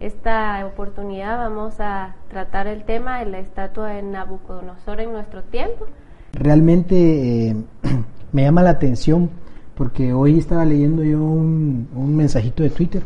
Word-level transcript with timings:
esta 0.00 0.66
oportunidad 0.66 1.36
vamos 1.38 1.78
a 1.78 2.16
tratar 2.28 2.66
el 2.66 2.84
tema 2.84 3.20
de 3.20 3.26
la 3.26 3.38
estatua 3.38 3.90
de 3.90 4.02
Nabucodonosor 4.02 5.00
en 5.00 5.12
nuestro 5.12 5.42
tiempo. 5.42 5.86
Realmente 6.32 7.48
eh, 7.48 7.56
me 8.32 8.42
llama 8.42 8.62
la 8.62 8.70
atención 8.70 9.30
porque 9.74 10.12
hoy 10.14 10.38
estaba 10.38 10.64
leyendo 10.64 11.04
yo 11.04 11.22
un, 11.22 12.16
mensajito 12.16 12.62
de 12.62 12.70
Twitter 12.70 13.02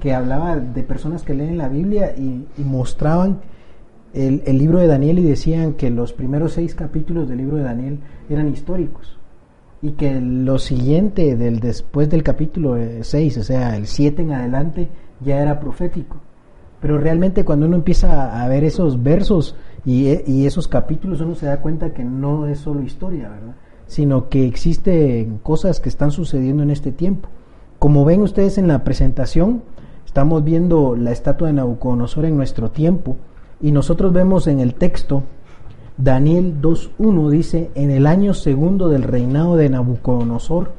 que 0.00 0.14
hablaba 0.14 0.56
de 0.56 0.82
personas 0.82 1.22
que 1.22 1.34
leen 1.34 1.58
la 1.58 1.68
Biblia 1.68 2.14
y, 2.16 2.46
mostraban 2.58 3.40
el, 4.12 4.42
el, 4.46 4.58
libro 4.58 4.78
de 4.78 4.86
Daniel 4.86 5.18
y 5.18 5.24
decían 5.24 5.74
que 5.74 5.90
los 5.90 6.12
primeros 6.12 6.52
seis 6.52 6.74
capítulos 6.74 7.28
del 7.28 7.38
libro 7.38 7.56
de 7.56 7.62
Daniel 7.62 8.00
eran 8.28 8.48
históricos 8.48 9.16
y 9.82 9.92
que 9.92 10.20
lo 10.20 10.58
siguiente 10.58 11.36
del 11.36 11.60
después 11.60 12.08
del 12.08 12.22
capítulo 12.22 12.76
6, 13.00 13.38
o 13.38 13.42
sea, 13.42 13.76
el 13.76 13.86
7 13.86 14.22
en 14.22 14.32
adelante, 14.32 14.88
ya 15.20 15.40
era 15.40 15.60
profético. 15.60 16.16
Pero 16.80 16.98
realmente 16.98 17.44
cuando 17.44 17.66
uno 17.66 17.76
empieza 17.76 18.42
a 18.42 18.48
ver 18.48 18.64
esos 18.64 19.02
versos 19.02 19.54
y, 19.84 20.08
y 20.30 20.46
esos 20.46 20.68
capítulos, 20.68 21.20
uno 21.20 21.34
se 21.34 21.46
da 21.46 21.60
cuenta 21.60 21.92
que 21.92 22.04
no 22.04 22.46
es 22.46 22.58
solo 22.58 22.82
historia, 22.82 23.28
¿verdad? 23.28 23.54
Sino 23.86 24.28
que 24.28 24.46
existen 24.46 25.38
cosas 25.38 25.80
que 25.80 25.88
están 25.88 26.10
sucediendo 26.10 26.62
en 26.62 26.70
este 26.70 26.92
tiempo. 26.92 27.28
Como 27.78 28.04
ven 28.04 28.22
ustedes 28.22 28.58
en 28.58 28.68
la 28.68 28.84
presentación, 28.84 29.62
estamos 30.04 30.42
viendo 30.42 30.96
la 30.96 31.12
estatua 31.12 31.48
de 31.48 31.54
Nabucodonosor 31.54 32.24
en 32.24 32.36
nuestro 32.36 32.70
tiempo 32.70 33.16
y 33.60 33.70
nosotros 33.72 34.12
vemos 34.12 34.46
en 34.46 34.60
el 34.60 34.74
texto 34.74 35.22
Daniel 35.98 36.60
2.1 36.60 37.30
dice, 37.30 37.70
en 37.74 37.90
el 37.90 38.06
año 38.06 38.34
segundo 38.34 38.88
del 38.90 39.02
reinado 39.02 39.56
de 39.56 39.70
Nabucodonosor, 39.70 40.72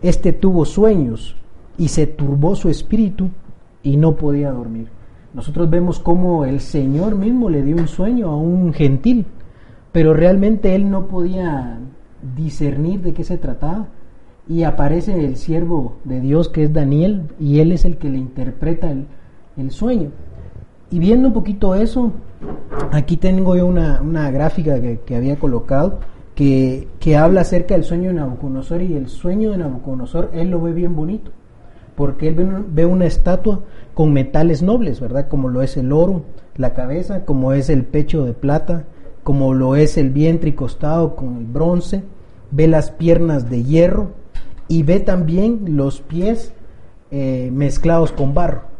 este 0.00 0.32
tuvo 0.32 0.64
sueños 0.64 1.36
y 1.76 1.88
se 1.88 2.06
turbó 2.06 2.56
su 2.56 2.70
espíritu 2.70 3.28
y 3.82 3.98
no 3.98 4.16
podía 4.16 4.50
dormir. 4.50 4.88
Nosotros 5.34 5.68
vemos 5.68 5.98
cómo 5.98 6.46
el 6.46 6.60
Señor 6.60 7.16
mismo 7.16 7.50
le 7.50 7.62
dio 7.62 7.76
un 7.76 7.88
sueño 7.88 8.30
a 8.30 8.36
un 8.36 8.72
gentil, 8.72 9.26
pero 9.92 10.14
realmente 10.14 10.74
él 10.74 10.90
no 10.90 11.06
podía 11.06 11.78
discernir 12.36 13.02
de 13.02 13.12
qué 13.12 13.24
se 13.24 13.36
trataba. 13.36 13.88
Y 14.48 14.64
aparece 14.64 15.24
el 15.24 15.36
siervo 15.36 15.96
de 16.04 16.20
Dios 16.20 16.48
que 16.48 16.64
es 16.64 16.72
Daniel 16.72 17.28
y 17.38 17.60
él 17.60 17.72
es 17.72 17.84
el 17.84 17.98
que 17.98 18.10
le 18.10 18.18
interpreta 18.18 18.90
el, 18.90 19.06
el 19.56 19.70
sueño. 19.70 20.10
Y 20.90 20.98
viendo 20.98 21.28
un 21.28 21.34
poquito 21.34 21.74
eso, 21.74 22.12
aquí 22.92 23.16
tengo 23.16 23.56
yo 23.56 23.66
una, 23.66 24.00
una 24.02 24.30
gráfica 24.30 24.80
que, 24.80 25.16
había 25.16 25.38
colocado 25.38 26.00
que, 26.34 26.88
que, 27.00 27.16
habla 27.16 27.42
acerca 27.42 27.74
del 27.74 27.84
sueño 27.84 28.08
de 28.08 28.14
Nabucodonosor 28.14 28.82
y 28.82 28.94
el 28.94 29.08
sueño 29.08 29.50
de 29.50 29.58
Nabucodonosor, 29.58 30.30
él 30.34 30.50
lo 30.50 30.60
ve 30.60 30.72
bien 30.72 30.94
bonito, 30.96 31.30
porque 31.96 32.28
él 32.28 32.64
ve, 32.68 32.86
una 32.86 33.06
estatua 33.06 33.60
con 33.94 34.12
metales 34.12 34.62
nobles, 34.62 35.00
¿verdad? 35.00 35.28
Como 35.28 35.48
lo 35.48 35.62
es 35.62 35.76
el 35.76 35.92
oro, 35.92 36.24
la 36.56 36.74
cabeza, 36.74 37.24
como 37.24 37.52
es 37.52 37.68
el 37.68 37.84
pecho 37.84 38.24
de 38.24 38.32
plata, 38.32 38.84
como 39.22 39.54
lo 39.54 39.76
es 39.76 39.96
el 39.96 40.10
vientre 40.10 40.50
y 40.50 40.54
costado 40.54 41.16
con 41.16 41.36
el 41.36 41.44
bronce, 41.44 42.02
ve 42.50 42.66
las 42.66 42.90
piernas 42.90 43.48
de 43.50 43.62
hierro 43.62 44.10
y 44.68 44.82
ve 44.82 45.00
también 45.00 45.76
los 45.76 46.00
pies 46.00 46.52
eh, 47.10 47.50
mezclados 47.52 48.12
con 48.12 48.34
barro. 48.34 48.71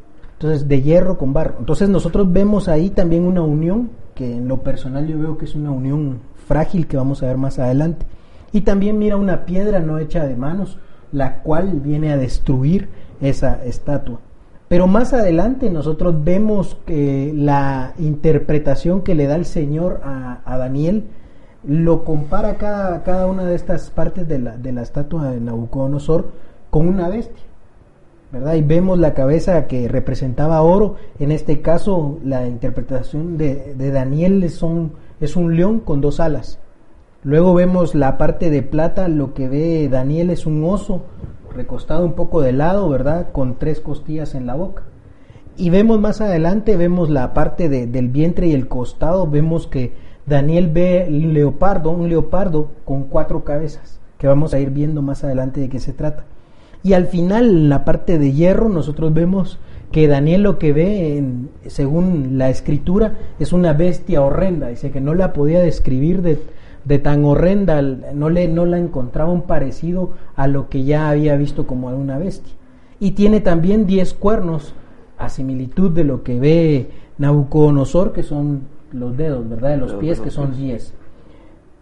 Entonces, 0.42 0.66
de 0.66 0.82
hierro 0.82 1.18
con 1.18 1.32
barro. 1.32 1.54
Entonces, 1.60 1.88
nosotros 1.88 2.32
vemos 2.32 2.66
ahí 2.66 2.90
también 2.90 3.22
una 3.22 3.42
unión, 3.42 3.90
que 4.16 4.38
en 4.38 4.48
lo 4.48 4.56
personal 4.56 5.06
yo 5.06 5.16
veo 5.16 5.38
que 5.38 5.44
es 5.44 5.54
una 5.54 5.70
unión 5.70 6.18
frágil 6.48 6.88
que 6.88 6.96
vamos 6.96 7.22
a 7.22 7.26
ver 7.26 7.36
más 7.36 7.60
adelante. 7.60 8.06
Y 8.50 8.62
también 8.62 8.98
mira 8.98 9.16
una 9.16 9.44
piedra 9.44 9.78
no 9.78 10.00
hecha 10.00 10.26
de 10.26 10.34
manos, 10.34 10.78
la 11.12 11.42
cual 11.42 11.78
viene 11.78 12.10
a 12.10 12.16
destruir 12.16 12.88
esa 13.20 13.64
estatua. 13.64 14.18
Pero 14.66 14.88
más 14.88 15.12
adelante 15.12 15.70
nosotros 15.70 16.24
vemos 16.24 16.76
que 16.86 17.32
la 17.36 17.92
interpretación 18.00 19.02
que 19.02 19.14
le 19.14 19.28
da 19.28 19.36
el 19.36 19.44
Señor 19.44 20.00
a, 20.02 20.56
Daniel 20.58 21.04
lo 21.62 22.02
compara 22.02 22.56
cada, 22.56 23.04
cada 23.04 23.28
una 23.28 23.44
de 23.44 23.54
estas 23.54 23.90
partes 23.90 24.26
de 24.26 24.40
la, 24.40 24.56
de 24.56 24.72
la 24.72 24.82
estatua 24.82 25.30
de 25.30 25.38
Nabucodonosor 25.38 26.32
con 26.68 26.88
una 26.88 27.08
bestia. 27.08 27.51
Y 28.32 28.62
vemos 28.62 28.98
la 28.98 29.12
cabeza 29.12 29.66
que 29.66 29.88
representaba 29.88 30.62
oro. 30.62 30.96
En 31.18 31.32
este 31.32 31.60
caso, 31.60 32.18
la 32.24 32.46
interpretación 32.46 33.36
de, 33.36 33.74
Daniel 33.92 34.42
es 34.42 34.62
un, 34.62 34.94
león 35.54 35.80
con 35.80 36.00
dos 36.00 36.18
alas. 36.18 36.58
Luego 37.24 37.52
vemos 37.52 37.94
la 37.94 38.16
parte 38.16 38.48
de 38.48 38.62
plata, 38.62 39.08
lo 39.08 39.34
que 39.34 39.48
ve 39.48 39.88
Daniel 39.90 40.30
es 40.30 40.46
un 40.46 40.64
oso 40.64 41.02
recostado 41.54 42.06
un 42.06 42.14
poco 42.14 42.40
de 42.40 42.52
lado, 42.52 42.88
¿verdad? 42.88 43.30
Con 43.32 43.58
tres 43.58 43.80
costillas 43.80 44.34
en 44.34 44.46
la 44.46 44.54
boca. 44.54 44.84
Y 45.58 45.68
vemos 45.68 46.00
más 46.00 46.22
adelante, 46.22 46.78
vemos 46.78 47.10
la 47.10 47.34
parte 47.34 47.68
del 47.68 48.08
vientre 48.08 48.46
y 48.46 48.54
el 48.54 48.66
costado, 48.66 49.26
vemos 49.26 49.66
que 49.66 49.92
Daniel 50.24 50.70
ve 50.70 51.06
leopardo, 51.10 51.90
un 51.90 52.08
leopardo 52.08 52.70
con 52.86 53.04
cuatro 53.04 53.44
cabezas, 53.44 54.00
que 54.16 54.26
vamos 54.26 54.54
a 54.54 54.58
ir 54.58 54.70
viendo 54.70 55.02
más 55.02 55.22
adelante 55.22 55.60
de 55.60 55.68
qué 55.68 55.78
se 55.78 55.92
trata. 55.92 56.24
Y 56.82 56.94
al 56.94 57.06
final, 57.06 57.48
en 57.48 57.68
la 57.68 57.84
parte 57.84 58.18
de 58.18 58.32
hierro, 58.32 58.68
nosotros 58.68 59.14
vemos 59.14 59.58
que 59.92 60.08
Daniel 60.08 60.42
lo 60.42 60.58
que 60.58 60.72
ve, 60.72 61.22
según 61.66 62.38
la 62.38 62.48
escritura, 62.48 63.18
es 63.38 63.52
una 63.52 63.72
bestia 63.72 64.22
horrenda. 64.22 64.68
Dice 64.68 64.90
que 64.90 65.00
no 65.00 65.14
la 65.14 65.32
podía 65.32 65.60
describir 65.60 66.22
de, 66.22 66.98
tan 66.98 67.24
horrenda, 67.24 67.80
no, 67.82 68.30
le, 68.30 68.48
no 68.48 68.64
la 68.66 68.78
encontraba 68.78 69.30
un 69.30 69.42
parecido 69.42 70.12
a 70.34 70.48
lo 70.48 70.68
que 70.68 70.84
ya 70.84 71.08
había 71.08 71.36
visto 71.36 71.66
como 71.66 71.88
una 71.88 72.18
bestia. 72.18 72.54
Y 72.98 73.12
tiene 73.12 73.40
también 73.40 73.86
diez 73.86 74.14
cuernos, 74.14 74.74
a 75.18 75.28
similitud 75.28 75.92
de 75.92 76.02
lo 76.02 76.24
que 76.24 76.40
ve 76.40 76.90
Nabucodonosor, 77.18 78.12
que 78.12 78.24
son 78.24 78.62
los 78.92 79.16
dedos, 79.16 79.48
¿verdad? 79.48 79.70
De 79.70 79.76
los 79.76 79.94
pies, 79.94 80.20
que 80.20 80.30
son 80.30 80.56
diez. 80.56 80.94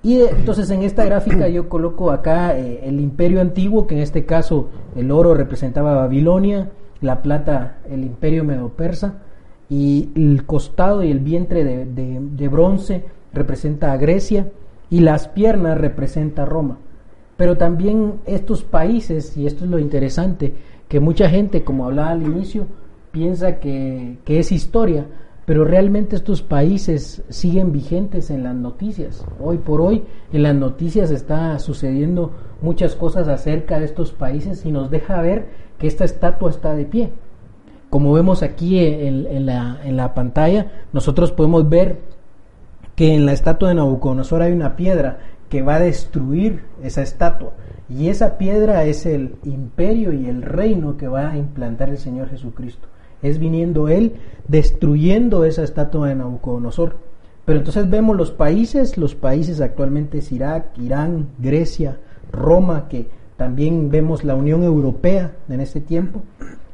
Y 0.03 0.19
eh, 0.19 0.31
entonces 0.31 0.71
en 0.71 0.83
esta 0.83 1.05
gráfica 1.05 1.49
yo 1.49 1.69
coloco 1.69 2.11
acá 2.11 2.59
eh, 2.59 2.81
el 2.85 3.01
imperio 3.01 3.41
antiguo, 3.41 3.87
que 3.87 3.95
en 3.95 4.01
este 4.01 4.25
caso 4.25 4.69
el 4.97 5.11
oro 5.11 5.35
representaba 5.35 5.95
Babilonia, 5.95 6.71
la 7.01 7.23
plata 7.23 7.79
el 7.91 8.05
imperio 8.05 8.45
medo-persa, 8.45 9.15
y 9.69 10.11
el 10.17 10.45
costado 10.47 11.05
y 11.05 11.11
el 11.11 11.21
vientre 11.21 11.65
de, 11.65 12.49
bronce 12.49 13.05
representa 13.33 13.93
a 13.93 13.97
Grecia, 13.97 14.49
y 14.91 15.01
las 15.01 15.29
piernas 15.29 15.79
representa 15.79 16.43
a 16.43 16.47
Roma. 16.47 16.79
Pero 17.37 17.57
también 17.57 18.15
estos 18.27 18.65
países, 18.65 19.37
y 19.37 19.47
esto 19.47 19.65
es 19.65 19.71
lo 19.71 19.79
interesante, 19.79 20.55
que 20.89 20.99
mucha 20.99 21.29
gente, 21.29 21.63
como 21.63 21.85
hablaba 21.85 22.11
al 22.11 22.23
inicio, 22.23 22.67
piensa 23.13 23.61
que, 23.61 24.19
que 24.25 24.41
es 24.41 24.51
historia, 24.51 25.07
pero 25.51 25.65
realmente 25.65 26.15
estos 26.15 26.43
países 26.43 27.25
siguen 27.29 27.73
vigentes 27.73 28.31
en 28.31 28.45
las 28.45 28.55
noticias. 28.55 29.27
Hoy 29.41 29.59
por 29.59 29.81
hoy 29.81 30.05
en 30.33 30.45
las 30.45 30.55
noticias 30.55 31.11
está 31.11 31.59
sucediendo 31.59 32.31
muchas 32.63 32.95
cosas 32.95 33.27
acerca 33.27 33.81
de 33.81 33.87
estos 33.87 34.13
países 34.13 34.65
y 34.65 34.71
nos 34.71 34.93
deja 34.93 35.21
ver 35.21 35.49
que 35.77 35.89
esta 35.89 36.05
estatua 36.05 36.51
está 36.51 36.75
de 36.75 36.85
pie. 36.85 37.11
Como 37.91 38.13
vemos 38.13 38.45
aquí 38.45 38.79
en, 38.79 39.27
en 39.27 39.97
la 39.97 40.15
pantalla, 40.15 40.85
nosotros 40.93 41.33
podemos 41.33 41.69
ver 41.69 41.99
que 42.95 43.13
en 43.17 43.27
la 43.27 43.33
estatua 43.33 43.71
de 43.71 43.75
Nabucodonosor 43.75 44.43
hay 44.43 44.53
una 44.53 44.77
piedra 44.77 45.19
que 45.49 45.63
va 45.63 45.75
a 45.75 45.81
destruir 45.81 46.63
esa 46.81 47.03
estatua. 47.03 47.55
Y 47.89 48.09
esa 48.09 48.39
piedra 48.39 48.85
es 48.85 49.05
el 49.05 49.35
imperio 49.43 50.13
y 50.13 50.29
el 50.29 50.43
reino 50.43 50.97
que 50.97 51.09
va 51.09 51.31
a 51.31 51.37
implantar 51.37 51.89
el 51.89 51.99
Señor 51.99 52.29
Jesucristo 52.29 52.87
es 53.23 53.39
viniendo 53.39 53.89
él 53.89 54.15
destruyendo 54.49 55.45
esa 55.45 55.63
estatua 55.63 56.09
de 56.09 56.17
Nabucodonosor. 56.17 56.97
Pero 57.45 57.59
entonces 57.59 57.89
vemos 57.89 58.17
los 58.17 58.31
países, 58.31 58.97
los 58.97 59.15
países 59.15 59.61
actualmente 59.61 60.19
es 60.19 60.31
Irak, 60.33 60.79
Irán, 60.79 61.29
Grecia, 61.39 61.99
Roma, 62.33 62.89
que 62.89 63.09
también 63.37 63.91
vemos 63.91 64.23
la 64.23 64.35
Unión 64.35 64.63
Europea 64.63 65.33
en 65.49 65.61
este 65.61 65.81
tiempo, 65.81 66.21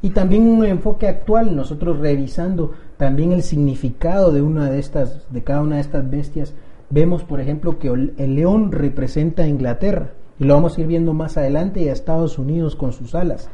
y 0.01 0.09
también 0.09 0.47
un 0.47 0.65
enfoque 0.65 1.07
actual, 1.07 1.55
nosotros 1.55 1.99
revisando 1.99 2.73
también 2.97 3.31
el 3.31 3.41
significado 3.41 4.31
de 4.31 4.41
una 4.41 4.69
de 4.69 4.77
estas, 4.77 5.25
de 5.31 5.43
cada 5.43 5.61
una 5.61 5.75
de 5.75 5.81
estas 5.81 6.09
bestias, 6.09 6.53
vemos 6.89 7.23
por 7.23 7.39
ejemplo 7.39 7.79
que 7.79 7.87
el 7.87 8.35
león 8.35 8.71
representa 8.71 9.43
a 9.43 9.47
Inglaterra, 9.47 10.11
y 10.39 10.43
lo 10.43 10.53
vamos 10.53 10.77
a 10.77 10.81
ir 10.81 10.87
viendo 10.87 11.13
más 11.13 11.37
adelante, 11.37 11.81
y 11.81 11.89
a 11.89 11.93
Estados 11.93 12.37
Unidos 12.37 12.75
con 12.75 12.91
sus 12.91 13.15
alas. 13.15 13.49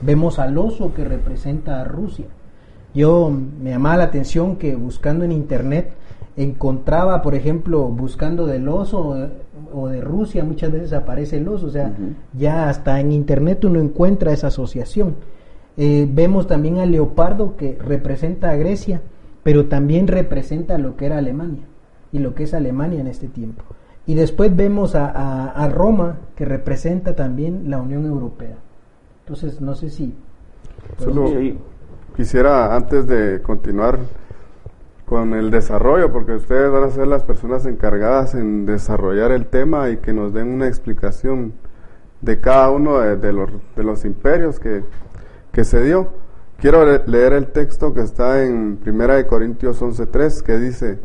Vemos 0.00 0.38
al 0.38 0.58
oso 0.58 0.94
que 0.94 1.04
representa 1.04 1.80
a 1.80 1.84
Rusia. 1.84 2.26
Yo 2.98 3.30
me 3.30 3.70
llamaba 3.70 3.98
la 3.98 4.04
atención 4.04 4.56
que 4.56 4.74
buscando 4.74 5.24
en 5.24 5.30
internet 5.30 5.92
encontraba, 6.36 7.22
por 7.22 7.36
ejemplo, 7.36 7.84
buscando 7.84 8.44
del 8.44 8.68
oso 8.68 9.30
o 9.72 9.86
de 9.86 10.00
Rusia, 10.00 10.42
muchas 10.42 10.72
veces 10.72 10.92
aparece 10.92 11.36
el 11.36 11.46
oso, 11.46 11.66
o 11.66 11.70
sea, 11.70 11.94
ya 12.36 12.68
hasta 12.68 12.98
en 12.98 13.12
internet 13.12 13.64
uno 13.64 13.78
encuentra 13.78 14.32
esa 14.32 14.48
asociación. 14.48 15.14
Eh, 15.76 16.08
vemos 16.12 16.48
también 16.48 16.78
al 16.78 16.90
leopardo 16.90 17.56
que 17.56 17.78
representa 17.80 18.50
a 18.50 18.56
Grecia, 18.56 19.00
pero 19.44 19.66
también 19.66 20.08
representa 20.08 20.76
lo 20.76 20.96
que 20.96 21.06
era 21.06 21.18
Alemania 21.18 21.66
y 22.10 22.18
lo 22.18 22.34
que 22.34 22.42
es 22.42 22.52
Alemania 22.52 23.00
en 23.00 23.06
este 23.06 23.28
tiempo. 23.28 23.62
Y 24.06 24.14
después 24.14 24.56
vemos 24.56 24.96
a, 24.96 25.68
Roma 25.72 26.18
que 26.34 26.44
representa 26.44 27.14
también 27.14 27.70
la 27.70 27.78
Unión 27.78 28.06
Europea. 28.06 28.56
Entonces, 29.20 29.60
no 29.60 29.76
sé 29.76 29.88
si... 29.88 30.14
Solo, 30.98 31.30
quisiera 32.18 32.74
antes 32.74 33.06
de 33.06 33.40
continuar 33.42 34.00
con 35.06 35.34
el 35.34 35.52
desarrollo, 35.52 36.12
porque 36.12 36.32
ustedes 36.32 36.68
van 36.68 36.82
a 36.82 36.90
ser 36.90 37.06
las 37.06 37.22
personas 37.22 37.64
encargadas 37.64 38.34
en 38.34 38.66
desarrollar 38.66 39.30
el 39.30 39.46
tema 39.46 39.88
y 39.88 39.98
que 39.98 40.12
nos 40.12 40.32
den 40.32 40.48
una 40.48 40.66
explicación 40.66 41.52
de 42.20 42.40
cada 42.40 42.70
uno 42.70 42.98
de, 42.98 43.32
los, 43.32 43.50
de 43.76 43.84
los, 43.84 44.04
imperios 44.04 44.58
que, 44.58 44.82
que, 45.52 45.62
se 45.62 45.80
dio. 45.84 46.08
Quiero 46.56 46.84
leer 47.06 47.34
el 47.34 47.52
texto 47.52 47.94
que 47.94 48.00
está 48.00 48.42
en 48.42 48.80
1 48.84 49.26
Corintios 49.28 49.80
11.3 49.80 50.42
que 50.42 50.58
dice, 50.58 50.98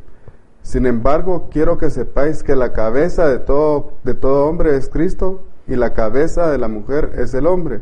sin 0.63 0.88
embargo, 0.88 1.48
quiero 1.51 1.77
que 1.77 1.92
sepáis 1.92 2.42
que 2.42 2.56
la 2.56 2.74
cabeza 2.74 3.30
de 3.30 3.38
todo, 3.38 4.00
de 4.04 4.15
todo 4.15 4.48
hombre 4.48 4.75
es 4.77 4.89
Cristo 4.89 5.44
y 5.68 5.75
la 5.75 5.94
cabeza 5.94 6.50
de 6.50 6.57
la 6.57 6.69
mujer 6.69 7.12
es 7.19 7.36
el 7.36 7.45
hombre 7.45 7.81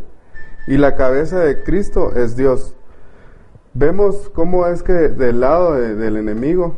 y 0.68 0.76
la 0.76 0.96
cabeza 0.96 1.40
de 1.40 1.64
Cristo 1.64 2.12
es 2.14 2.36
Dios. 2.36 2.76
Vemos 3.74 4.30
cómo 4.34 4.68
es 4.68 4.84
que 4.84 4.94
del 4.94 5.40
lado 5.40 5.74
del 5.76 6.18
enemigo 6.18 6.76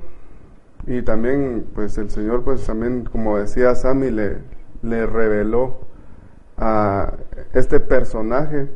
y 0.85 1.01
también 1.01 1.65
pues 1.73 1.97
el 1.97 2.09
Señor 2.11 2.43
pues 2.43 2.65
también 2.65 3.05
como 3.05 3.37
decía 3.37 3.73
Sammy 3.73 4.11
le, 4.11 4.37
le 4.83 5.05
reveló 5.07 5.79
a 6.57 7.13
este 7.53 7.79
personaje 7.79 8.69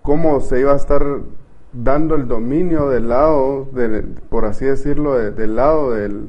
cómo 0.00 0.40
se 0.40 0.60
iba 0.60 0.72
a 0.72 0.76
estar 0.76 1.04
dando 1.72 2.14
el 2.14 2.28
dominio 2.28 2.88
del 2.88 3.08
lado, 3.08 3.68
de, 3.72 4.02
por 4.28 4.44
así 4.44 4.64
decirlo, 4.66 5.14
del 5.14 5.56
lado 5.56 5.92
del, 5.92 6.28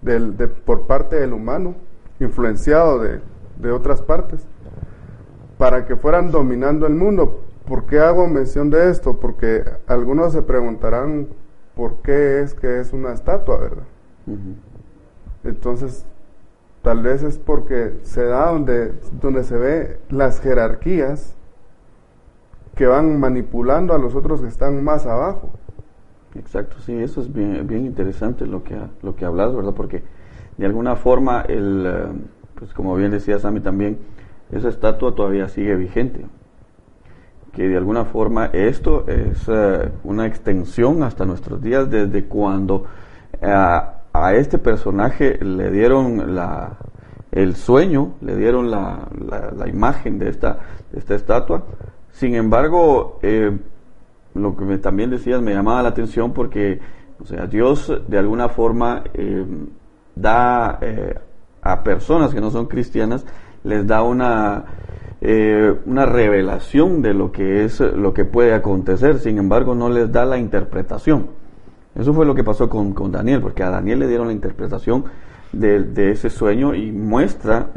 del 0.00 0.36
de, 0.36 0.48
por 0.48 0.86
parte 0.86 1.16
del 1.16 1.32
humano, 1.32 1.74
influenciado 2.18 2.98
de, 2.98 3.20
de 3.58 3.70
otras 3.70 4.02
partes, 4.02 4.46
para 5.58 5.86
que 5.86 5.96
fueran 5.96 6.30
dominando 6.30 6.86
el 6.86 6.94
mundo. 6.94 7.44
¿Por 7.70 7.84
qué 7.84 8.00
hago 8.00 8.26
mención 8.26 8.68
de 8.68 8.90
esto? 8.90 9.20
Porque 9.20 9.62
algunos 9.86 10.32
se 10.32 10.42
preguntarán 10.42 11.28
por 11.76 12.02
qué 12.02 12.40
es 12.40 12.52
que 12.52 12.80
es 12.80 12.92
una 12.92 13.12
estatua, 13.12 13.58
¿verdad? 13.58 13.84
Entonces, 15.44 16.04
tal 16.82 17.00
vez 17.00 17.22
es 17.22 17.38
porque 17.38 18.00
se 18.02 18.24
da 18.24 18.50
donde, 18.50 18.92
donde 19.22 19.44
se 19.44 19.56
ve 19.56 20.00
las 20.08 20.40
jerarquías 20.40 21.36
que 22.74 22.88
van 22.88 23.20
manipulando 23.20 23.94
a 23.94 23.98
los 23.98 24.16
otros 24.16 24.40
que 24.40 24.48
están 24.48 24.82
más 24.82 25.06
abajo. 25.06 25.50
Exacto, 26.34 26.80
sí, 26.80 26.92
eso 27.00 27.20
es 27.20 27.32
bien, 27.32 27.68
bien 27.68 27.86
interesante 27.86 28.46
lo 28.46 28.64
que, 28.64 28.76
lo 29.02 29.14
que 29.14 29.24
hablas, 29.24 29.54
¿verdad? 29.54 29.74
Porque 29.76 30.02
de 30.56 30.66
alguna 30.66 30.96
forma, 30.96 31.42
el, 31.42 31.84
eh, 31.86 32.20
pues 32.56 32.74
como 32.74 32.96
bien 32.96 33.12
decía 33.12 33.38
Sammy 33.38 33.60
también, 33.60 34.00
esa 34.50 34.68
estatua 34.68 35.14
todavía 35.14 35.46
sigue 35.48 35.76
vigente. 35.76 36.26
Que 37.52 37.68
de 37.68 37.76
alguna 37.76 38.04
forma 38.04 38.46
esto 38.46 39.06
es 39.08 39.48
eh, 39.48 39.90
una 40.04 40.26
extensión 40.26 41.02
hasta 41.02 41.24
nuestros 41.24 41.60
días 41.60 41.90
desde 41.90 42.24
cuando 42.24 42.84
eh, 43.40 43.46
a 43.50 44.34
este 44.34 44.58
personaje 44.58 45.38
le 45.42 45.70
dieron 45.70 46.34
la, 46.34 46.76
el 47.32 47.56
sueño, 47.56 48.14
le 48.20 48.36
dieron 48.36 48.70
la, 48.70 49.08
la, 49.56 49.68
imagen 49.68 50.18
de 50.18 50.28
esta, 50.28 50.58
de 50.92 50.98
esta 50.98 51.14
estatua. 51.14 51.64
Sin 52.12 52.34
embargo, 52.34 53.18
eh, 53.22 53.56
lo 54.34 54.56
que 54.56 54.64
me, 54.64 54.78
también 54.78 55.10
decías 55.10 55.40
me 55.42 55.52
llamaba 55.52 55.82
la 55.82 55.88
atención 55.90 56.32
porque, 56.32 56.80
o 57.20 57.24
sea, 57.24 57.46
Dios 57.46 57.92
de 58.06 58.18
alguna 58.18 58.48
forma 58.48 59.04
da 60.14 60.78
a 61.62 61.82
personas 61.82 62.32
que 62.32 62.40
no 62.40 62.50
son 62.50 62.66
cristianas, 62.66 63.24
les 63.64 63.86
da 63.86 64.02
una, 64.02 64.64
una 65.22 66.06
revelación 66.06 67.02
de 67.02 67.12
lo 67.12 67.30
que 67.30 67.64
es, 67.64 67.80
lo 67.80 68.14
que 68.14 68.24
puede 68.24 68.54
acontecer, 68.54 69.18
sin 69.18 69.38
embargo 69.38 69.74
no 69.74 69.90
les 69.90 70.10
da 70.10 70.24
la 70.24 70.38
interpretación. 70.38 71.28
Eso 71.94 72.14
fue 72.14 72.24
lo 72.24 72.34
que 72.34 72.44
pasó 72.44 72.68
con, 72.70 72.94
con 72.94 73.12
Daniel, 73.12 73.40
porque 73.42 73.62
a 73.62 73.70
Daniel 73.70 73.98
le 73.98 74.08
dieron 74.08 74.28
la 74.28 74.32
interpretación 74.32 75.04
de, 75.52 75.82
de 75.82 76.12
ese 76.12 76.30
sueño 76.30 76.74
y 76.74 76.90
muestra 76.90 77.70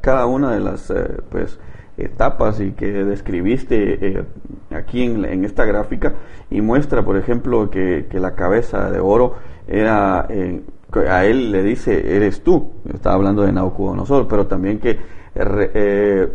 cada 0.00 0.26
una 0.26 0.52
de 0.52 0.60
las, 0.60 0.92
pues, 1.30 1.58
etapas 1.98 2.60
y 2.60 2.72
que 2.72 3.04
describiste 3.04 4.06
eh, 4.06 4.24
aquí 4.70 5.02
en, 5.02 5.44
esta 5.44 5.64
gráfica 5.64 6.14
y 6.48 6.60
muestra, 6.60 7.04
por 7.04 7.16
ejemplo, 7.16 7.68
que, 7.68 8.06
la 8.12 8.34
cabeza 8.34 8.90
de 8.90 9.00
oro 9.00 9.34
era, 9.66 10.26
eh, 10.30 10.62
a 11.08 11.24
él 11.24 11.52
le 11.52 11.62
dice, 11.62 12.16
eres 12.16 12.42
tú, 12.42 12.72
estaba 12.92 13.16
hablando 13.16 13.42
de 13.42 13.52
Nabucodonosor, 13.52 14.26
pero 14.28 14.46
también 14.46 14.78
que 14.78 14.98
eh, 15.34 16.28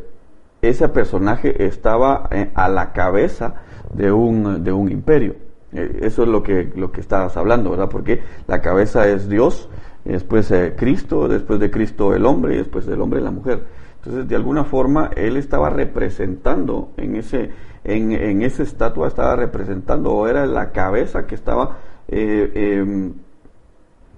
ese 0.63 0.89
personaje 0.89 1.65
estaba 1.65 2.30
a 2.56 2.69
la 2.69 2.92
cabeza 2.94 3.56
de 3.94 4.12
un, 4.12 4.63
de 4.63 4.71
un 4.71 4.92
imperio. 4.92 5.36
Eso 5.71 6.24
es 6.24 6.30
lo 6.30 6.44
que, 6.44 6.71
lo 6.75 6.92
que 6.92 7.01
estabas 7.01 7.36
hablando, 7.36 7.71
¿verdad? 7.71 7.89
Porque 7.89 8.21
la 8.48 8.62
cabeza 8.62 9.07
es 9.07 9.27
Dios, 9.27 9.69
después 10.06 10.54
Cristo, 10.75 11.27
después 11.27 11.60
de 11.60 11.71
Cristo 11.71 12.13
el 12.13 12.25
hombre 12.25 12.57
después 12.57 12.86
del 12.86 13.01
hombre 13.01 13.21
la 13.21 13.31
mujer. 13.31 13.63
Entonces, 14.04 14.27
de 14.27 14.36
alguna 14.36 14.65
forma, 14.65 15.12
él 15.15 15.38
estaba 15.38 15.69
representando 15.69 16.92
en 16.98 17.15
ese, 17.15 17.51
en, 17.86 18.12
en 18.12 18.42
esa 18.42 18.62
estatua, 18.63 19.07
estaba 19.07 19.38
representando, 19.38 20.12
o 20.12 20.27
era 20.27 20.45
la 20.45 20.71
cabeza 20.71 21.25
que 21.25 21.36
estaba, 21.36 21.77
eh, 22.10 22.51
em, 22.54 23.13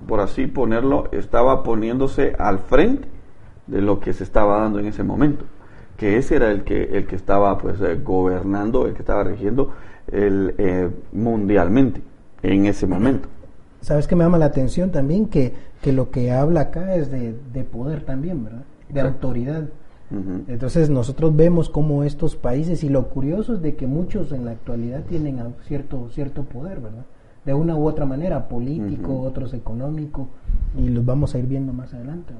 por 0.07 0.21
así 0.21 0.47
ponerlo, 0.47 1.07
estaba 1.11 1.61
poniéndose 1.61 2.35
al 2.39 2.59
frente 2.59 3.07
de 3.67 3.81
lo 3.81 3.99
que 3.99 4.11
se 4.13 4.23
estaba 4.23 4.59
dando 4.59 4.79
en 4.79 4.87
ese 4.87 5.03
momento. 5.03 5.45
Que 5.97 6.17
ese 6.17 6.35
era 6.35 6.51
el 6.51 6.63
que, 6.63 6.83
el 6.83 7.07
que 7.07 7.15
estaba 7.15 7.57
pues 7.57 7.79
eh, 7.81 7.95
gobernando, 8.03 8.87
el 8.87 8.93
que 8.93 8.99
estaba 8.99 9.23
regiendo 9.23 9.71
el, 10.11 10.53
eh, 10.57 10.89
mundialmente 11.13 12.01
en 12.43 12.65
ese 12.65 12.85
momento. 12.87 13.29
¿Sabes 13.81 14.07
que 14.07 14.15
me 14.15 14.23
llama 14.23 14.37
la 14.37 14.45
atención 14.45 14.91
también? 14.91 15.27
Que, 15.27 15.53
que 15.81 15.93
lo 15.93 16.09
que 16.09 16.31
habla 16.31 16.61
acá 16.61 16.95
es 16.95 17.11
de, 17.11 17.35
de 17.53 17.63
poder 17.63 18.03
también, 18.03 18.43
¿verdad? 18.43 18.63
de 18.89 19.01
autoridad. 19.01 19.63
Entonces 20.47 20.89
nosotros 20.89 21.35
vemos 21.35 21.67
cómo 21.67 22.03
estos 22.03 22.35
países, 22.35 22.83
y 22.83 22.89
lo 22.89 23.09
curioso 23.09 23.55
es 23.55 23.61
de 23.61 23.75
que 23.75 23.87
muchos 23.87 24.31
en 24.31 24.45
la 24.45 24.51
actualidad 24.51 25.03
tienen 25.03 25.41
cierto, 25.67 26.09
cierto 26.11 26.43
poder, 26.43 26.79
¿verdad? 26.79 27.05
De 27.43 27.53
una 27.53 27.75
u 27.75 27.87
otra 27.87 28.05
manera, 28.05 28.47
político, 28.47 29.21
otros 29.21 29.53
económico, 29.53 30.27
y 30.77 30.89
los 30.89 31.03
vamos 31.03 31.33
a 31.35 31.39
ir 31.39 31.47
viendo 31.47 31.73
más 31.73 31.93
adelante. 31.93 32.33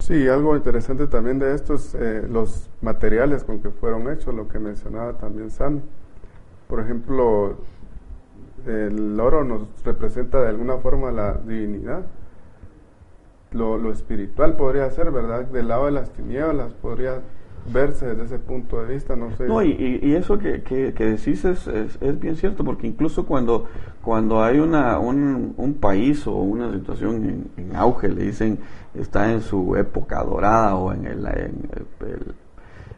Sí, 0.00 0.26
algo 0.28 0.56
interesante 0.56 1.06
también 1.06 1.38
de 1.38 1.54
esto 1.54 1.74
es 1.74 1.94
eh, 1.94 2.26
los 2.28 2.68
materiales 2.80 3.44
con 3.44 3.60
que 3.60 3.70
fueron 3.70 4.10
hechos, 4.10 4.34
lo 4.34 4.48
que 4.48 4.58
mencionaba 4.58 5.12
también 5.18 5.50
Sam. 5.50 5.82
Por 6.68 6.80
ejemplo, 6.80 7.56
el 8.66 9.20
oro 9.20 9.44
nos 9.44 9.68
representa 9.84 10.40
de 10.40 10.48
alguna 10.48 10.78
forma 10.78 11.12
la 11.12 11.34
divinidad 11.34 12.02
lo, 13.52 13.92
espiritual 13.92 14.56
podría 14.56 14.90
ser, 14.90 15.10
¿verdad? 15.10 15.44
Del 15.46 15.68
lado 15.68 15.86
de 15.86 15.92
las 15.92 16.10
tinieblas 16.10 16.72
podría 16.74 17.20
verse 17.66 18.06
desde 18.06 18.24
ese 18.24 18.38
punto 18.38 18.82
de 18.82 18.94
vista, 18.94 19.16
no 19.16 19.30
sé. 19.36 19.46
No, 19.46 19.62
y, 19.62 20.00
y 20.02 20.14
eso 20.14 20.38
que, 20.38 20.62
que, 20.62 20.92
decís 20.92 21.44
es, 21.44 21.66
es, 21.66 22.20
bien 22.20 22.36
cierto, 22.36 22.64
porque 22.64 22.86
incluso 22.86 23.26
cuando, 23.26 23.66
cuando 24.02 24.42
hay 24.42 24.58
una, 24.58 24.98
un, 24.98 25.54
un 25.56 25.74
país 25.74 26.26
o 26.26 26.34
una 26.34 26.72
situación 26.72 27.50
en, 27.56 27.76
auge, 27.76 28.08
le 28.08 28.24
dicen 28.24 28.58
está 28.94 29.32
en 29.32 29.40
su 29.40 29.76
época 29.76 30.22
dorada 30.24 30.74
o 30.74 30.92
en 30.92 31.06
el, 31.06 31.28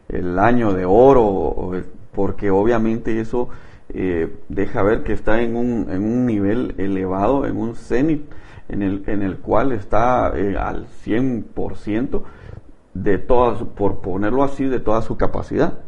el, 0.09 0.39
año 0.39 0.73
de 0.73 0.85
oro, 0.85 1.71
porque 2.13 2.49
obviamente 2.49 3.19
eso 3.19 3.49
eh, 3.89 4.33
deja 4.49 4.81
ver 4.81 5.03
que 5.03 5.13
está 5.13 5.41
en 5.41 5.55
un, 5.55 5.87
en 5.91 6.03
un 6.03 6.25
nivel 6.25 6.73
elevado, 6.77 7.45
en 7.45 7.57
un 7.57 7.75
cenit 7.75 8.23
en 8.69 8.81
el, 8.81 9.03
en 9.07 9.21
el 9.21 9.37
cual 9.37 9.71
está 9.71 10.31
eh, 10.35 10.57
al 10.57 10.87
100% 11.05 12.21
de 12.93 13.17
toda 13.17 13.57
por 13.65 14.01
ponerlo 14.01 14.43
así, 14.43 14.65
de 14.65 14.79
toda 14.79 15.01
su 15.01 15.17
capacidad. 15.17 15.79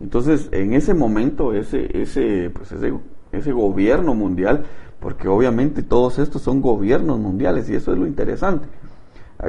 Entonces, 0.00 0.48
en 0.52 0.72
ese 0.72 0.94
momento, 0.94 1.52
ese, 1.52 2.00
ese, 2.00 2.50
pues 2.50 2.72
ese, 2.72 2.92
ese 3.32 3.52
gobierno 3.52 4.14
mundial, 4.14 4.64
porque 5.00 5.28
obviamente 5.28 5.82
todos 5.82 6.18
estos 6.18 6.42
son 6.42 6.60
gobiernos 6.60 7.18
mundiales, 7.18 7.68
y 7.68 7.74
eso 7.74 7.92
es 7.92 7.98
lo 7.98 8.06
interesante, 8.06 8.68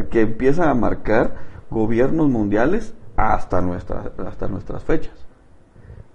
que 0.10 0.22
empieza 0.22 0.70
a 0.70 0.74
marcar 0.74 1.36
gobiernos 1.70 2.30
mundiales 2.30 2.94
hasta 3.16 3.62
nuestras, 3.62 4.12
hasta 4.18 4.48
nuestras 4.48 4.84
fechas. 4.84 5.16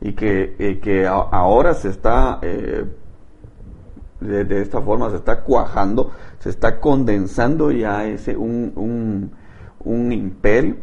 Y 0.00 0.12
que, 0.12 0.56
eh, 0.58 0.78
que 0.80 1.06
ahora 1.06 1.73
se 1.73 1.88
está 1.88 2.38
eh, 2.42 2.85
de, 4.20 4.62
esta 4.62 4.80
forma 4.80 5.11
se 5.11 5.16
está 5.16 5.42
cuajando, 5.42 6.11
se 6.38 6.50
está 6.50 6.80
condensando 6.80 7.70
ya 7.70 8.04
ese 8.06 8.37
un, 8.37 9.30
imperio 9.85 10.76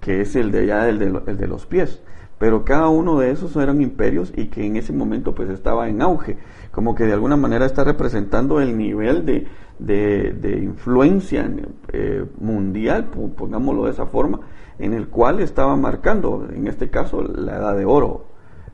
que 0.00 0.20
es 0.20 0.36
el 0.36 0.50
de 0.52 0.66
ya 0.66 0.88
el 0.88 0.98
de, 0.98 1.20
el 1.26 1.36
de, 1.36 1.46
los 1.46 1.66
pies. 1.66 2.02
Pero 2.38 2.64
cada 2.64 2.88
uno 2.88 3.18
de 3.18 3.32
esos 3.32 3.56
eran 3.56 3.82
imperios 3.82 4.32
y 4.36 4.46
que 4.46 4.64
en 4.64 4.76
ese 4.76 4.92
momento 4.92 5.34
pues 5.34 5.50
estaba 5.50 5.88
en 5.88 6.00
auge, 6.02 6.38
como 6.70 6.94
que 6.94 7.04
de 7.04 7.12
alguna 7.12 7.36
manera 7.36 7.66
está 7.66 7.82
representando 7.82 8.60
el 8.60 8.78
nivel 8.78 9.26
de, 9.26 9.48
de, 9.80 10.58
influencia 10.62 11.50
eh, 11.92 12.24
mundial, 12.38 13.06
pongámoslo 13.36 13.86
de 13.86 13.90
esa 13.90 14.06
forma, 14.06 14.40
en 14.78 14.94
el 14.94 15.08
cual 15.08 15.40
estaba 15.40 15.74
marcando, 15.74 16.46
en 16.54 16.68
este 16.68 16.90
caso, 16.90 17.22
la 17.22 17.56
edad 17.56 17.76
de 17.76 17.84
oro. 17.84 18.26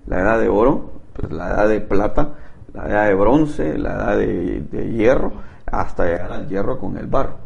La 0.07 0.21
edad 0.21 0.39
de 0.39 0.49
oro 0.51 0.93
pues, 1.15 1.33
la 1.33 1.49
edad 1.51 1.69
de 1.69 1.81
plata, 1.81 2.35
la 2.73 2.89
edad 2.89 3.07
de 3.07 3.15
bronce, 3.15 3.79
la 3.79 3.95
edad 3.95 4.19
de, 4.19 4.93
hierro, 4.93 5.33
hasta 5.65 6.05
llegar 6.05 6.33
al 6.33 6.49
hierro 6.49 6.79
con 6.79 6.99
el 6.99 7.07
barro. 7.07 7.44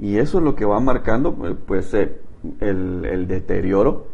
Y 0.00 0.18
eso 0.18 0.38
es 0.38 0.44
lo 0.44 0.56
que 0.56 0.64
va 0.64 0.80
marcando 0.80 1.34
pues 1.66 1.92
eh, 1.94 2.20
el, 2.60 3.04
el 3.04 3.28
deterioro, 3.28 4.06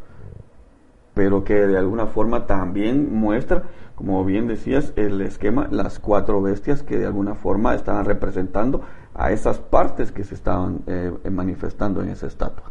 pero 1.15 1.45
que 1.45 1.55
de 1.55 1.79
alguna 1.79 2.07
forma 2.07 2.47
también 2.47 3.15
muestra 3.15 3.65
como 3.97 4.23
bien 4.27 4.47
decías, 4.47 4.93
el 4.97 5.23
esquema, 5.23 5.69
las 5.71 5.99
cuatro 5.99 6.43
bestias 6.43 6.83
que 6.83 6.99
de 6.99 7.07
alguna 7.07 7.35
forma 7.35 7.75
estaban 7.75 8.05
representando 8.05 8.83
a 9.15 9.33
esas 9.33 9.59
partes 9.59 10.13
que 10.13 10.23
se 10.23 10.35
estaban 10.35 10.83
eh, 10.87 11.11
manifestando 11.31 12.03
en 12.03 12.11
esa 12.11 12.27
estatua. 12.27 12.71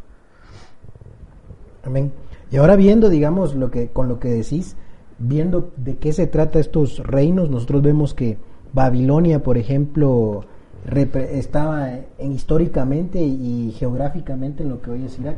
Amén. 1.84 2.12
Y 2.51 2.57
ahora 2.57 2.75
viendo, 2.75 3.10
digamos, 3.10 3.55
lo 3.55 3.72
que 3.72 3.88
con 3.88 4.07
lo 4.07 4.19
que 4.19 4.29
decís, 4.29 4.77
viendo 5.17 5.72
de 5.77 5.98
qué 5.98 6.13
se 6.13 6.27
trata 6.27 6.60
estos 6.60 7.00
reinos, 7.00 7.50
nosotros 7.50 7.81
vemos 7.81 8.13
que 8.13 8.38
Babilonia, 8.72 9.41
por 9.41 9.57
ejemplo, 9.57 10.45
estaba 10.86 11.92
en, 12.18 12.32
históricamente 12.32 13.22
y 13.22 13.72
geográficamente 13.77 14.63
en 14.63 14.70
lo 14.70 14.82
que 14.82 14.92
hoy 14.92 15.06
es 15.06 15.20
Irak. 15.20 15.38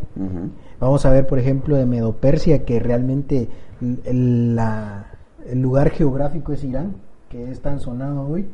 Vamos 0.79 1.05
a 1.05 1.11
ver, 1.11 1.25
por 1.27 1.39
ejemplo, 1.39 1.75
de 1.75 1.85
Medo-Persia, 1.85 2.65
que 2.65 2.79
realmente 2.79 3.49
la, 3.79 5.07
el 5.49 5.61
lugar 5.61 5.91
geográfico 5.91 6.53
es 6.53 6.63
Irán, 6.63 6.95
que 7.29 7.51
es 7.51 7.61
tan 7.61 7.79
sonado 7.79 8.27
hoy. 8.27 8.47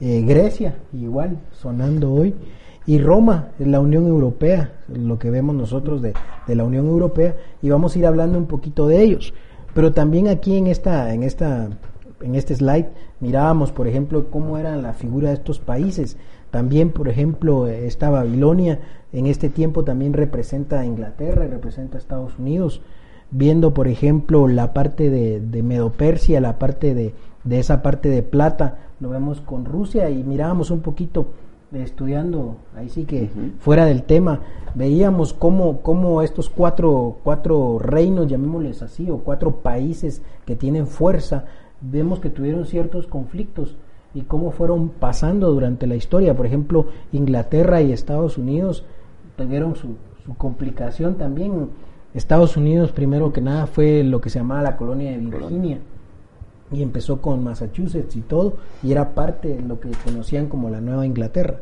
Eh, 0.00 0.22
Grecia, 0.22 0.76
igual, 0.92 1.38
sonando 1.52 2.12
hoy. 2.12 2.34
Y 2.86 2.98
Roma, 2.98 3.48
es 3.58 3.66
la 3.66 3.80
Unión 3.80 4.06
Europea, 4.06 4.72
lo 4.88 5.18
que 5.18 5.30
vemos 5.30 5.54
nosotros 5.54 6.00
de, 6.00 6.14
la 6.46 6.64
Unión 6.64 6.86
Europea, 6.86 7.36
y 7.60 7.68
vamos 7.68 7.94
a 7.94 7.98
ir 7.98 8.06
hablando 8.06 8.38
un 8.38 8.46
poquito 8.46 8.86
de 8.86 9.02
ellos. 9.02 9.34
Pero 9.74 9.92
también 9.92 10.28
aquí 10.28 10.56
en 10.56 10.68
esta, 10.68 11.12
en 11.12 11.22
esta, 11.22 11.68
en 12.20 12.34
este 12.34 12.54
slide 12.54 12.88
mirábamos, 13.20 13.72
por 13.72 13.86
ejemplo, 13.86 14.30
cómo 14.30 14.58
era 14.58 14.76
la 14.76 14.92
figura 14.92 15.28
de 15.28 15.34
estos 15.34 15.58
países. 15.58 16.16
También, 16.50 16.90
por 16.90 17.08
ejemplo, 17.08 17.66
esta 17.66 18.10
Babilonia 18.10 18.80
en 19.12 19.26
este 19.26 19.48
tiempo 19.48 19.84
también 19.84 20.12
representa 20.12 20.80
a 20.80 20.86
Inglaterra 20.86 21.44
y 21.44 21.48
representa 21.48 21.96
a 21.96 22.00
Estados 22.00 22.38
Unidos 22.38 22.82
viendo, 23.30 23.74
por 23.74 23.88
ejemplo, 23.88 24.48
la 24.48 24.72
parte 24.72 25.10
de, 25.10 25.40
de 25.40 25.62
Medopersia, 25.62 26.40
la 26.40 26.58
parte 26.58 26.94
de, 26.94 27.14
de, 27.44 27.58
esa 27.58 27.82
parte 27.82 28.08
de 28.08 28.22
plata, 28.22 28.78
lo 29.00 29.10
vemos 29.10 29.40
con 29.40 29.64
Rusia 29.64 30.08
y 30.10 30.22
mirábamos 30.24 30.70
un 30.70 30.80
poquito 30.80 31.28
estudiando, 31.72 32.56
ahí 32.74 32.88
sí 32.88 33.04
que 33.04 33.28
fuera 33.58 33.84
del 33.84 34.04
tema, 34.04 34.40
veíamos 34.74 35.34
cómo, 35.34 35.82
cómo 35.82 36.22
estos 36.22 36.48
cuatro, 36.48 37.18
cuatro 37.22 37.78
reinos, 37.78 38.26
llamémosles 38.28 38.80
así, 38.82 39.10
o 39.10 39.18
cuatro 39.18 39.56
países 39.56 40.22
que 40.46 40.56
tienen 40.56 40.86
fuerza, 40.86 41.44
vemos 41.80 42.20
que 42.20 42.30
tuvieron 42.30 42.66
ciertos 42.66 43.06
conflictos 43.06 43.76
y 44.14 44.22
cómo 44.22 44.50
fueron 44.50 44.88
pasando 44.88 45.52
durante 45.52 45.86
la 45.86 45.96
historia. 45.96 46.36
Por 46.36 46.46
ejemplo, 46.46 46.86
Inglaterra 47.12 47.82
y 47.82 47.92
Estados 47.92 48.38
Unidos 48.38 48.84
tuvieron 49.36 49.76
su, 49.76 49.96
su 50.24 50.34
complicación 50.34 51.16
también 51.16 51.68
Estados 52.14 52.56
Unidos, 52.56 52.92
primero 52.92 53.32
que 53.32 53.40
nada, 53.40 53.66
fue 53.66 54.02
lo 54.02 54.20
que 54.20 54.30
se 54.30 54.38
llamaba 54.38 54.62
la 54.62 54.76
colonia 54.76 55.10
de 55.10 55.18
Virginia. 55.18 55.78
Y 56.70 56.82
empezó 56.82 57.20
con 57.20 57.42
Massachusetts 57.42 58.16
y 58.16 58.20
todo, 58.20 58.56
y 58.82 58.92
era 58.92 59.14
parte 59.14 59.48
de 59.48 59.62
lo 59.62 59.80
que 59.80 59.90
conocían 60.04 60.48
como 60.48 60.70
la 60.70 60.80
Nueva 60.80 61.06
Inglaterra, 61.06 61.60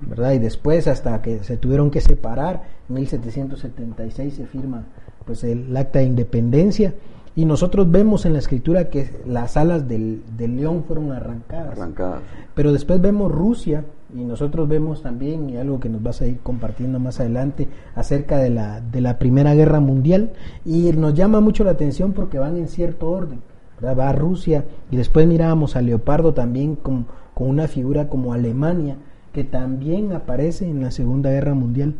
¿verdad? 0.00 0.32
Y 0.32 0.38
después, 0.38 0.86
hasta 0.86 1.20
que 1.22 1.42
se 1.44 1.56
tuvieron 1.56 1.90
que 1.90 2.00
separar, 2.00 2.62
en 2.88 2.94
1776 2.94 4.34
se 4.34 4.46
firma 4.46 4.84
pues 5.24 5.42
el 5.44 5.76
acta 5.76 5.98
de 5.98 6.06
independencia, 6.06 6.94
y 7.36 7.44
nosotros 7.44 7.90
vemos 7.90 8.24
en 8.24 8.32
la 8.32 8.38
escritura 8.38 8.88
que 8.88 9.10
las 9.26 9.58
alas 9.58 9.86
del, 9.86 10.22
león 10.38 10.84
fueron 10.88 11.12
arrancadas. 11.12 11.78
arrancadas. 11.78 12.22
Pero 12.54 12.72
después 12.72 12.98
vemos 12.98 13.30
Rusia, 13.30 13.84
y 14.14 14.24
nosotros 14.24 14.66
vemos 14.66 15.02
también, 15.02 15.50
y 15.50 15.58
algo 15.58 15.78
que 15.78 15.90
nos 15.90 16.02
vas 16.02 16.22
a 16.22 16.26
ir 16.26 16.38
compartiendo 16.38 16.98
más 16.98 17.20
adelante, 17.20 17.68
acerca 17.94 18.38
de 18.38 18.48
la, 18.48 18.80
de 18.80 19.02
la 19.02 19.18
Primera 19.18 19.54
Guerra 19.54 19.80
Mundial, 19.80 20.32
y 20.64 20.90
nos 20.92 21.12
llama 21.12 21.40
mucho 21.40 21.62
la 21.62 21.72
atención 21.72 22.14
porque 22.14 22.38
van 22.38 22.56
en 22.56 22.68
cierto 22.68 23.10
orden. 23.10 23.42
Va 23.84 24.08
a 24.08 24.12
Rusia, 24.12 24.64
y 24.90 24.96
después 24.96 25.26
mirábamos 25.26 25.76
a 25.76 25.82
Leopardo 25.82 26.32
también 26.32 26.74
con, 26.74 27.06
con 27.34 27.50
una 27.50 27.68
figura 27.68 28.08
como 28.08 28.32
Alemania, 28.32 28.96
que 29.34 29.44
también 29.44 30.14
aparece 30.14 30.66
en 30.66 30.80
la 30.80 30.90
Segunda 30.90 31.30
Guerra 31.30 31.52
Mundial. 31.52 31.96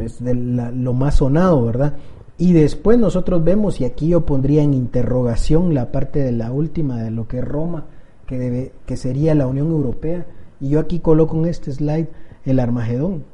Es 0.00 0.22
de 0.22 0.34
lo 0.34 0.92
más 0.92 1.16
sonado, 1.16 1.64
¿verdad? 1.64 1.94
Y 2.38 2.52
después 2.52 2.98
nosotros 2.98 3.42
vemos, 3.42 3.80
y 3.80 3.86
aquí 3.86 4.08
yo 4.08 4.26
pondría 4.26 4.62
en 4.62 4.74
interrogación 4.74 5.72
la 5.72 5.90
parte 5.90 6.22
de 6.22 6.32
la 6.32 6.52
última, 6.52 7.02
de 7.02 7.10
lo 7.10 7.26
que 7.26 7.38
es 7.38 7.44
Roma, 7.44 7.86
que, 8.26 8.38
debe, 8.38 8.72
que 8.84 8.96
sería 8.96 9.34
la 9.34 9.46
Unión 9.46 9.68
Europea, 9.68 10.26
y 10.60 10.70
yo 10.70 10.80
aquí 10.80 10.98
coloco 10.98 11.36
en 11.38 11.46
este 11.46 11.72
slide 11.72 12.08
el 12.44 12.60
Armagedón. 12.60 13.24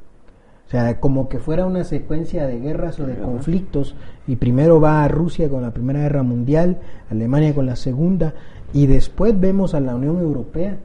O 0.67 0.71
sea, 0.71 1.01
como 1.01 1.29
que 1.29 1.41
fuera 1.41 1.67
una 1.67 1.83
secuencia 1.83 2.47
de 2.47 2.61
guerras 2.61 3.01
o 3.01 3.07
de 3.07 3.17
conflictos, 3.17 3.97
y 4.29 4.37
primero 4.37 4.81
va 4.81 5.03
a 5.03 5.09
Rusia 5.09 5.49
con 5.51 5.63
la 5.63 5.73
Primera 5.73 6.01
Guerra 6.01 6.23
Mundial, 6.23 6.79
Alemania 7.11 7.55
con 7.55 7.67
la 7.67 7.77
Segunda, 7.77 8.35
y 8.73 8.87
después 8.87 9.39
vemos 9.39 9.75
a 9.75 9.81
la 9.81 9.97
Unión 9.97 10.21
Europea. 10.21 10.79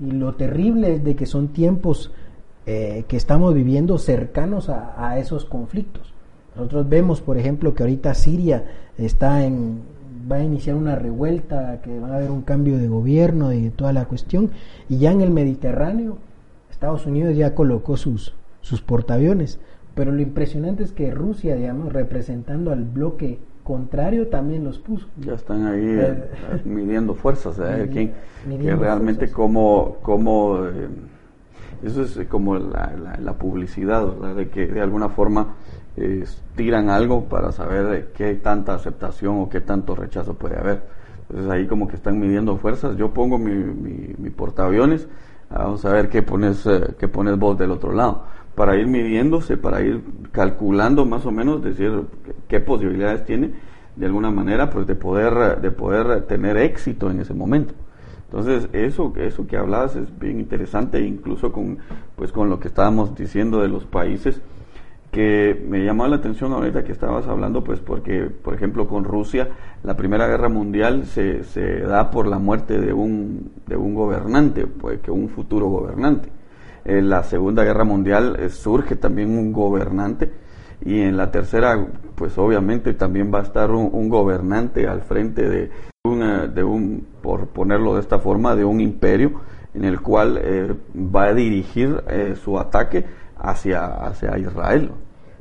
Y 0.00 0.10
lo 0.12 0.34
terrible 0.36 0.94
es 0.94 1.04
de 1.04 1.14
que 1.14 1.26
son 1.26 1.48
tiempos 1.48 2.12
eh, 2.64 3.04
que 3.06 3.16
estamos 3.18 3.52
viviendo 3.54 3.98
cercanos 3.98 4.70
a 4.70 5.18
esos 5.18 5.44
conflictos. 5.44 6.14
Nosotros 6.58 6.88
vemos, 6.88 7.20
por 7.20 7.38
ejemplo, 7.38 7.72
que 7.72 7.84
ahorita 7.84 8.14
Siria 8.14 8.64
está 8.98 9.44
en, 9.44 9.80
va 10.30 10.36
a 10.36 10.42
iniciar 10.42 10.74
una 10.74 10.96
revuelta, 10.96 11.80
que 11.82 12.00
va 12.00 12.08
a 12.08 12.16
haber 12.16 12.32
un 12.32 12.42
cambio 12.42 12.78
de 12.78 12.88
gobierno 12.88 13.52
y 13.52 13.70
toda 13.70 13.92
la 13.92 14.06
cuestión, 14.06 14.50
y 14.88 14.98
ya 14.98 15.12
en 15.12 15.20
el 15.20 15.30
Mediterráneo, 15.30 16.18
Estados 16.68 17.06
Unidos 17.06 17.36
ya 17.36 17.54
colocó 17.54 17.96
sus, 17.96 18.34
sus 18.60 18.82
portaaviones, 18.82 19.60
pero 19.94 20.10
lo 20.10 20.20
impresionante 20.20 20.82
es 20.82 20.90
que 20.90 21.12
Rusia, 21.12 21.54
digamos, 21.54 21.92
representando 21.92 22.72
al 22.72 22.82
bloque 22.82 23.38
contrario, 23.62 24.26
también 24.26 24.64
los 24.64 24.78
puso. 24.78 25.06
Ya 25.18 25.34
están 25.34 25.64
ahí 25.64 25.84
eh, 25.84 26.10
eh, 26.10 26.62
midiendo 26.64 27.14
fuerzas, 27.14 27.56
¿eh? 27.60 27.88
¿Quién, 27.92 28.14
que 28.60 28.74
realmente 28.74 29.30
como, 29.30 29.98
como 30.02 30.66
eso 31.82 32.02
es 32.02 32.18
como 32.28 32.56
la, 32.56 33.18
la, 33.20 33.32
publicidad, 33.34 34.06
de 34.34 34.48
que 34.48 34.66
de 34.66 34.80
alguna 34.80 35.10
forma 35.10 35.54
tiran 36.54 36.90
algo 36.90 37.24
para 37.24 37.52
saber 37.52 38.12
qué 38.16 38.34
tanta 38.34 38.74
aceptación 38.74 39.40
o 39.40 39.48
qué 39.48 39.60
tanto 39.60 39.94
rechazo 39.94 40.34
puede 40.34 40.58
haber. 40.58 40.82
Entonces 41.28 41.50
ahí 41.50 41.66
como 41.66 41.86
que 41.86 41.96
están 41.96 42.18
midiendo 42.18 42.56
fuerzas. 42.56 42.96
Yo 42.96 43.12
pongo 43.12 43.38
mi, 43.38 43.52
mi, 43.52 44.30
portaaviones, 44.30 45.08
vamos 45.50 45.84
a 45.84 45.92
ver 45.92 46.08
qué 46.08 46.22
pones, 46.22 46.66
eh, 46.66 46.94
qué 46.98 47.08
pones 47.08 47.38
vos 47.38 47.58
del 47.58 47.70
otro 47.70 47.92
lado. 47.92 48.24
Para 48.54 48.76
ir 48.76 48.86
midiéndose, 48.86 49.56
para 49.56 49.82
ir 49.82 50.02
calculando 50.32 51.04
más 51.04 51.24
o 51.26 51.30
menos, 51.30 51.62
decir 51.62 51.92
qué, 52.48 52.60
posibilidades 52.60 53.24
tiene 53.24 53.52
de 53.94 54.06
alguna 54.06 54.30
manera 54.30 54.70
pues 54.70 54.86
de 54.86 54.94
poder, 54.94 55.60
de 55.60 55.70
poder 55.70 56.22
tener 56.22 56.56
éxito 56.56 57.10
en 57.10 57.20
ese 57.20 57.34
momento. 57.34 57.74
Entonces, 58.24 58.68
eso, 58.72 59.12
eso 59.16 59.46
que 59.46 59.56
hablabas 59.56 59.96
es 59.96 60.18
bien 60.18 60.40
interesante, 60.40 61.00
incluso 61.00 61.50
con, 61.50 61.78
pues, 62.14 62.30
con 62.30 62.50
lo 62.50 62.60
que 62.60 62.68
estábamos 62.68 63.14
diciendo 63.14 63.60
de 63.60 63.68
los 63.68 63.86
países 63.86 64.42
que 65.10 65.64
me 65.68 65.84
llamó 65.84 66.06
la 66.06 66.16
atención 66.16 66.52
ahorita 66.52 66.84
que 66.84 66.92
estabas 66.92 67.26
hablando, 67.26 67.64
pues 67.64 67.80
porque, 67.80 68.24
por 68.24 68.54
ejemplo, 68.54 68.86
con 68.86 69.04
Rusia, 69.04 69.48
la 69.82 69.96
Primera 69.96 70.26
Guerra 70.26 70.48
Mundial 70.48 71.06
se, 71.06 71.44
se 71.44 71.80
da 71.80 72.10
por 72.10 72.26
la 72.26 72.38
muerte 72.38 72.78
de 72.78 72.92
un, 72.92 73.52
de 73.66 73.76
un 73.76 73.94
gobernante, 73.94 74.66
pues 74.66 75.00
que 75.00 75.10
un 75.10 75.28
futuro 75.28 75.68
gobernante. 75.68 76.30
En 76.84 77.08
la 77.08 77.22
Segunda 77.22 77.64
Guerra 77.64 77.84
Mundial 77.84 78.36
eh, 78.38 78.50
surge 78.50 78.96
también 78.96 79.36
un 79.36 79.52
gobernante 79.52 80.30
y 80.84 81.00
en 81.00 81.16
la 81.16 81.30
tercera, 81.30 81.86
pues 82.14 82.36
obviamente 82.38 82.94
también 82.94 83.32
va 83.32 83.40
a 83.40 83.42
estar 83.42 83.70
un, 83.70 84.08
gobernante 84.08 84.86
al 84.86 85.02
frente 85.02 85.48
de 85.48 85.70
un, 86.04 86.22
eh, 86.22 86.48
de 86.48 86.62
un, 86.62 87.06
por 87.22 87.48
ponerlo 87.48 87.94
de 87.94 88.00
esta 88.00 88.18
forma, 88.18 88.54
de 88.54 88.64
un 88.64 88.80
imperio 88.80 89.40
en 89.74 89.84
el 89.84 90.00
cual 90.00 90.40
eh, 90.42 90.74
va 90.94 91.24
a 91.24 91.34
dirigir 91.34 92.02
su 92.42 92.58
ataque 92.58 93.04
hacia, 93.38 93.86
hacia 93.86 94.38
Israel. 94.38 94.90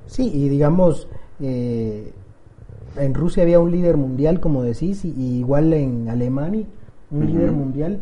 Sí, 0.05 0.31
y 0.33 0.49
digamos, 0.49 1.07
eh, 1.39 2.13
en 2.97 3.13
Rusia 3.13 3.43
había 3.43 3.59
un 3.59 3.71
líder 3.71 3.97
mundial, 3.97 4.39
como 4.39 4.63
decís, 4.63 5.03
y, 5.05 5.39
igual 5.39 5.73
en 5.73 6.09
Alemania, 6.09 6.65
un 7.11 7.25
líder 7.25 7.51
mundial. 7.51 8.01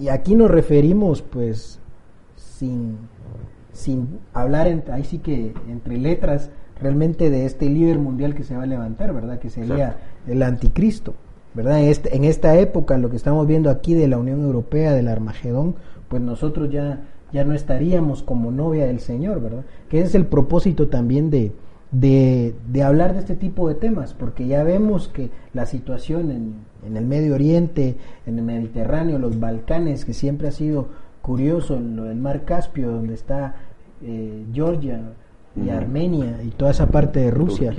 Y 0.00 0.08
aquí 0.08 0.34
nos 0.34 0.50
referimos, 0.50 1.22
pues, 1.22 1.80
sin, 2.36 2.96
sin 3.72 4.18
hablar, 4.32 4.66
ahí 4.92 5.04
sí 5.04 5.18
que 5.18 5.54
entre 5.68 5.98
letras, 5.98 6.50
realmente 6.80 7.30
de 7.30 7.44
este 7.44 7.68
líder 7.68 7.98
mundial 7.98 8.34
que 8.34 8.44
se 8.44 8.56
va 8.56 8.62
a 8.62 8.66
levantar, 8.66 9.12
¿verdad? 9.12 9.38
Que 9.38 9.50
sería 9.50 9.96
el 10.26 10.42
anticristo, 10.42 11.14
¿verdad? 11.54 11.80
En, 11.80 11.88
este, 11.88 12.16
en 12.16 12.24
esta 12.24 12.56
época, 12.58 12.98
lo 12.98 13.10
que 13.10 13.16
estamos 13.16 13.46
viendo 13.46 13.70
aquí 13.70 13.94
de 13.94 14.08
la 14.08 14.18
Unión 14.18 14.42
Europea, 14.42 14.92
del 14.92 15.08
Armagedón, 15.08 15.76
pues 16.08 16.22
nosotros 16.22 16.70
ya 16.70 17.02
ya 17.32 17.44
no 17.44 17.54
estaríamos 17.54 18.22
como 18.22 18.50
novia 18.50 18.86
del 18.86 19.00
Señor, 19.00 19.40
¿verdad? 19.40 19.64
Que 19.88 20.00
es 20.00 20.14
el 20.14 20.26
propósito 20.26 20.88
también 20.88 21.30
de, 21.30 21.52
de, 21.90 22.82
hablar 22.82 23.14
de 23.14 23.20
este 23.20 23.36
tipo 23.36 23.68
de 23.68 23.74
temas, 23.74 24.14
porque 24.14 24.46
ya 24.46 24.62
vemos 24.62 25.08
que 25.08 25.30
la 25.52 25.66
situación 25.66 26.30
en, 26.30 26.54
en 26.86 26.96
el 26.96 27.06
Medio 27.06 27.34
Oriente, 27.34 27.96
en 28.26 28.38
el 28.38 28.44
Mediterráneo, 28.44 29.18
los 29.18 29.38
Balcanes, 29.38 30.04
que 30.04 30.14
siempre 30.14 30.48
ha 30.48 30.52
sido 30.52 30.88
curioso, 31.22 31.76
en 31.76 31.96
lo 31.96 32.04
del 32.04 32.18
Mar 32.18 32.44
Caspio, 32.44 32.90
donde 32.90 33.14
está 33.14 33.54
eh, 34.02 34.44
Georgia 34.52 35.00
y 35.56 35.70
Armenia 35.70 36.40
y 36.42 36.50
toda 36.50 36.70
esa 36.70 36.86
parte 36.86 37.20
de 37.20 37.30
Rusia, 37.30 37.70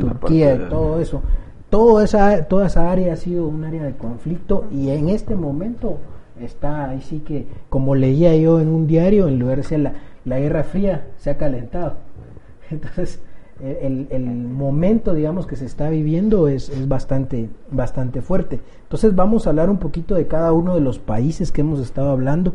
Turquía, 0.00 0.54
y 0.54 0.68
todo 0.68 1.00
eso. 1.00 1.22
Todo 1.70 2.00
esa, 2.02 2.44
toda 2.44 2.66
esa 2.66 2.90
área 2.90 3.12
ha 3.12 3.16
sido 3.16 3.46
un 3.46 3.64
área 3.64 3.84
de 3.84 3.94
conflicto 3.94 4.66
y 4.72 4.88
en 4.88 5.10
este 5.10 5.36
momento 5.36 5.98
está 6.40 6.90
ahí 6.90 7.00
sí 7.00 7.20
que, 7.20 7.46
como 7.68 7.94
leía 7.94 8.34
yo 8.36 8.60
en 8.60 8.68
un 8.68 8.86
diario, 8.86 9.28
en 9.28 9.38
lugar 9.38 9.58
de 9.58 9.62
ser 9.62 9.80
la, 9.80 9.92
la 10.24 10.38
Guerra 10.38 10.64
Fría, 10.64 11.06
se 11.18 11.30
ha 11.30 11.36
calentado. 11.36 11.94
Entonces, 12.70 13.20
el, 13.60 14.06
el, 14.10 14.24
momento, 14.24 15.14
digamos, 15.14 15.46
que 15.46 15.56
se 15.56 15.66
está 15.66 15.90
viviendo 15.90 16.48
es, 16.48 16.68
es, 16.68 16.86
bastante, 16.86 17.48
bastante 17.70 18.22
fuerte. 18.22 18.60
Entonces 18.82 19.14
vamos 19.14 19.46
a 19.46 19.50
hablar 19.50 19.68
un 19.68 19.78
poquito 19.78 20.14
de 20.14 20.26
cada 20.26 20.52
uno 20.52 20.74
de 20.74 20.80
los 20.80 20.98
países 20.98 21.50
que 21.50 21.62
hemos 21.62 21.80
estado 21.80 22.10
hablando. 22.10 22.54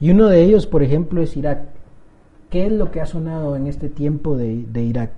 Y 0.00 0.10
uno 0.10 0.28
de 0.28 0.42
ellos, 0.42 0.66
por 0.66 0.82
ejemplo, 0.82 1.22
es 1.22 1.36
Irak. 1.36 1.62
¿Qué 2.50 2.66
es 2.66 2.72
lo 2.72 2.90
que 2.90 3.00
ha 3.00 3.06
sonado 3.06 3.56
en 3.56 3.66
este 3.66 3.88
tiempo 3.88 4.36
de, 4.36 4.64
de 4.70 4.82
Irak? 4.82 5.10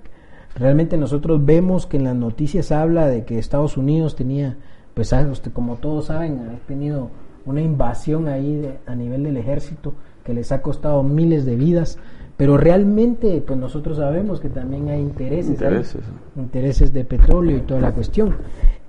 Realmente 0.55 0.97
nosotros 0.97 1.45
vemos 1.45 1.85
que 1.85 1.97
en 1.97 2.05
las 2.05 2.15
noticias 2.15 2.71
habla 2.71 3.07
de 3.07 3.25
que 3.25 3.37
Estados 3.37 3.77
Unidos 3.77 4.15
tenía, 4.15 4.57
pues 4.95 5.13
como 5.53 5.75
todos 5.75 6.05
saben, 6.05 6.39
ha 6.49 6.67
tenido 6.67 7.11
una 7.47 7.61
invasión 7.61 8.27
ahí 8.27 8.69
a 8.85 8.95
nivel 8.95 9.23
del 9.23 9.37
ejército 9.37 9.93
que 10.23 10.33
les 10.33 10.51
ha 10.51 10.61
costado 10.61 11.01
miles 11.01 11.45
de 11.45 11.55
vidas 11.55 11.97
pero 12.37 12.55
realmente, 12.55 13.43
pues 13.45 13.59
nosotros 13.59 13.97
sabemos 13.97 14.39
que 14.39 14.49
también 14.49 14.89
hay 14.89 15.01
intereses, 15.01 15.49
intereses, 15.49 16.03
intereses 16.35 16.93
de 16.93 17.03
petróleo 17.03 17.57
y 17.57 17.61
toda 17.61 17.81
la 17.81 17.91
cuestión. 17.91 18.35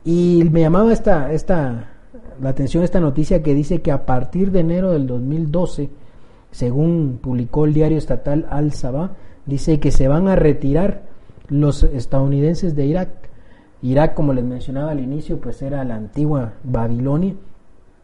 Y 0.04 0.46
me 0.52 0.60
llamaba 0.60 0.92
esta, 0.92 1.32
esta, 1.32 1.88
la 2.42 2.50
atención 2.50 2.84
esta 2.84 3.00
noticia 3.00 3.42
que 3.42 3.54
dice 3.54 3.80
que 3.80 3.90
a 3.90 4.04
partir 4.04 4.52
de 4.52 4.60
enero 4.60 4.92
del 4.92 5.06
2012, 5.06 5.88
según 6.50 7.20
publicó 7.22 7.64
el 7.64 7.72
diario 7.72 7.96
estatal 7.96 8.46
Al 8.50 8.72
Sabah, 8.72 9.12
dice 9.46 9.80
que 9.80 9.92
se 9.92 10.08
van 10.08 10.28
a 10.28 10.36
retirar 10.36 11.04
los 11.48 11.84
estadounidenses 11.84 12.76
de 12.76 12.84
Irak. 12.84 13.30
Irak, 13.80 14.12
como 14.12 14.34
les 14.34 14.44
mencionaba 14.44 14.90
al 14.90 15.00
inicio, 15.00 15.40
pues 15.40 15.62
era 15.62 15.84
la 15.84 15.94
antigua 15.94 16.52
Babilonia, 16.64 17.34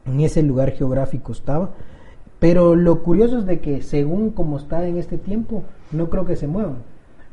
en 0.07 0.21
ese 0.21 0.43
lugar 0.43 0.73
geográfico 0.73 1.33
estaba 1.33 1.71
pero 2.45 2.77
lo 2.77 3.03
curioso 3.03 3.39
es 3.39 3.47
de 3.47 3.61
que 3.61 3.81
según 3.81 4.31
como 4.31 4.59
está 4.59 4.87
en 4.87 4.99
este 4.99 5.17
tiempo, 5.17 5.65
no 5.93 6.11
creo 6.11 6.27
que 6.27 6.37
se 6.37 6.47
muevan, 6.47 6.77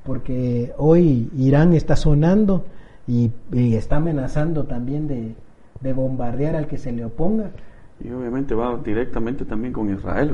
porque 0.06 0.72
hoy 0.78 1.30
Irán 1.36 1.74
está 1.74 1.98
sonando 1.98 2.64
y, 3.08 3.30
está 3.52 3.98
amenazando 3.98 4.64
también 4.64 5.10
de, 5.10 5.94
bombardear 5.94 6.56
al 6.56 6.68
que 6.68 6.78
se 6.78 6.94
le 6.94 7.04
oponga. 7.04 7.52
Y 8.02 8.10
obviamente 8.10 8.56
va 8.56 8.78
directamente 8.78 9.44
también 9.44 9.74
con 9.74 9.94
Israel. 9.94 10.34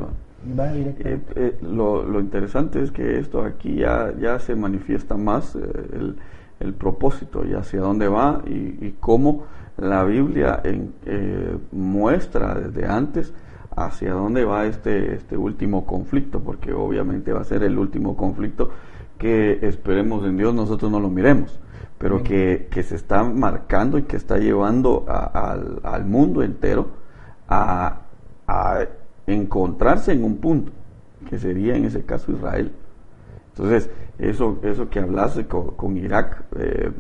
Va. 0.60 0.78
Eh, 0.78 1.20
eh, 1.36 1.58
lo, 1.64 2.20
interesante 2.20 2.80
es 2.80 2.92
que 2.92 3.18
esto 3.18 3.42
aquí 3.42 3.78
ya, 3.78 4.14
ya 4.22 4.38
se 4.38 4.56
manifiesta 4.56 5.18
más 5.18 5.56
eh, 5.56 6.14
el, 6.60 6.74
propósito 6.76 7.44
y 7.48 7.56
hacia 7.56 7.82
dónde 7.82 8.08
va 8.08 8.44
y, 8.46 8.86
y 8.86 8.96
cómo 9.00 9.46
la 9.78 10.04
Biblia 10.04 10.62
en, 10.64 10.94
muestra 11.72 12.56
desde 12.56 12.86
antes 12.86 13.34
hacia 13.76 14.14
dónde 14.14 14.44
va 14.44 14.66
este, 14.66 15.14
este 15.14 15.38
último 15.38 15.86
conflicto, 15.86 16.40
porque 16.40 16.74
obviamente 16.74 17.32
va 17.32 17.42
a 17.42 17.46
ser 17.46 17.64
el 17.64 17.78
último 17.78 18.18
conflicto 18.18 18.72
que 19.18 19.60
esperemos 19.62 20.26
en 20.26 20.38
Dios 20.38 20.54
nosotros 20.54 20.92
no 20.92 21.00
lo 21.00 21.10
miremos, 21.10 21.60
pero 21.98 22.24
que, 22.24 22.68
se 22.84 22.96
está 22.96 23.24
marcando 23.24 23.98
y 23.98 24.04
que 24.04 24.18
está 24.18 24.38
llevando 24.38 25.06
al, 25.08 26.06
mundo 26.06 26.44
entero 26.44 26.90
a, 27.48 28.02
encontrarse 29.26 30.14
en 30.14 30.24
un 30.24 30.38
punto, 30.38 30.72
que 31.30 31.38
sería 31.38 31.76
en 31.76 31.86
ese 31.86 32.04
caso 32.04 32.32
Israel. 32.32 32.72
Entonces, 33.50 33.90
eso, 34.20 34.60
eso 34.64 34.90
que 34.90 35.00
hablaste 35.00 35.48
con, 35.48 35.98
Irak, 35.98 36.46
eh, 36.58 36.92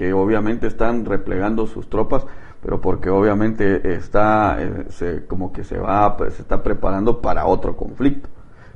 que 0.00 0.14
obviamente 0.14 0.66
están 0.66 1.04
replegando 1.04 1.66
sus 1.66 1.90
tropas, 1.90 2.24
pero 2.62 2.80
porque 2.80 3.10
obviamente 3.10 3.92
está 3.92 4.56
eh, 4.58 5.26
como 5.28 5.52
que 5.52 5.62
se 5.62 5.76
va 5.76 6.16
se 6.30 6.40
está 6.40 6.62
preparando 6.62 7.20
para 7.20 7.44
otro 7.44 7.76
conflicto 7.76 8.30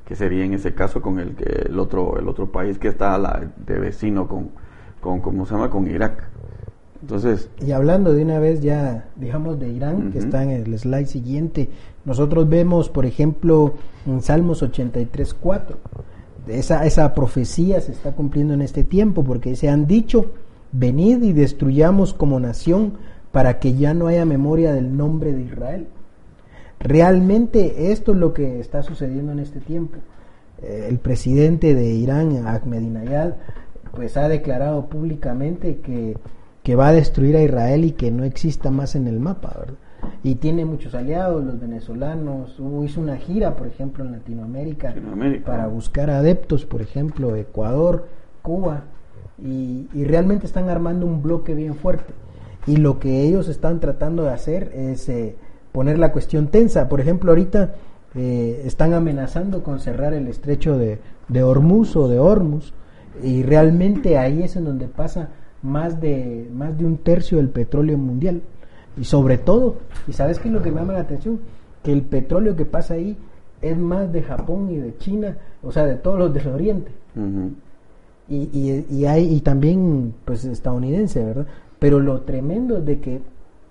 que 0.04 0.16
sería 0.16 0.44
en 0.44 0.52
ese 0.52 0.74
caso 0.74 1.00
con 1.00 1.18
el 1.18 1.34
el 1.66 1.78
otro 1.78 2.18
el 2.18 2.28
otro 2.28 2.52
país 2.52 2.78
que 2.78 2.88
está 2.88 3.18
de 3.56 3.78
vecino 3.78 4.28
con 4.28 4.50
con 5.00 5.22
cómo 5.22 5.46
se 5.46 5.54
llama 5.54 5.70
con 5.70 5.90
Irak. 5.90 6.28
Entonces 7.00 7.48
y 7.58 7.72
hablando 7.72 8.12
de 8.12 8.22
una 8.22 8.38
vez 8.38 8.60
ya 8.60 9.08
digamos 9.16 9.58
de 9.58 9.70
Irán 9.70 10.12
que 10.12 10.18
está 10.18 10.42
en 10.42 10.50
el 10.50 10.78
slide 10.78 11.06
siguiente 11.06 11.70
nosotros 12.04 12.46
vemos 12.50 12.90
por 12.90 13.06
ejemplo 13.06 13.72
en 14.04 14.20
Salmos 14.20 14.62
83.4 14.62 15.76
esa, 16.48 16.84
esa 16.84 17.14
profecía 17.14 17.80
se 17.80 17.92
está 17.92 18.12
cumpliendo 18.12 18.52
en 18.52 18.60
este 18.60 18.84
tiempo 18.84 19.24
porque 19.24 19.56
se 19.56 19.70
han 19.70 19.86
dicho 19.86 20.26
venid 20.74 21.22
y 21.22 21.32
destruyamos 21.32 22.12
como 22.12 22.40
nación 22.40 22.94
para 23.32 23.58
que 23.58 23.74
ya 23.74 23.94
no 23.94 24.08
haya 24.08 24.24
memoria 24.24 24.72
del 24.72 24.96
nombre 24.96 25.32
de 25.32 25.42
Israel. 25.42 25.86
Realmente 26.80 27.92
esto 27.92 28.12
es 28.12 28.18
lo 28.18 28.34
que 28.34 28.60
está 28.60 28.82
sucediendo 28.82 29.32
en 29.32 29.38
este 29.38 29.60
tiempo. 29.60 29.98
Eh, 30.62 30.86
el 30.90 30.98
presidente 30.98 31.74
de 31.74 31.86
Irán, 31.86 32.46
Ahmadinejad, 32.46 33.34
pues 33.94 34.16
ha 34.16 34.28
declarado 34.28 34.86
públicamente 34.86 35.78
que, 35.78 36.16
que, 36.62 36.76
va 36.76 36.88
a 36.88 36.92
destruir 36.92 37.36
a 37.36 37.42
Israel 37.42 37.84
y 37.84 37.92
que 37.92 38.10
no 38.10 38.24
exista 38.24 38.70
más 38.70 38.96
en 38.96 39.06
el 39.06 39.20
mapa, 39.20 39.54
¿verdad? 39.58 39.78
Y 40.22 40.34
tiene 40.34 40.64
muchos 40.64 40.94
aliados, 40.94 41.44
los 41.44 41.58
venezolanos, 41.58 42.60
hizo 42.84 43.00
una 43.00 43.16
gira, 43.16 43.56
por 43.56 43.66
ejemplo, 43.66 44.04
en 44.04 44.12
Latinoamérica, 44.12 44.94
para 45.46 45.66
buscar 45.66 46.10
adeptos, 46.10 46.66
por 46.66 46.82
ejemplo, 46.82 47.36
Ecuador, 47.36 48.06
Cuba, 48.42 48.84
y, 49.42 49.88
y 49.92 50.04
realmente 50.04 50.46
están 50.46 50.68
armando 50.68 51.06
un 51.06 51.22
bloque 51.22 51.54
bien 51.54 51.74
fuerte 51.74 52.12
y 52.66 52.76
lo 52.76 52.98
que 52.98 53.22
ellos 53.22 53.48
están 53.48 53.80
tratando 53.80 54.24
de 54.24 54.30
hacer 54.30 54.72
es 54.74 55.08
eh, 55.08 55.36
poner 55.72 55.98
la 55.98 56.12
cuestión 56.12 56.48
tensa. 56.48 56.88
Por 56.88 57.00
ejemplo, 57.00 57.30
ahorita 57.30 57.74
eh, 58.14 58.62
están 58.64 58.94
amenazando 58.94 59.62
con 59.62 59.80
cerrar 59.80 60.14
el 60.14 60.28
estrecho 60.28 60.78
de, 60.78 60.98
de 61.28 61.42
Hormuz 61.42 61.96
o 61.96 62.08
de 62.08 62.18
Hormuz 62.18 62.72
y 63.22 63.42
realmente 63.42 64.18
ahí 64.18 64.42
es 64.42 64.56
en 64.56 64.64
donde 64.64 64.88
pasa 64.88 65.28
más 65.62 66.00
de, 66.00 66.48
más 66.52 66.76
de 66.76 66.84
un 66.84 66.98
tercio 66.98 67.38
del 67.38 67.50
petróleo 67.50 67.98
mundial. 67.98 68.42
Y 68.96 69.04
sobre 69.04 69.38
todo, 69.38 69.78
¿y 70.06 70.12
sabes 70.12 70.38
qué 70.38 70.48
es 70.48 70.54
lo 70.54 70.62
que 70.62 70.70
me 70.70 70.80
llama 70.80 70.92
la 70.92 71.00
atención? 71.00 71.40
Que 71.82 71.92
el 71.92 72.02
petróleo 72.02 72.56
que 72.56 72.64
pasa 72.64 72.94
ahí 72.94 73.16
es 73.60 73.76
más 73.76 74.12
de 74.12 74.22
Japón 74.22 74.70
y 74.70 74.76
de 74.76 74.96
China, 74.98 75.36
o 75.62 75.72
sea, 75.72 75.84
de 75.84 75.96
todos 75.96 76.18
los 76.18 76.32
del 76.32 76.48
Oriente. 76.48 76.92
Y, 78.28 78.48
y, 78.52 78.86
y, 78.90 79.04
hay, 79.06 79.34
y 79.34 79.40
también 79.40 80.14
pues 80.24 80.44
estadounidense, 80.44 81.22
¿verdad? 81.22 81.46
Pero 81.78 82.00
lo 82.00 82.22
tremendo 82.22 82.78
es 82.78 82.86
de 82.86 83.00
que 83.00 83.20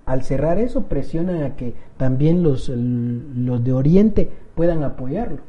al 0.06 0.24
cerrar 0.24 0.60
eso 0.60 0.84
presionan 0.84 1.44
a 1.44 1.56
que 1.56 1.74
también 1.98 2.44
los, 2.44 2.70
los 2.70 3.64
de 3.64 3.74
Oriente 3.74 4.30
puedan 4.56 4.84
apoyarlo. 4.84 5.40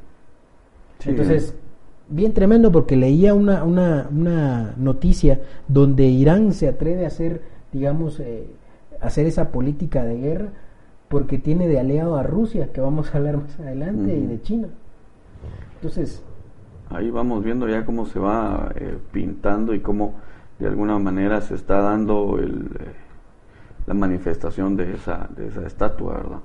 Entonces, 1.04 1.54
bien 2.08 2.32
tremendo 2.32 2.72
porque 2.72 2.96
leía 2.96 3.34
una, 3.34 3.64
una, 3.64 4.08
una, 4.10 4.74
noticia 4.78 5.40
donde 5.68 6.06
Irán 6.06 6.52
se 6.52 6.68
atreve 6.68 7.04
a 7.04 7.08
hacer, 7.08 7.42
digamos, 7.72 8.20
eh, 8.20 8.46
hacer 9.00 9.26
esa 9.26 9.50
política 9.50 10.04
de 10.04 10.16
guerra 10.16 10.48
porque 11.08 11.38
tiene 11.38 11.68
de 11.68 11.78
aliado 11.78 12.16
a 12.16 12.22
Rusia, 12.22 12.72
que 12.72 12.80
vamos 12.80 13.14
a 13.14 13.18
hablar 13.18 13.36
más 13.36 13.58
adelante, 13.60 14.16
y 14.16 14.26
de 14.26 14.40
China. 14.42 14.68
Entonces... 15.76 16.22
Ahí 16.90 17.10
vamos 17.10 17.42
viendo 17.42 17.68
ya 17.68 17.84
cómo 17.84 18.06
se 18.06 18.18
va 18.18 18.70
eh, 18.76 18.98
pintando 19.12 19.74
y 19.74 19.80
cómo 19.80 20.20
de 20.58 20.68
alguna 20.68 20.98
manera 20.98 21.40
se 21.40 21.54
está 21.54 21.80
dando 21.80 22.38
eh, 22.38 22.46
la 23.86 23.94
manifestación 23.94 24.76
de 24.76 24.94
esa, 24.94 25.28
de 25.36 25.48
esa 25.48 25.66
estatua, 25.66 26.14
¿verdad? 26.14 26.40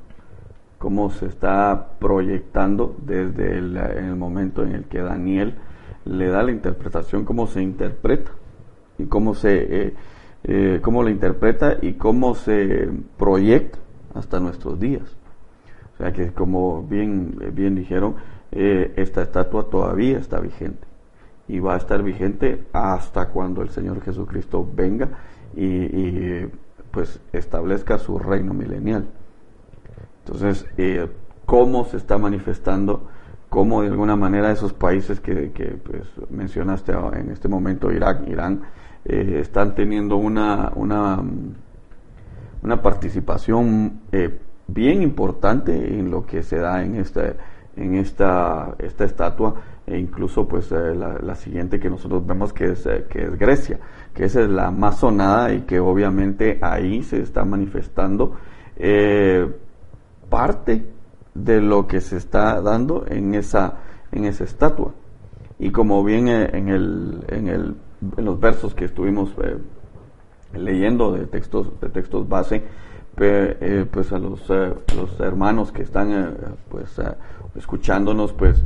Cómo 0.77 1.09
se 1.09 1.25
está 1.25 1.89
proyectando 1.99 2.95
desde 3.05 3.57
el, 3.57 3.77
en 3.77 4.05
el 4.05 4.15
momento 4.15 4.63
en 4.63 4.73
el 4.73 4.85
que 4.85 5.01
Daniel 5.01 5.55
le 6.05 6.27
da 6.29 6.43
la 6.43 6.51
interpretación, 6.51 7.25
cómo 7.25 7.47
se 7.47 7.61
interpreta 7.61 8.31
y 8.97 9.05
cómo 9.05 9.33
se 9.35 9.87
eh, 9.87 9.93
eh, 10.43 10.79
cómo 10.81 11.03
la 11.03 11.11
interpreta 11.11 11.77
y 11.81 11.93
cómo 11.93 12.33
se 12.33 12.89
proyecta 13.17 13.77
hasta 14.13 14.39
nuestros 14.39 14.79
días. 14.79 15.17
O 15.93 15.97
sea 15.97 16.13
que 16.13 16.31
como 16.31 16.83
bien, 16.83 17.37
bien 17.53 17.75
dijeron, 17.75 18.15
esta 18.51 19.21
estatua 19.21 19.69
todavía 19.69 20.17
está 20.17 20.39
vigente 20.39 20.89
y 21.49 21.59
va 21.59 21.73
a 21.73 21.77
estar 21.77 22.01
vigente 22.03 22.63
hasta 22.71 23.29
cuando 23.29 23.63
el 23.63 23.69
Señor 23.69 24.01
Jesucristo 24.01 24.67
venga 24.75 25.09
y, 25.55 26.45
pues 26.91 27.19
establezca 27.33 27.97
su 27.97 28.17
reino 28.17 28.53
milenial. 28.53 29.07
Entonces, 30.25 30.65
eh, 30.77 31.07
¿cómo 31.45 31.85
se 31.85 31.97
está 31.97 32.17
manifestando? 32.17 33.09
¿Cómo 33.49 33.81
de 33.81 33.89
alguna 33.89 34.15
manera 34.15 34.51
esos 34.51 34.73
países 34.73 35.19
que, 35.19 35.51
pues, 35.83 36.03
mencionaste 36.29 36.93
en 37.13 37.31
este 37.31 37.47
momento, 37.47 37.91
Irak, 37.91 38.27
Irán, 38.27 38.61
eh, 39.05 39.39
están 39.41 39.73
teniendo 39.73 40.17
una, 40.17 40.71
una, 40.75 41.19
una 42.61 42.81
participación 42.81 44.01
eh, 44.11 44.39
bien 44.67 45.01
importante 45.01 45.73
en 45.73 46.11
lo 46.11 46.27
que 46.27 46.43
se 46.43 46.57
da 46.59 46.83
en 46.83 46.95
esta, 46.95 47.33
en 47.79 47.95
esta, 47.95 48.75
esta 48.77 49.05
estatua 49.05 49.55
e 49.87 49.97
incluso 49.97 50.47
pues 50.47 50.71
eh, 50.71 50.93
la, 50.95 51.35
siguiente 51.35 51.79
que 51.79 51.89
nosotros 51.89 52.25
vemos 52.25 52.53
que 52.53 52.71
es, 52.71 52.85
eh, 52.85 53.05
que 53.09 53.23
es 53.23 53.39
Grecia, 53.39 53.79
que 54.13 54.25
esa 54.25 54.41
es 54.41 54.49
la 54.49 54.69
más 54.69 54.99
sonada 54.99 55.53
y 55.53 55.61
que 55.61 55.79
obviamente 55.79 56.59
ahí 56.61 57.01
se 57.01 57.21
está 57.21 57.45
manifestando 57.45 58.35
parte 60.29 60.85
de 61.33 61.61
lo 61.61 61.85
que 61.85 61.99
se 61.99 62.17
está 62.17 62.61
dando 62.61 63.05
en 63.07 63.35
esa, 63.35 63.79
en 64.11 64.25
esa 64.25 64.43
estatua. 64.43 64.93
Y 65.57 65.71
como 65.71 66.03
bien 66.03 66.29
en, 66.29 66.69
el, 66.69 67.25
en, 67.27 67.47
el, 67.49 67.75
en 68.15 68.25
los 68.25 68.39
versos 68.39 68.73
que 68.73 68.85
estuvimos 68.85 69.35
leyendo 70.53 71.11
de 71.11 71.25
textos, 71.25 71.79
de 71.81 71.89
textos 71.89 72.27
base, 72.29 72.63
eh, 73.21 73.85
pues 73.91 74.11
a 74.13 74.19
los, 74.19 74.41
eh, 74.49 74.73
hermanos 75.19 75.71
que 75.71 75.81
están 75.81 76.11
eh, 76.11 76.27
pues 76.69 76.95
escuchándonos, 77.55 78.33
pues 78.33 78.63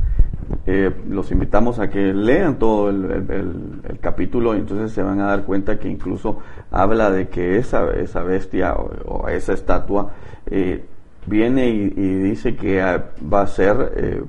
los 1.08 1.30
invitamos 1.32 1.78
a 1.78 1.88
que 1.88 2.12
lean 2.12 2.58
todo 2.58 2.90
el, 2.90 3.80
capítulo 4.00 4.54
y 4.54 4.58
entonces 4.58 4.92
se 4.92 5.02
van 5.02 5.20
a 5.20 5.26
dar 5.26 5.44
cuenta 5.44 5.78
que 5.78 5.88
incluso 5.88 6.38
habla 6.70 7.10
de 7.10 7.28
que 7.28 7.56
esa, 7.58 7.82
bestia 8.22 8.74
o, 8.74 9.28
esa 9.28 9.54
estatua 9.54 10.12
viene 11.26 11.68
y, 11.68 11.88
dice 11.88 12.54
que 12.56 12.80
va 12.80 13.42
a 13.42 13.46
ser, 13.46 14.26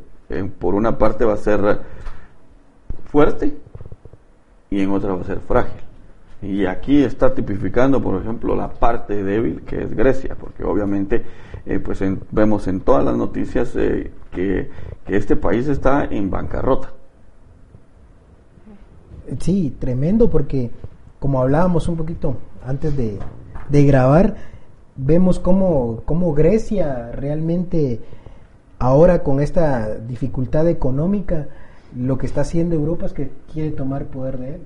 por 0.59 0.75
una 0.75 0.97
parte 0.97 1.25
va 1.25 1.33
a 1.33 1.37
ser 1.37 1.79
fuerte 3.11 3.53
y 4.69 4.81
en 4.81 4.91
otra 4.91 5.13
va 5.13 5.21
a 5.21 5.25
ser 5.25 5.39
frágil. 5.39 5.84
Y 6.45 6.67
aquí 6.67 7.03
está 7.03 7.33
tipificando, 7.33 7.99
por 7.99 8.21
ejemplo, 8.21 8.55
la 8.55 8.69
parte 8.69 9.23
débil 9.23 9.61
que 9.61 9.81
es 9.83 9.95
Grecia, 9.95 10.35
porque 10.39 10.63
obviamente 10.63 11.23
eh, 11.65 11.79
pues 11.79 12.03
vemos 12.29 12.67
en 12.67 12.81
todas 12.81 13.03
las 13.03 13.17
noticias 13.17 13.75
eh, 13.75 14.11
que, 14.31 14.69
este 15.07 15.35
país 15.35 15.67
está 15.67 16.05
en 16.05 16.29
bancarrota. 16.29 16.89
Sí, 19.39 19.75
tremendo, 19.79 20.29
porque 20.29 20.69
como 21.19 21.41
hablábamos 21.41 21.87
un 21.87 21.97
poquito 21.97 22.37
antes 22.63 22.95
de, 22.95 23.17
grabar, 23.85 24.35
vemos 24.95 25.39
cómo, 25.39 26.03
cómo 26.05 26.35
Grecia 26.35 27.11
realmente 27.11 28.01
ahora 28.77 29.23
con 29.23 29.39
esta 29.39 29.95
dificultad 29.95 30.67
económica, 30.67 31.47
lo 31.95 32.19
que 32.19 32.27
está 32.27 32.41
haciendo 32.41 32.75
Europa 32.75 33.07
es 33.07 33.13
que 33.13 33.31
quiere 33.51 33.71
tomar 33.71 34.05
poder 34.05 34.37
de 34.37 34.55
él. 34.55 34.61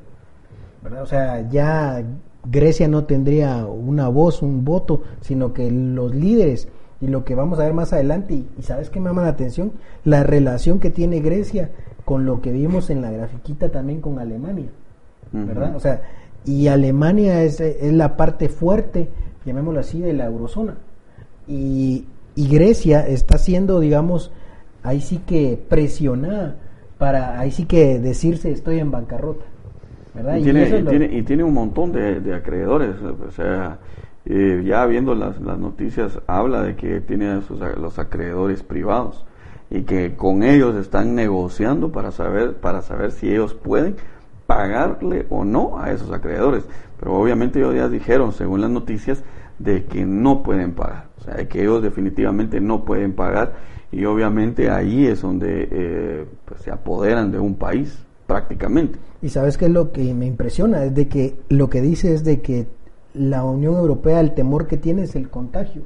O 1.02 1.06
sea, 1.06 1.48
ya 1.50 2.04
Grecia 2.46 2.88
no 2.88 3.06
tendría 3.06 3.66
una 3.66 4.08
voz, 4.08 4.42
un 4.42 4.64
voto, 4.64 5.04
sino 5.22 5.54
que 5.54 5.70
los 5.70 6.16
líderes 6.16 6.68
y 7.02 7.08
lo 7.08 7.24
que 7.24 7.36
vamos 7.36 7.60
a 7.60 7.64
ver 7.64 7.74
más 7.74 7.94
adelante, 7.94 8.34
y, 8.58 8.62
sabes 8.62 8.90
que 8.90 9.00
me 9.00 9.10
llama 9.10 9.24
la 9.24 9.30
atención, 9.30 9.72
la 10.04 10.24
relación 10.24 10.80
que 10.80 10.90
tiene 10.90 11.20
Grecia 11.22 11.72
con 12.06 12.26
lo 12.26 12.42
que 12.42 12.52
vimos 12.52 12.90
en 12.90 13.02
la 13.02 13.12
grafiquita 13.12 13.70
también 13.70 14.02
con 14.02 14.20
Alemania, 14.20 14.70
¿verdad? 15.32 15.76
O 15.76 15.80
sea, 15.80 16.02
y 16.44 16.68
Alemania 16.68 17.44
es, 17.44 17.60
es, 17.62 17.94
la 17.94 18.18
parte 18.18 18.50
fuerte, 18.50 19.10
llamémoslo 19.46 19.80
así, 19.80 20.02
de 20.02 20.14
la 20.14 20.26
eurozona. 20.26 20.78
Y, 21.48 22.06
y 22.36 22.48
Grecia 22.48 23.06
está 23.08 23.38
siendo, 23.38 23.80
digamos, 23.80 24.32
ahí 24.84 25.02
sí 25.02 25.20
que 25.20 25.62
presionada 25.70 26.56
para, 26.98 27.40
ahí 27.40 27.52
sí 27.52 27.66
que 27.66 28.00
decirse 28.00 28.52
estoy 28.52 28.80
en 28.80 28.92
bancarrota. 28.92 29.46
Y, 30.16 31.22
tiene, 31.24 31.44
un 31.44 31.54
montón 31.54 31.92
de, 31.92 32.34
acreedores, 32.34 32.96
o 33.02 33.32
sea, 33.32 33.78
eh, 34.26 34.64
ya 34.66 34.86
viendo 34.86 35.14
las, 35.14 35.40
noticias 35.40 36.20
habla 36.28 36.64
de 36.64 36.76
que 36.76 37.00
tiene 37.02 37.42
los 37.78 38.00
acreedores 38.00 38.64
privados 38.64 39.26
y 39.70 39.84
que 39.84 40.16
con 40.16 40.44
ellos 40.44 40.76
están 40.76 41.14
negociando 41.14 41.92
para 41.92 42.12
saber, 42.12 42.56
para 42.56 42.82
saber 42.82 43.12
si 43.12 43.30
ellos 43.30 43.54
pueden 43.54 43.96
pagarle 44.48 45.28
o 45.30 45.46
no 45.46 45.80
a 45.80 45.92
esos 45.92 46.12
acreedores. 46.12 46.66
Pero 47.00 47.14
obviamente 47.14 47.60
ellos 47.60 47.76
ya 47.76 47.88
dijeron, 47.88 48.34
según 48.34 48.62
las 48.62 48.72
noticias, 48.72 49.24
de 49.60 49.86
que 49.86 50.06
no 50.06 50.42
pueden 50.42 50.74
pagar, 50.74 51.08
o 51.20 51.24
sea, 51.24 51.48
que 51.48 51.62
ellos 51.62 51.84
definitivamente 51.84 52.62
no 52.62 52.86
pueden 52.86 53.14
pagar 53.14 53.54
y 53.92 54.06
obviamente 54.06 54.70
ahí 54.70 55.06
es 55.06 55.22
donde 55.22 55.68
eh, 55.70 56.26
pues, 56.46 56.62
se 56.62 56.72
apoderan 56.72 57.32
de 57.32 57.40
un 57.40 57.56
país 57.56 58.06
prácticamente. 58.30 59.00
Y 59.24 59.30
sabes 59.30 59.58
qué 59.58 59.66
es 59.66 59.72
lo 59.72 59.92
que 59.92 60.14
me 60.14 60.28
impresiona, 60.28 60.86
es 60.86 60.94
de 60.94 61.08
que 61.08 61.40
lo 61.50 61.68
que 61.68 61.82
dice 61.82 62.14
es 62.14 62.24
de 62.24 62.42
que 62.42 62.68
la 63.16 63.44
Unión 63.44 63.74
Europea 63.76 64.20
el 64.20 64.34
temor 64.34 64.68
que 64.68 64.78
tiene 64.78 65.02
es 65.02 65.16
el 65.16 65.32
contagio. 65.32 65.82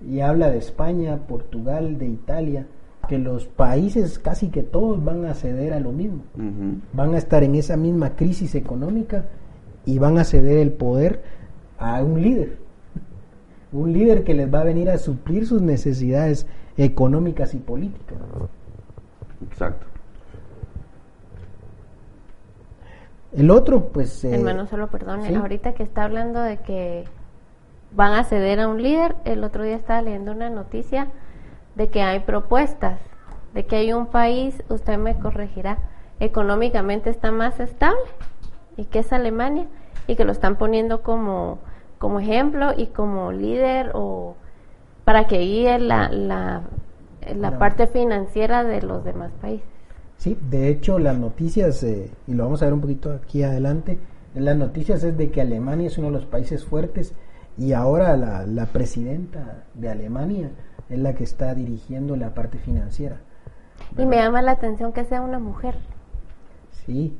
Y 0.00 0.20
habla 0.20 0.50
de 0.50 0.56
España, 0.56 1.18
Portugal, 1.28 1.98
de 1.98 2.06
Italia, 2.06 2.66
que 3.08 3.18
los 3.18 3.46
países 3.46 4.18
casi 4.18 4.48
que 4.48 4.62
todos 4.62 5.04
van 5.04 5.26
a 5.26 5.34
ceder 5.34 5.74
a 5.74 5.80
lo 5.80 5.92
mismo. 5.92 6.22
Van 6.94 7.14
a 7.14 7.18
estar 7.18 7.44
en 7.44 7.56
esa 7.56 7.76
misma 7.76 8.16
crisis 8.16 8.54
económica 8.54 9.26
y 9.84 9.98
van 9.98 10.16
a 10.16 10.24
ceder 10.24 10.56
el 10.56 10.72
poder 10.72 11.22
a 11.78 12.02
un 12.02 12.22
líder. 12.22 12.56
Un 13.70 13.92
líder 13.92 14.24
que 14.24 14.32
les 14.32 14.52
va 14.52 14.62
a 14.62 14.64
venir 14.64 14.88
a 14.88 14.96
suplir 14.96 15.46
sus 15.46 15.60
necesidades 15.60 16.46
económicas 16.78 17.52
y 17.52 17.58
políticas. 17.58 18.16
Exacto. 19.46 19.91
El 23.34 23.50
otro, 23.50 23.88
pues... 23.88 24.24
Eh, 24.24 24.34
Hermano, 24.34 24.66
solo 24.66 24.88
perdone, 24.88 25.34
ahorita 25.36 25.72
que 25.72 25.82
está 25.82 26.04
hablando 26.04 26.40
de 26.40 26.58
que 26.58 27.04
van 27.92 28.12
a 28.12 28.24
ceder 28.24 28.60
a 28.60 28.68
un 28.68 28.82
líder, 28.82 29.16
el 29.24 29.44
otro 29.44 29.64
día 29.64 29.76
estaba 29.76 30.02
leyendo 30.02 30.32
una 30.32 30.50
noticia 30.50 31.08
de 31.74 31.88
que 31.88 32.02
hay 32.02 32.20
propuestas, 32.20 32.98
de 33.54 33.66
que 33.66 33.76
hay 33.76 33.92
un 33.92 34.06
país, 34.06 34.62
usted 34.68 34.98
me 34.98 35.18
corregirá, 35.18 35.78
económicamente 36.20 37.10
está 37.10 37.30
más 37.30 37.58
estable, 37.60 38.00
y 38.76 38.84
que 38.84 39.00
es 39.00 39.12
Alemania, 39.12 39.66
y 40.06 40.16
que 40.16 40.24
lo 40.24 40.32
están 40.32 40.56
poniendo 40.56 41.02
como, 41.02 41.58
como 41.98 42.20
ejemplo 42.20 42.72
y 42.76 42.88
como 42.88 43.32
líder 43.32 43.92
o 43.94 44.36
para 45.04 45.26
que 45.26 45.38
guíe 45.38 45.78
la, 45.78 46.08
la, 46.08 46.62
la 47.34 47.58
parte 47.58 47.86
financiera 47.86 48.64
de 48.64 48.82
los 48.82 49.04
demás 49.04 49.32
países. 49.40 49.66
Sí, 50.22 50.38
de 50.50 50.68
hecho 50.68 51.00
las 51.00 51.18
noticias, 51.18 51.82
eh, 51.82 52.08
y 52.28 52.34
lo 52.34 52.44
vamos 52.44 52.62
a 52.62 52.66
ver 52.66 52.74
un 52.74 52.80
poquito 52.80 53.12
aquí 53.12 53.42
adelante, 53.42 53.98
las 54.36 54.56
noticias 54.56 55.02
es 55.02 55.18
de 55.18 55.32
que 55.32 55.40
Alemania 55.40 55.88
es 55.88 55.98
uno 55.98 56.06
de 56.06 56.12
los 56.12 56.26
países 56.26 56.64
fuertes 56.64 57.12
y 57.58 57.72
ahora 57.72 58.16
la, 58.16 58.46
la 58.46 58.66
presidenta 58.66 59.64
de 59.74 59.90
Alemania 59.90 60.52
es 60.88 61.00
la 61.00 61.16
que 61.16 61.24
está 61.24 61.56
dirigiendo 61.56 62.14
la 62.14 62.34
parte 62.34 62.58
financiera. 62.58 63.16
Y 63.98 64.06
me 64.06 64.14
llama 64.14 64.42
la 64.42 64.52
atención 64.52 64.92
que 64.92 65.04
sea 65.04 65.22
una 65.22 65.40
mujer. 65.40 65.74
Sí, 66.86 67.16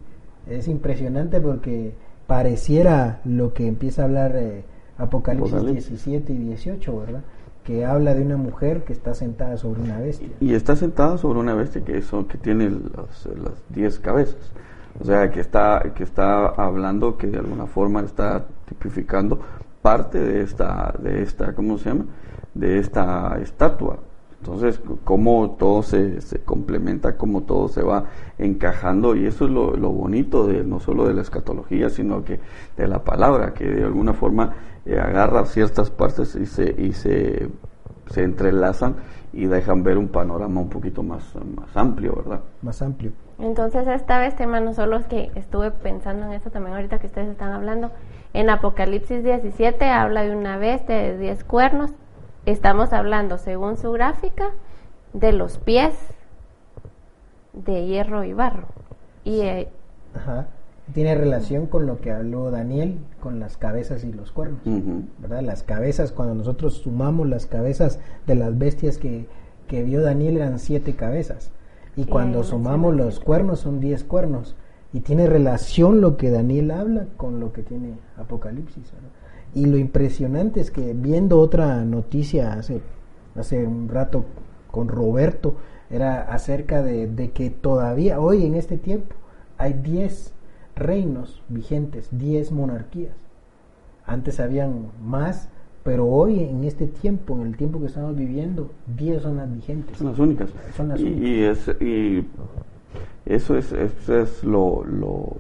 es 0.48 0.68
impresionante 0.68 1.40
porque 1.40 1.96
pareciera 2.28 3.20
lo 3.24 3.52
que 3.52 3.66
empieza 3.66 4.02
a 4.02 4.04
hablar 4.04 4.36
eh, 4.36 4.62
Apocalipsis, 4.96 5.54
Apocalipsis 5.54 5.88
17 6.04 6.32
y 6.34 6.38
18, 6.38 7.00
¿verdad? 7.00 7.22
Que 7.64 7.84
habla 7.84 8.14
de 8.14 8.22
una 8.22 8.36
mujer 8.36 8.84
que 8.84 8.92
está 8.92 9.14
sentada 9.14 9.56
sobre 9.56 9.82
una 9.82 9.98
bestia. 9.98 10.28
Y 10.40 10.54
está 10.54 10.76
sentada 10.76 11.16
sobre 11.18 11.38
una 11.38 11.54
bestia 11.54 11.84
que, 11.84 11.98
eso, 11.98 12.26
que 12.26 12.38
tiene 12.38 12.70
las, 12.70 13.26
las 13.26 13.62
diez 13.68 13.98
cabezas. 13.98 14.52
O 15.00 15.04
sea, 15.04 15.30
que 15.30 15.40
está, 15.40 15.82
que 15.94 16.02
está 16.02 16.48
hablando, 16.48 17.16
que 17.16 17.26
de 17.26 17.38
alguna 17.38 17.66
forma 17.66 18.00
está 18.02 18.44
tipificando 18.66 19.40
parte 19.80 20.18
de 20.18 20.42
esta, 20.42 20.94
de 20.98 21.22
esta, 21.22 21.54
¿cómo 21.54 21.78
se 21.78 21.90
llama? 21.90 22.06
De 22.54 22.78
esta 22.78 23.38
estatua. 23.40 23.98
Entonces, 24.42 24.80
cómo 25.04 25.52
todo 25.56 25.84
se, 25.84 26.20
se 26.20 26.40
complementa, 26.40 27.16
cómo 27.16 27.42
todo 27.42 27.68
se 27.68 27.80
va 27.80 28.06
encajando, 28.38 29.14
y 29.14 29.24
eso 29.24 29.44
es 29.44 29.52
lo, 29.52 29.76
lo, 29.76 29.90
bonito 29.90 30.48
de 30.48 30.64
no 30.64 30.80
solo 30.80 31.06
de 31.06 31.14
la 31.14 31.22
escatología, 31.22 31.88
sino 31.90 32.24
que 32.24 32.40
de 32.76 32.88
la 32.88 33.04
palabra, 33.04 33.54
que 33.54 33.64
de 33.64 33.84
alguna 33.84 34.14
forma 34.14 34.52
eh, 34.84 34.98
agarra 34.98 35.46
ciertas 35.46 35.90
partes 35.90 36.34
y 36.34 36.46
se, 36.46 36.74
y 36.76 36.92
se, 36.92 37.50
se 38.08 38.24
entrelazan 38.24 38.96
y 39.32 39.46
dejan 39.46 39.84
ver 39.84 39.96
un 39.96 40.08
panorama 40.08 40.60
un 40.60 40.70
poquito 40.70 41.04
más, 41.04 41.22
más 41.36 41.76
amplio, 41.76 42.16
¿verdad? 42.16 42.40
Más 42.62 42.82
amplio. 42.82 43.12
Entonces, 43.38 43.86
esta 43.86 44.18
vez, 44.18 44.34
hermano, 44.40 44.74
solo 44.74 44.96
es 44.96 45.06
que 45.06 45.30
estuve 45.36 45.70
pensando 45.70 46.26
en 46.26 46.32
eso 46.32 46.50
también 46.50 46.74
ahorita 46.74 46.98
que 46.98 47.06
ustedes 47.06 47.28
están 47.28 47.52
hablando. 47.52 47.92
En 48.34 48.50
Apocalipsis 48.50 49.22
17 49.22 49.88
habla 49.88 50.24
de 50.24 50.34
una 50.34 50.56
bestia 50.56 50.96
de 50.96 51.16
10 51.16 51.44
cuernos 51.44 51.92
Estamos 52.44 52.92
hablando, 52.92 53.38
según 53.38 53.76
su 53.76 53.92
gráfica, 53.92 54.50
de 55.12 55.32
los 55.32 55.58
pies 55.58 55.94
de 57.52 57.86
hierro 57.86 58.24
y 58.24 58.32
barro. 58.32 58.66
Y, 59.24 59.42
eh, 59.42 59.68
Tiene 60.92 61.14
relación 61.14 61.66
con 61.66 61.86
lo 61.86 62.00
que 62.00 62.10
habló 62.10 62.50
Daniel, 62.50 62.98
con 63.20 63.38
las 63.38 63.56
cabezas 63.56 64.02
y 64.04 64.12
los 64.12 64.32
cuernos. 64.32 64.60
¿verdad? 65.18 65.42
Las 65.42 65.62
cabezas, 65.62 66.10
cuando 66.10 66.34
nosotros 66.34 66.74
sumamos 66.78 67.28
las 67.28 67.46
cabezas 67.46 68.00
de 68.26 68.34
las 68.34 68.58
bestias 68.58 68.98
que, 68.98 69.26
que 69.68 69.84
vio 69.84 70.02
Daniel, 70.02 70.36
eran 70.38 70.58
siete 70.58 70.96
cabezas. 70.96 71.52
Y 71.96 72.06
cuando 72.06 72.42
sumamos 72.42 72.96
los 72.96 73.20
cuernos, 73.20 73.60
son 73.60 73.78
diez 73.78 74.02
cuernos. 74.02 74.56
Y 74.92 75.00
tiene 75.00 75.26
relación 75.26 76.00
lo 76.00 76.16
que 76.16 76.30
Daniel 76.30 76.72
habla 76.72 77.06
con 77.16 77.38
lo 77.38 77.52
que 77.52 77.62
tiene 77.62 77.94
Apocalipsis. 78.18 78.92
Y 79.54 79.66
lo 79.66 79.76
impresionante 79.76 80.60
es 80.60 80.70
que 80.70 80.94
viendo 80.94 81.38
otra 81.38 81.84
noticia 81.84 82.54
hace, 82.54 82.80
hace 83.34 83.66
un 83.66 83.88
rato 83.88 84.24
con 84.70 84.88
Roberto, 84.88 85.56
era 85.90 86.22
acerca 86.22 86.82
de, 86.82 87.06
de 87.06 87.32
que 87.32 87.50
todavía 87.50 88.18
hoy 88.18 88.46
en 88.46 88.54
este 88.54 88.78
tiempo 88.78 89.14
hay 89.58 89.74
10 89.74 90.32
reinos 90.74 91.42
vigentes, 91.48 92.08
10 92.12 92.52
monarquías. 92.52 93.14
Antes 94.06 94.40
habían 94.40 94.88
más, 95.04 95.48
pero 95.84 96.06
hoy 96.06 96.40
en 96.40 96.64
este 96.64 96.86
tiempo, 96.86 97.36
en 97.36 97.48
el 97.48 97.56
tiempo 97.56 97.78
que 97.80 97.86
estamos 97.86 98.16
viviendo, 98.16 98.70
10 98.96 99.22
son 99.22 99.36
las 99.36 99.52
vigentes. 99.52 99.98
Son 99.98 100.08
las 100.08 100.18
únicas. 100.18 100.50
Son 100.76 100.88
las 100.88 101.00
y, 101.00 101.04
únicas. 101.04 101.28
y 101.28 101.42
es, 101.42 101.82
y 101.82 102.28
eso 103.26 103.56
es, 103.56 103.72
eso 103.72 104.18
es 104.18 104.42
lo, 104.44 104.84
lo 104.84 105.36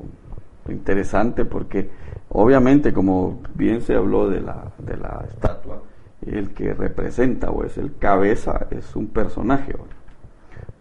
interesante 0.68 1.44
porque 1.44 1.90
obviamente 2.28 2.92
como 2.92 3.40
bien 3.54 3.80
se 3.80 3.94
habló 3.94 4.28
de 4.28 4.40
la, 4.40 4.72
de 4.78 4.96
la 4.96 5.24
estatua, 5.28 5.82
el 6.24 6.50
que 6.50 6.72
representa 6.72 7.50
o 7.50 7.64
es 7.64 7.78
el 7.78 7.96
cabeza 7.96 8.66
es 8.70 8.94
un 8.94 9.08
personaje. 9.08 9.74
O 9.74 9.86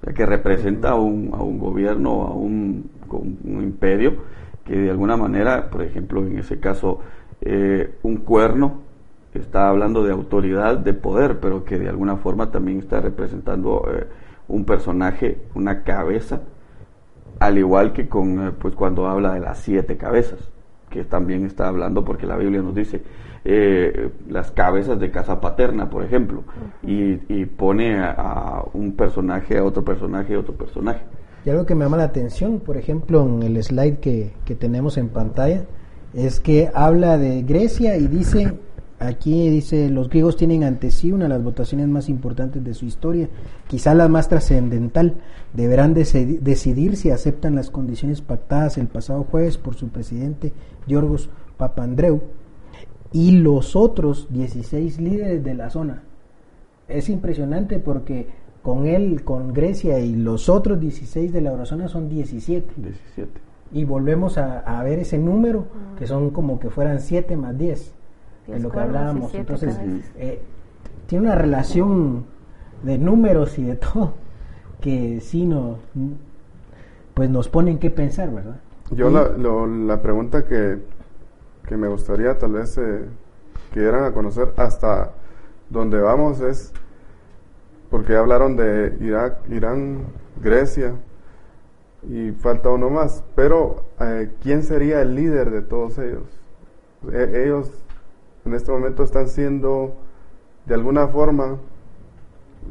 sea, 0.03 0.13
que 0.13 0.25
representa 0.25 0.91
a 0.91 0.95
un, 0.95 1.31
a 1.33 1.41
un 1.41 1.59
gobierno, 1.59 2.23
a 2.23 2.33
un, 2.33 2.89
un, 3.09 3.39
un 3.43 3.63
imperio 3.63 4.15
que 4.65 4.75
de 4.75 4.91
alguna 4.91 5.17
manera, 5.17 5.69
por 5.69 5.81
ejemplo, 5.81 6.25
en 6.25 6.37
ese 6.37 6.59
caso, 6.59 6.99
eh, 7.41 7.95
un 8.03 8.17
cuerno 8.17 8.81
está 9.33 9.69
hablando 9.69 10.03
de 10.03 10.11
autoridad, 10.11 10.77
de 10.77 10.93
poder, 10.93 11.39
pero 11.39 11.63
que 11.63 11.79
de 11.79 11.89
alguna 11.89 12.17
forma 12.17 12.51
también 12.51 12.79
está 12.79 12.99
representando 13.01 13.85
eh, 13.91 14.07
un 14.47 14.65
personaje, 14.65 15.39
una 15.55 15.83
cabeza, 15.83 16.41
al 17.41 17.57
igual 17.57 17.91
que 17.91 18.07
con 18.07 18.47
eh, 18.47 18.51
pues 18.51 18.75
cuando 18.75 19.07
habla 19.07 19.33
de 19.33 19.39
las 19.39 19.57
siete 19.57 19.97
cabezas, 19.97 20.39
que 20.91 21.03
también 21.03 21.43
está 21.43 21.67
hablando 21.67 22.05
porque 22.05 22.27
la 22.27 22.37
Biblia 22.37 22.61
nos 22.61 22.75
dice 22.75 23.01
eh, 23.43 24.11
las 24.29 24.51
cabezas 24.51 24.99
de 24.99 25.09
casa 25.09 25.41
paterna, 25.41 25.89
por 25.89 26.03
ejemplo, 26.03 26.43
y, 26.83 27.19
y, 27.33 27.45
pone 27.47 27.97
a, 27.97 28.11
a, 28.11 28.65
un 28.73 28.91
personaje, 28.95 29.57
a 29.57 29.63
otro 29.63 29.83
personaje, 29.83 30.35
a 30.35 30.39
otro 30.39 30.53
personaje. 30.53 31.01
Y 31.43 31.49
algo 31.49 31.65
que 31.65 31.73
me 31.73 31.83
llama 31.83 31.97
la 31.97 32.03
atención, 32.03 32.59
por 32.59 32.77
ejemplo, 32.77 33.23
en 33.23 33.41
el 33.41 33.63
slide 33.63 33.97
que, 33.97 34.33
que 34.45 34.53
tenemos 34.53 34.97
en 34.99 35.09
pantalla, 35.09 35.63
es 36.13 36.39
que 36.39 36.69
habla 36.75 37.17
de 37.17 37.41
Grecia 37.41 37.97
y 37.97 38.05
dice 38.05 38.53
Aquí 39.01 39.49
dice, 39.49 39.89
los 39.89 40.09
griegos 40.09 40.37
tienen 40.37 40.63
ante 40.63 40.91
sí 40.91 41.11
una 41.11 41.23
de 41.23 41.29
las 41.29 41.43
votaciones 41.43 41.87
más 41.87 42.07
importantes 42.07 42.63
de 42.63 42.75
su 42.75 42.85
historia, 42.85 43.29
quizá 43.67 43.95
la 43.95 44.07
más 44.07 44.29
trascendental. 44.29 45.15
Deberán 45.53 45.95
decidir 45.95 46.95
si 46.95 47.09
aceptan 47.09 47.55
las 47.55 47.71
condiciones 47.71 48.21
pactadas 48.21 48.77
el 48.77 48.85
pasado 48.85 49.23
jueves 49.23 49.57
por 49.57 49.73
su 49.73 49.89
presidente 49.89 50.53
Yorgos 50.85 51.31
Papandreou 51.57 52.21
y 53.11 53.31
los 53.31 53.75
otros 53.75 54.27
16 54.29 55.01
líderes 55.01 55.43
de 55.43 55.55
la 55.55 55.71
zona. 55.71 56.03
Es 56.87 57.09
impresionante 57.09 57.79
porque 57.79 58.27
con 58.61 58.85
él, 58.85 59.23
con 59.23 59.51
Grecia 59.51 59.97
y 59.97 60.15
los 60.15 60.47
otros 60.47 60.79
16 60.79 61.33
de 61.33 61.41
la 61.41 61.49
eurozona 61.49 61.87
son 61.87 62.07
17. 62.07 62.71
17. 62.77 63.31
Y 63.71 63.83
volvemos 63.83 64.37
a, 64.37 64.59
a 64.59 64.83
ver 64.83 64.99
ese 64.99 65.17
número, 65.17 65.65
que 65.97 66.05
son 66.05 66.29
como 66.29 66.59
que 66.59 66.69
fueran 66.69 66.99
7 66.99 67.35
más 67.35 67.57
10 67.57 67.95
de 68.47 68.59
lo 68.59 68.71
que 68.71 68.79
hablábamos. 68.79 69.33
Entonces, 69.33 69.77
eh, 70.17 70.41
tiene 71.07 71.25
una 71.25 71.35
relación 71.35 72.25
de 72.83 72.97
números 72.97 73.57
y 73.59 73.63
de 73.63 73.75
todo 73.75 74.13
que 74.81 75.21
sí 75.21 75.45
nos, 75.45 75.77
pues 77.13 77.29
nos 77.29 77.47
ponen 77.47 77.77
que 77.77 77.91
pensar, 77.91 78.33
¿verdad? 78.33 78.59
Yo 78.89 79.09
la, 79.09 79.29
lo, 79.29 79.67
la 79.67 80.01
pregunta 80.01 80.45
que, 80.45 80.79
que, 81.67 81.77
me 81.77 81.87
gustaría 81.87 82.37
tal 82.37 82.53
vez 82.53 82.77
eh, 82.77 83.05
que 83.71 83.79
dieran 83.79 84.03
a 84.03 84.11
conocer 84.11 84.53
hasta 84.57 85.13
donde 85.69 86.01
vamos 86.01 86.41
es, 86.41 86.73
porque 87.89 88.15
hablaron 88.15 88.57
de 88.57 88.97
Irak, 88.99 89.49
Irán, 89.49 90.07
Grecia, 90.41 90.95
y 92.09 92.31
falta 92.31 92.69
uno 92.69 92.89
más, 92.89 93.23
pero 93.35 93.85
eh, 93.99 94.31
¿quién 94.41 94.63
sería 94.63 95.01
el 95.01 95.15
líder 95.15 95.51
de 95.51 95.61
todos 95.61 95.99
ellos? 95.99 96.23
E 97.11 97.43
ellos 97.45 97.80
en 98.45 98.53
este 98.53 98.71
momento 98.71 99.03
están 99.03 99.27
siendo 99.27 99.95
de 100.65 100.73
alguna 100.73 101.07
forma 101.07 101.57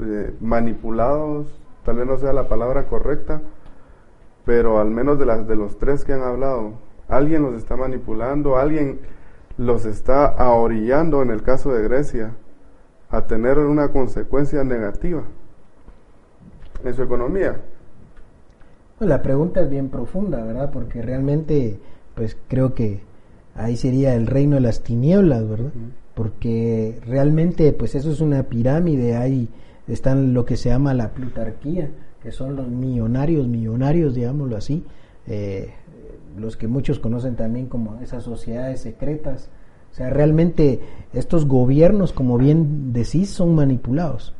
eh, 0.00 0.34
manipulados, 0.40 1.60
tal 1.84 1.96
vez 1.96 2.06
no 2.06 2.18
sea 2.18 2.32
la 2.32 2.48
palabra 2.48 2.86
correcta, 2.86 3.40
pero 4.44 4.80
al 4.80 4.90
menos 4.90 5.18
de, 5.18 5.26
las, 5.26 5.46
de 5.46 5.56
los 5.56 5.78
tres 5.78 6.04
que 6.04 6.12
han 6.12 6.22
hablado, 6.22 6.74
alguien 7.08 7.42
los 7.42 7.54
está 7.54 7.76
manipulando, 7.76 8.56
alguien 8.56 9.00
los 9.58 9.84
está 9.84 10.26
ahorillando 10.26 11.22
en 11.22 11.30
el 11.30 11.42
caso 11.42 11.72
de 11.72 11.82
Grecia 11.82 12.34
a 13.10 13.26
tener 13.26 13.58
una 13.58 13.88
consecuencia 13.88 14.64
negativa 14.64 15.24
en 16.84 16.94
su 16.94 17.02
economía. 17.02 17.60
Pues 18.98 19.08
la 19.08 19.22
pregunta 19.22 19.60
es 19.60 19.70
bien 19.70 19.88
profunda, 19.88 20.44
¿verdad? 20.44 20.70
Porque 20.70 21.02
realmente, 21.02 21.78
pues 22.14 22.36
creo 22.48 22.74
que 22.74 23.02
ahí 23.62 23.76
sería 23.76 24.14
el 24.14 24.26
reino 24.26 24.56
de 24.56 24.62
las 24.62 24.82
tinieblas, 24.82 25.48
¿verdad? 25.48 25.72
Porque 26.14 27.00
realmente, 27.06 27.72
pues 27.72 27.94
eso 27.94 28.10
es 28.10 28.20
una 28.20 28.42
pirámide, 28.44 29.16
ahí 29.16 29.48
están 29.88 30.34
lo 30.34 30.44
que 30.44 30.56
se 30.56 30.68
llama 30.68 30.94
la 30.94 31.12
plutarquía, 31.12 31.90
que 32.22 32.32
son 32.32 32.56
los 32.56 32.68
millonarios, 32.68 33.48
millonarios, 33.48 34.14
digámoslo 34.14 34.56
así, 34.56 34.84
eh, 35.26 35.70
los 36.38 36.56
que 36.56 36.68
muchos 36.68 36.98
conocen 36.98 37.36
también 37.36 37.66
como 37.66 37.98
esas 38.00 38.24
sociedades 38.24 38.80
secretas. 38.80 39.50
O 39.90 39.94
sea, 39.94 40.10
realmente 40.10 40.80
estos 41.12 41.46
gobiernos, 41.46 42.12
como 42.12 42.38
bien 42.38 42.92
decís, 42.92 43.30
son 43.30 43.54
manipulados. 43.54 44.34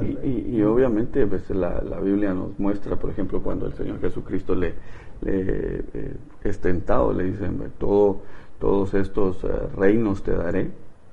Y, 0.00 0.28
y, 0.28 0.56
y, 0.56 0.62
obviamente 0.62 1.26
pues, 1.26 1.50
la, 1.50 1.82
la, 1.82 1.98
Biblia 1.98 2.32
nos 2.32 2.56
muestra, 2.58 2.96
por 2.96 3.10
ejemplo, 3.10 3.42
cuando 3.42 3.66
el 3.66 3.72
Señor 3.74 4.00
Jesucristo 4.00 4.54
le, 4.54 4.74
le 5.22 5.78
eh, 5.92 6.16
es 6.44 6.60
tentado, 6.60 7.12
le 7.12 7.24
dicen, 7.24 7.58
todo, 7.78 8.22
todos 8.58 8.94
estos 8.94 9.42
eh, 9.44 9.48
reinos 9.76 10.22
te 10.22 10.32
daré 10.32 10.70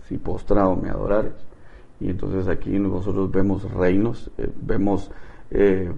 si 0.08 0.18
postrado 0.18 0.76
me 0.76 0.90
adorares. 0.90 1.34
Y 2.00 2.10
entonces 2.10 2.48
aquí 2.48 2.78
nosotros 2.78 3.32
vemos 3.32 3.72
reinos, 3.72 4.30
eh, 4.38 4.50
vemos 4.62 5.12
eh, 5.52 5.92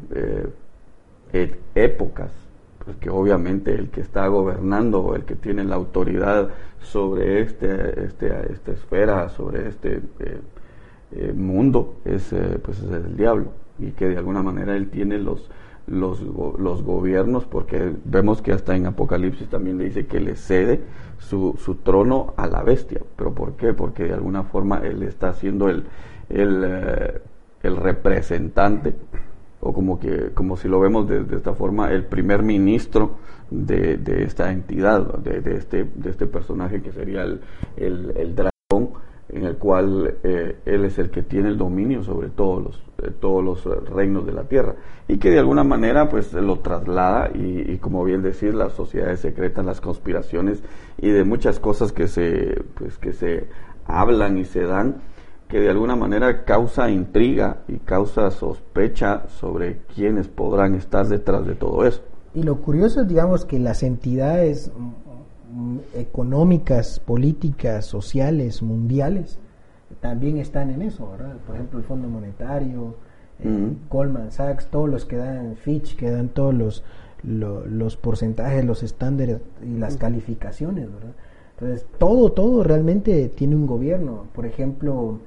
épocas, 1.75 2.31
porque 2.83 3.09
obviamente 3.09 3.73
el 3.73 3.89
que 3.89 4.01
está 4.01 4.27
gobernando, 4.27 5.15
el 5.15 5.25
que 5.25 5.35
tiene 5.35 5.63
la 5.63 5.75
autoridad 5.75 6.49
sobre 6.79 7.41
este, 7.41 8.05
este, 8.05 8.53
esta 8.53 8.71
esfera, 8.71 9.29
sobre 9.29 9.67
este 9.67 10.01
mundo, 11.33 11.95
es, 12.05 12.33
pues 12.63 12.79
es 12.79 12.91
el 12.91 13.17
diablo, 13.17 13.51
y 13.79 13.91
que 13.91 14.07
de 14.07 14.17
alguna 14.17 14.41
manera 14.41 14.75
él 14.75 14.89
tiene 14.89 15.17
los, 15.17 15.49
los, 15.87 16.21
los 16.21 16.83
gobiernos, 16.83 17.45
porque 17.45 17.93
vemos 18.05 18.41
que 18.41 18.51
hasta 18.51 18.75
en 18.75 18.85
Apocalipsis 18.85 19.49
también 19.49 19.77
le 19.77 19.85
dice 19.85 20.05
que 20.05 20.19
le 20.19 20.35
cede 20.35 20.81
su, 21.17 21.57
su 21.57 21.75
trono 21.75 22.33
a 22.37 22.47
la 22.47 22.61
bestia. 22.61 23.01
¿Pero 23.15 23.33
por 23.33 23.53
qué? 23.53 23.73
Porque 23.73 24.03
de 24.03 24.13
alguna 24.13 24.43
forma 24.43 24.79
él 24.83 25.03
está 25.03 25.33
siendo 25.33 25.69
el, 25.69 25.85
el, 26.29 26.63
eh, 26.65 27.21
el 27.63 27.77
representante, 27.77 28.95
o 29.61 29.73
como, 29.73 29.99
que, 29.99 30.31
como 30.33 30.57
si 30.57 30.67
lo 30.67 30.79
vemos 30.79 31.07
de, 31.07 31.25
esta 31.35 31.53
forma, 31.53 31.91
el 31.91 32.05
primer 32.05 32.43
ministro 32.43 33.15
de, 33.49 33.97
de 33.97 34.23
esta 34.23 34.51
entidad, 34.51 35.17
de, 35.19 35.41
de, 35.41 35.55
este, 35.55 35.85
de 35.95 36.09
este 36.09 36.27
personaje 36.27 36.81
que 36.81 36.91
sería 36.91 37.23
el, 37.23 37.41
el, 37.77 38.13
el 38.15 38.35
dragón 38.35 38.91
en 39.37 39.45
el 39.45 39.57
cual 39.57 40.17
eh, 40.23 40.57
él 40.65 40.85
es 40.85 40.97
el 40.99 41.09
que 41.09 41.23
tiene 41.23 41.49
el 41.49 41.57
dominio 41.57 42.03
sobre 42.03 42.29
todos 42.29 42.63
los 42.63 42.87
eh, 43.03 43.11
todos 43.19 43.43
los 43.43 43.89
reinos 43.89 44.25
de 44.25 44.33
la 44.33 44.43
tierra. 44.43 44.75
Y 45.07 45.17
que 45.17 45.29
de 45.29 45.39
alguna 45.39 45.63
manera 45.63 46.09
pues 46.09 46.33
lo 46.33 46.59
traslada 46.59 47.29
y, 47.33 47.71
y, 47.71 47.77
como 47.77 48.03
bien 48.03 48.23
decir 48.23 48.55
las 48.55 48.73
sociedades 48.73 49.19
secretas 49.19 49.63
las 49.63 49.79
conspiraciones 49.79 50.63
y 50.97 51.09
de 51.09 51.23
muchas 51.23 51.59
cosas 51.59 51.91
que 51.91 52.07
se 52.07 52.63
pues 52.73 52.97
que 52.97 53.13
se 53.13 53.47
hablan 53.85 54.37
y 54.37 54.45
se 54.45 54.63
dan 54.63 54.95
que 55.47 55.59
de 55.59 55.69
alguna 55.69 55.95
manera 55.95 56.43
causa 56.43 56.89
intriga 56.89 57.59
y 57.67 57.77
causa 57.77 58.31
sospecha 58.31 59.27
sobre 59.29 59.81
quiénes 59.95 60.27
podrán 60.27 60.75
estar 60.75 61.07
detrás 61.07 61.45
de 61.45 61.55
todo 61.55 61.85
eso. 61.85 62.01
Y 62.33 62.43
lo 62.43 62.57
curioso 62.57 63.01
es 63.01 63.07
digamos 63.07 63.45
que 63.45 63.59
las 63.59 63.83
entidades 63.83 64.71
económicas, 65.93 66.99
políticas, 66.99 67.85
sociales, 67.85 68.61
mundiales, 68.61 69.39
también 70.01 70.37
están 70.37 70.69
en 70.69 70.81
eso, 70.81 71.09
¿verdad? 71.11 71.37
Por 71.45 71.55
ejemplo, 71.55 71.79
el 71.79 71.85
Fondo 71.85 72.09
Monetario, 72.09 72.95
eh, 73.39 73.47
uh 73.47 73.51
-huh. 73.51 73.75
Goldman 73.89 74.31
Sachs, 74.31 74.67
todos 74.67 74.89
los 74.89 75.05
que 75.05 75.17
dan 75.17 75.55
Fitch, 75.55 75.95
que 75.95 76.11
dan 76.11 76.29
todos 76.29 76.53
los, 76.53 76.83
lo, 77.23 77.65
los 77.65 77.95
porcentajes, 77.97 78.65
los 78.65 78.83
estándares 78.83 79.39
y 79.63 79.77
las 79.77 79.93
uh 79.93 79.97
-huh. 79.97 80.01
calificaciones, 80.01 80.91
¿verdad? 80.91 81.13
Entonces, 81.59 81.87
todo, 81.97 82.31
todo 82.33 82.63
realmente 82.63 83.29
tiene 83.29 83.55
un 83.55 83.65
gobierno. 83.65 84.25
Por 84.33 84.45
ejemplo, 84.45 85.19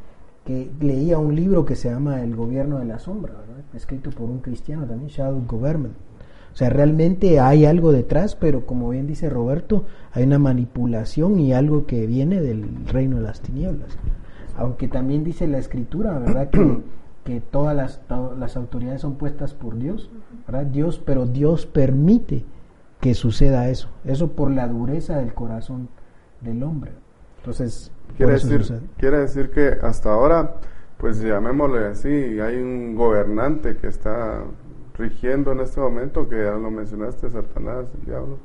que 0.45 0.71
leía 0.81 1.19
un 1.19 1.35
libro 1.35 1.64
que 1.64 1.75
se 1.75 1.90
llama 1.90 2.23
El 2.23 2.37
gobierno 2.37 2.79
de 2.79 2.85
la 2.85 2.99
sombra, 2.99 3.33
¿verdad? 3.33 3.64
escrito 3.75 4.11
por 4.11 4.29
un 4.29 4.38
cristiano 4.38 4.87
también, 4.87 5.09
Shadow 5.09 5.43
Government. 5.47 5.95
O 6.52 6.56
sea, 6.56 6.68
realmente 6.68 7.40
hay 7.40 7.64
algo 7.64 7.92
detrás, 7.92 8.34
pero 8.34 8.66
como 8.66 8.90
bien 8.90 9.06
dice 9.06 9.30
Roberto, 9.30 9.84
hay 10.12 10.24
una 10.24 10.38
manipulación 10.38 11.38
y 11.38 11.52
algo 11.52 11.86
que 11.86 12.06
viene 12.06 12.40
del 12.40 12.86
reino 12.86 13.16
de 13.16 13.22
las 13.22 13.40
tinieblas. 13.40 13.96
Aunque 14.56 14.88
también 14.88 15.24
dice 15.24 15.46
la 15.46 15.58
escritura, 15.58 16.18
¿verdad? 16.18 16.50
Que, 16.50 16.80
que 17.24 17.40
todas 17.40 17.76
las, 17.76 18.00
las 18.38 18.56
autoridades 18.56 19.00
son 19.00 19.14
puestas 19.14 19.54
por 19.54 19.78
Dios, 19.78 20.10
¿verdad? 20.46 20.66
Dios, 20.66 21.00
pero 21.04 21.26
Dios 21.26 21.66
permite 21.66 22.44
que 23.00 23.14
suceda 23.14 23.68
eso. 23.68 23.88
Eso 24.04 24.32
por 24.32 24.50
la 24.50 24.68
dureza 24.68 25.18
del 25.18 25.32
corazón 25.34 25.88
del 26.40 26.62
hombre. 26.62 26.92
Entonces, 27.38 27.90
quiere 28.16 28.32
decir, 28.32 28.82
quiere 28.98 29.18
decir 29.18 29.50
que 29.50 29.76
hasta 29.82 30.12
ahora, 30.12 30.56
pues 30.98 31.22
llamémosle 31.22 31.86
así, 31.86 32.08
hay 32.08 32.56
un 32.56 32.94
gobernante 32.94 33.76
que 33.76 33.86
está 33.86 34.42
rigiendo 34.96 35.53
en 35.53 35.61
este 35.61 35.81
momento, 35.81 36.29
que 36.29 36.37
ya 36.37 36.53
lo 36.53 36.70
mencionaste, 36.70 37.31
Satanás, 37.31 37.87
el 37.98 38.07
diablo. 38.07 38.38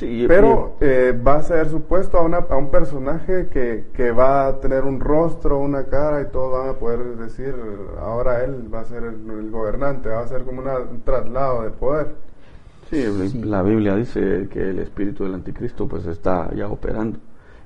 Pero 0.00 0.76
eh, 0.80 1.18
va 1.26 1.36
a 1.36 1.42
ser 1.42 1.68
supuesto 1.68 2.18
a, 2.18 2.22
una, 2.22 2.38
a 2.38 2.56
un 2.56 2.70
personaje 2.70 3.48
que, 3.48 3.86
que, 3.92 4.12
va 4.12 4.46
a 4.46 4.60
tener 4.60 4.84
un 4.84 4.98
rostro, 4.98 5.58
una 5.58 5.84
cara 5.84 6.22
y 6.22 6.26
todos 6.26 6.52
van 6.52 6.70
a 6.70 6.78
poder 6.78 7.16
decir, 7.16 7.54
ahora 8.00 8.42
él 8.44 8.72
va 8.72 8.80
a 8.80 8.84
ser 8.84 9.02
el, 9.04 9.50
gobernante, 9.50 10.08
va 10.08 10.20
a 10.20 10.28
ser 10.28 10.44
como 10.44 10.62
un 10.62 11.02
traslado 11.02 11.62
de 11.62 11.70
poder. 11.70 12.14
Sí, 12.88 13.04
la 13.44 13.62
Biblia 13.62 13.94
dice 13.94 14.48
que 14.50 14.70
el 14.70 14.78
espíritu 14.80 15.24
del 15.24 15.34
anticristo 15.34 15.86
pues 15.86 16.06
está 16.06 16.52
ya 16.54 16.68
operando 16.68 17.18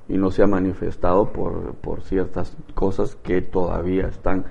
y 0.07 0.17
no 0.17 0.29
se 0.29 0.43
ha 0.43 0.47
manifestado 0.47 1.31
por, 1.31 1.73
por 1.75 2.01
ciertas 2.01 2.55
cosas 2.75 3.15
que 3.15 3.41
todavía 3.41 4.07
están 4.07 4.45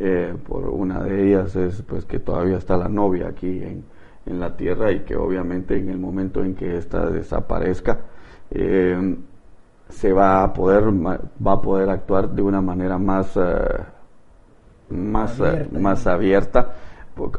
eh, 0.00 0.32
por 0.46 0.68
una 0.68 1.02
de 1.02 1.26
ellas 1.26 1.56
es 1.56 1.82
pues 1.82 2.04
que 2.04 2.20
todavía 2.20 2.58
está 2.58 2.76
la 2.76 2.88
novia 2.88 3.26
aquí 3.28 3.48
en, 3.48 3.84
en 4.26 4.38
la 4.38 4.56
tierra 4.56 4.92
y 4.92 5.00
que 5.00 5.16
obviamente 5.16 5.76
en 5.76 5.88
el 5.88 5.98
momento 5.98 6.40
en 6.44 6.54
que 6.54 6.76
ésta 6.76 7.10
desaparezca 7.10 7.98
eh, 8.52 9.16
se 9.88 10.12
va 10.12 10.44
a 10.44 10.52
poder 10.52 10.84
va 10.84 11.52
a 11.52 11.60
poder 11.60 11.90
actuar 11.90 12.30
de 12.30 12.42
una 12.42 12.60
manera 12.60 12.96
más 12.96 13.36
eh, 13.36 13.40
más 14.90 15.40
abierta, 15.40 15.78
más 15.80 16.06
abierta 16.06 16.74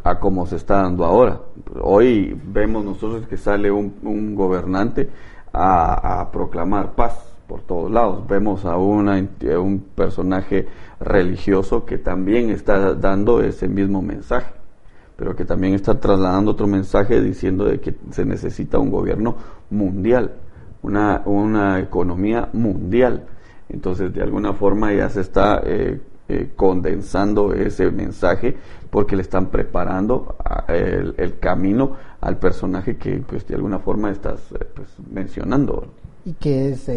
a 0.03 0.19
como 0.19 0.45
se 0.45 0.57
está 0.57 0.81
dando 0.81 1.05
ahora 1.05 1.39
hoy 1.79 2.37
vemos 2.43 2.83
nosotros 2.83 3.25
que 3.25 3.37
sale 3.37 3.71
un, 3.71 4.35
gobernante 4.35 5.09
a, 5.53 6.19
a 6.19 6.29
proclamar 6.29 6.91
paz 6.91 7.29
por 7.49 7.61
todos 7.61 7.91
lados. 7.91 8.25
Vemos 8.27 8.63
a, 8.63 8.77
una, 8.77 9.17
un 9.59 9.79
personaje 9.95 10.67
religioso 10.99 11.85
que 11.85 11.97
también 11.97 12.49
está 12.49 12.93
dando 12.93 13.41
ese 13.41 13.67
mismo 13.67 14.01
mensaje, 14.01 14.51
pero 15.15 15.35
que 15.35 15.45
también 15.45 15.73
está 15.73 15.99
trasladando 15.99 16.51
otro 16.51 16.67
mensaje 16.67 17.21
diciendo 17.21 17.65
de 17.65 17.79
que 17.79 17.95
se 18.11 18.25
necesita 18.25 18.79
un 18.79 18.89
gobierno 18.89 19.35
mundial, 19.69 20.33
una, 20.81 21.21
una 21.25 21.79
economía 21.79 22.49
mundial. 22.53 23.25
Entonces, 23.69 24.13
de 24.13 24.21
alguna 24.21 24.53
forma 24.53 24.93
ya 24.93 25.09
se 25.09 25.21
está 25.21 25.61
eh, 25.63 26.01
eh, 26.27 26.51
condensando 26.55 27.53
ese 27.53 27.91
mensaje 27.91 28.57
porque 28.89 29.15
le 29.15 29.21
están 29.21 29.47
preparando 29.47 30.35
el, 30.67 31.37
camino 31.39 31.95
al 32.21 32.37
personaje 32.37 32.97
que, 32.97 33.23
pues, 33.27 33.45
de 33.47 33.55
alguna 33.55 33.79
forma 33.79 34.09
estás 34.09 34.39
eh, 34.53 34.65
pues, 34.73 34.89
mencionando. 35.11 35.85
Y 36.25 36.33
que 36.33 36.69
es 36.69 36.89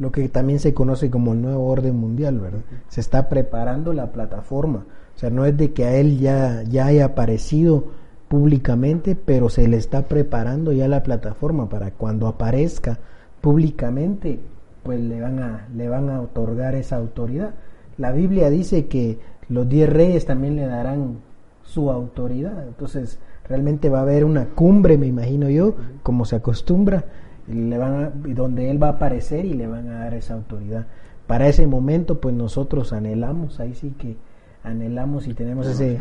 lo 0.00 0.10
que 0.10 0.28
también 0.30 0.58
se 0.58 0.72
conoce 0.72 1.10
como 1.10 1.34
el 1.34 1.42
nuevo 1.42 1.66
orden 1.66 1.94
mundial, 1.94 2.40
¿verdad? 2.40 2.62
Se 2.88 3.02
está 3.02 3.28
preparando 3.28 3.92
la 3.92 4.10
plataforma. 4.12 4.86
O 5.14 5.18
sea, 5.18 5.28
no 5.28 5.44
es 5.44 5.54
de 5.58 5.74
que 5.74 5.84
a 5.84 5.94
él 5.94 6.18
ya, 6.18 6.62
ya 6.62 6.86
haya 6.86 7.04
aparecido 7.04 7.84
públicamente, 8.26 9.14
pero 9.14 9.50
se 9.50 9.68
le 9.68 9.76
está 9.76 10.08
preparando 10.08 10.72
ya 10.72 10.88
la 10.88 11.02
plataforma 11.02 11.68
para 11.68 11.90
cuando 11.90 12.28
aparezca 12.28 12.98
públicamente, 13.42 14.40
pues 14.82 14.98
le 15.00 15.20
van 15.20 15.38
a, 15.38 15.68
le 15.76 15.90
van 15.90 16.08
a 16.08 16.22
otorgar 16.22 16.74
esa 16.74 16.96
autoridad. 16.96 17.50
La 17.98 18.10
Biblia 18.10 18.48
dice 18.48 18.86
que 18.86 19.18
los 19.50 19.68
diez 19.68 19.90
reyes 19.90 20.24
también 20.24 20.56
le 20.56 20.64
darán 20.64 21.18
su 21.62 21.90
autoridad. 21.90 22.66
Entonces, 22.66 23.18
realmente 23.46 23.90
va 23.90 23.98
a 23.98 24.02
haber 24.02 24.24
una 24.24 24.46
cumbre, 24.46 24.96
me 24.96 25.08
imagino 25.08 25.50
yo, 25.50 25.74
como 26.02 26.24
se 26.24 26.36
acostumbra, 26.36 27.04
le 27.52 27.78
van 27.78 28.34
donde 28.34 28.70
él 28.70 28.82
va 28.82 28.88
a 28.88 28.90
aparecer 28.92 29.44
y 29.44 29.54
le 29.54 29.66
van 29.66 29.88
a 29.88 30.00
dar 30.00 30.14
esa 30.14 30.34
autoridad. 30.34 30.86
Para 31.26 31.48
ese 31.48 31.66
momento, 31.66 32.20
pues 32.20 32.34
nosotros 32.34 32.92
anhelamos, 32.92 33.60
ahí 33.60 33.74
sí 33.74 33.94
que 33.98 34.16
anhelamos 34.64 35.26
y 35.26 35.34
tenemos 35.34 35.66
ese 35.66 35.98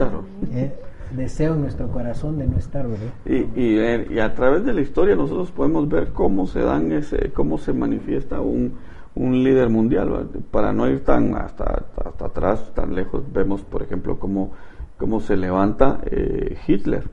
eh, 0.53 0.73
deseo 1.15 1.53
en 1.53 1.61
nuestro 1.61 1.87
corazón 1.89 2.37
de 2.37 2.47
no 2.47 2.57
estar, 2.57 2.87
¿verdad? 2.87 3.09
Eh, 3.25 4.07
y, 4.09 4.19
a 4.19 4.33
través 4.33 4.65
de 4.65 4.73
la 4.73 4.81
historia 4.81 5.15
nosotros 5.15 5.51
podemos 5.51 5.87
ver 5.87 6.09
cómo 6.09 6.47
se 6.47 6.61
dan 6.61 6.91
ese, 6.91 7.31
cómo 7.31 7.57
se 7.57 7.73
manifiesta 7.73 8.41
un, 8.41 8.73
un 9.15 9.43
líder 9.43 9.69
mundial. 9.69 10.29
Para 10.51 10.73
no 10.73 10.87
ir 10.89 11.03
tan 11.03 11.35
hasta, 11.35 11.85
hasta 12.03 12.25
atrás, 12.25 12.71
tan 12.73 12.95
lejos, 12.95 13.23
vemos, 13.31 13.61
por 13.61 13.81
ejemplo, 13.81 14.19
cómo, 14.19 14.51
cómo 14.97 15.19
se 15.19 15.37
levanta 15.37 16.01
eh, 16.05 16.57
Hitler, 16.67 17.03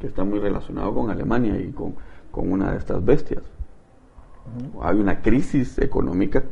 que 0.00 0.06
está 0.06 0.24
muy 0.24 0.38
relacionado 0.38 0.94
con 0.94 1.10
Alemania 1.10 1.58
y 1.60 1.70
con 1.72 1.94
con 2.30 2.50
una 2.50 2.72
de 2.72 2.78
estas 2.78 3.04
bestias. 3.04 3.42
Hay 4.82 4.96
una 4.98 5.20
crisis 5.20 5.78
económica, 5.78 6.42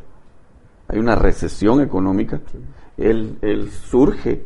hay 0.88 0.98
una 0.98 1.14
recesión 1.14 1.80
económica. 1.80 2.40
Él, 2.96 3.38
surge 3.70 4.42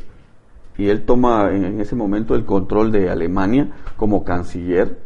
y 0.77 0.88
él 0.88 1.05
toma 1.05 1.51
en, 1.53 1.81
ese 1.81 1.95
momento 1.95 2.35
el 2.35 2.45
control 2.45 2.92
de 2.92 3.11
Alemania 3.11 3.71
como 3.97 4.25
canciller 4.25 4.99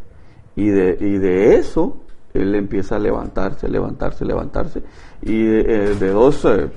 y 0.54 0.68
de, 0.68 0.96
y 1.00 1.18
de 1.18 1.56
eso 1.56 2.00
él 2.34 2.54
empieza 2.54 2.96
a 2.96 2.98
levantarse, 2.98 3.68
levantarse, 3.68 4.24
levantarse. 4.24 4.82
Y 5.22 5.42
de, 5.44 5.92
eh, 5.92 6.10
dos, 6.10 6.44
eh, 6.44 6.70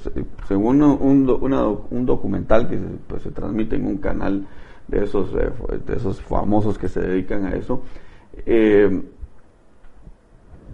según 0.48 0.82
un, 0.82 1.88
un, 1.90 2.06
documental 2.06 2.68
que 2.70 2.78
pues, 3.08 3.24
se 3.24 3.32
transmite 3.32 3.76
en 3.76 3.86
un 3.86 3.98
canal 3.98 4.48
de 4.88 5.04
esos, 5.04 5.34
eh, 5.36 5.52
de 5.86 5.96
esos 5.96 6.22
famosos 6.22 6.78
que 6.78 6.88
se 6.88 7.02
dedican 7.02 7.46
a 7.46 7.56
eso, 7.56 7.82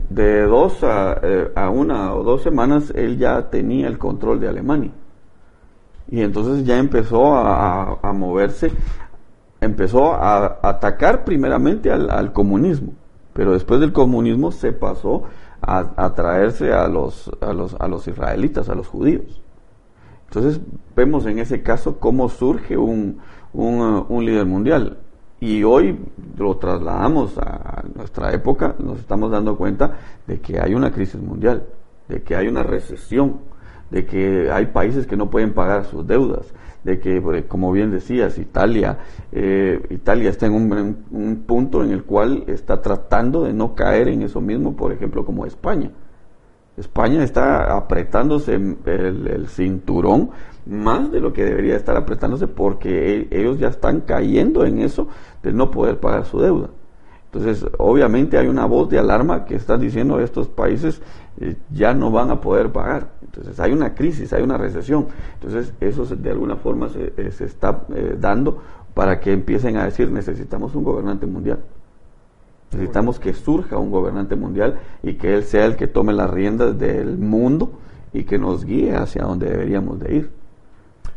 de 0.09 0.43
dos 0.43 0.77
eh, 0.83 1.51
a, 1.55 1.69
una 1.69 2.13
o 2.13 2.23
dos 2.23 2.43
semanas 2.43 2.91
él 2.95 3.17
ya 3.17 3.49
tenía 3.49 3.87
el 3.87 3.97
control 3.97 4.39
de 4.39 4.49
Alemania. 4.49 4.91
Y 6.09 6.21
entonces 6.21 6.65
ya 6.65 6.77
empezó 6.77 7.35
a, 7.35 8.13
moverse, 8.13 8.71
empezó 9.59 10.13
a 10.13 10.59
atacar 10.61 11.23
primeramente 11.23 11.91
al, 11.91 12.31
comunismo, 12.31 12.93
pero 13.33 13.53
después 13.53 13.79
del 13.79 13.91
comunismo 13.91 14.51
se 14.51 14.71
pasó 14.71 15.23
a, 15.61 16.13
traerse 16.13 16.71
a 16.71 16.87
los, 16.87 17.31
a, 17.41 17.53
los, 17.53 17.75
a 17.79 17.87
los 17.87 18.07
israelitas, 18.07 18.69
a 18.69 18.75
los 18.75 18.87
judíos. 18.87 19.41
Entonces 20.25 20.61
vemos 20.95 21.25
en 21.25 21.39
ese 21.39 21.63
caso 21.63 21.99
cómo 21.99 22.29
surge 22.29 22.77
un, 22.77 23.19
un, 23.51 24.05
un 24.07 24.25
líder 24.25 24.45
mundial 24.45 24.99
y 25.39 25.63
hoy 25.63 25.97
lo 26.37 26.57
trasladamos 26.57 27.37
a 27.37 27.83
nuestra 27.93 28.33
época, 28.33 28.75
nos 28.79 28.99
estamos 28.99 29.31
dando 29.31 29.57
cuenta 29.57 29.97
de 30.25 30.39
que 30.39 30.59
hay 30.59 30.73
una 30.73 30.91
crisis 30.91 31.21
mundial, 31.21 31.63
de 32.07 32.21
que 32.21 32.35
hay 32.35 32.47
una 32.47 32.63
recesión, 32.63 33.39
de 33.91 34.05
que 34.05 34.49
hay 34.51 34.67
países 34.67 35.05
que 35.05 35.17
no 35.17 35.29
pueden 35.29 35.53
pagar 35.53 35.85
sus 35.85 36.07
deudas, 36.07 36.53
de 36.83 36.99
que, 36.99 37.19
pues, 37.21 37.45
como 37.45 37.71
bien 37.71 37.91
decías, 37.91 38.37
Italia, 38.37 38.99
eh, 39.31 39.81
Italia 39.89 40.29
está 40.29 40.45
en 40.45 40.53
un, 40.53 41.43
punto 41.45 41.83
en 41.83 41.91
el 41.91 42.03
cual 42.03 42.43
está 42.47 42.81
tratando 42.81 43.43
de 43.43 43.53
no 43.53 43.75
caer 43.75 44.07
en 44.07 44.21
eso 44.21 44.39
mismo, 44.39 44.75
por 44.75 44.91
ejemplo, 44.93 45.25
como 45.25 45.45
España. 45.45 45.91
España 46.77 47.23
está 47.23 47.75
apretándose 47.75 48.53
el 48.53 49.47
cinturón 49.47 50.31
más 50.65 51.11
de 51.11 51.19
lo 51.19 51.33
que 51.33 51.43
debería 51.43 51.75
estar 51.75 51.95
apretándose 51.95 52.47
porque 52.47 53.27
e, 53.31 53.41
ellos 53.41 53.59
ya 53.59 53.67
están 53.67 54.01
cayendo 54.01 54.65
en 54.65 54.79
eso 54.79 55.07
de 55.43 55.51
no 55.53 55.71
poder 55.71 55.99
pagar 55.99 56.25
su 56.25 56.39
deuda. 56.39 56.69
Entonces, 57.31 57.69
obviamente 57.77 58.37
hay 58.37 58.47
una 58.47 58.65
voz 58.65 58.89
de 58.89 58.97
alarma 58.97 59.43
que 59.43 59.55
está 59.55 59.77
diciendo 59.77 60.19
estos 60.21 60.47
países 60.47 61.01
eh, 61.37 61.57
ya 61.69 61.93
no 61.93 62.09
van 62.09 62.31
a 62.31 62.39
poder 62.39 62.71
pagar. 62.71 63.09
Entonces, 63.21 63.59
hay 63.59 63.73
una 63.73 63.93
crisis, 63.93 64.31
hay 64.31 64.41
una 64.41 64.57
recesión. 64.57 65.07
Entonces, 65.33 65.73
eso 65.81 66.05
de 66.05 66.31
alguna 66.31 66.55
forma 66.55 66.87
se, 66.87 67.13
eh, 67.17 67.31
está 67.39 67.83
eh, 67.93 68.15
dando 68.19 68.61
para 68.93 69.19
que 69.19 69.33
empiecen 69.33 69.75
a 69.75 69.83
decir 69.83 70.09
necesitamos 70.09 70.73
un 70.75 70.85
gobernante 70.85 71.25
mundial. 71.25 71.59
Necesitamos 72.71 73.19
que 73.19 73.33
surja 73.33 73.77
un 73.77 73.91
gobernante 73.91 74.37
mundial 74.37 74.79
y 75.03 75.15
que 75.15 75.35
él 75.35 75.43
sea 75.43 75.65
el 75.65 75.75
que 75.75 75.87
tome 75.87 76.13
las 76.13 76.29
riendas 76.29 76.79
del 76.79 77.17
mundo 77.17 77.73
y 78.13 78.23
que 78.23 78.37
nos 78.37 78.63
guíe 78.63 78.95
hacia 78.95 79.23
donde 79.23 79.49
deberíamos 79.49 79.99
de 79.99 80.15
ir. 80.15 80.44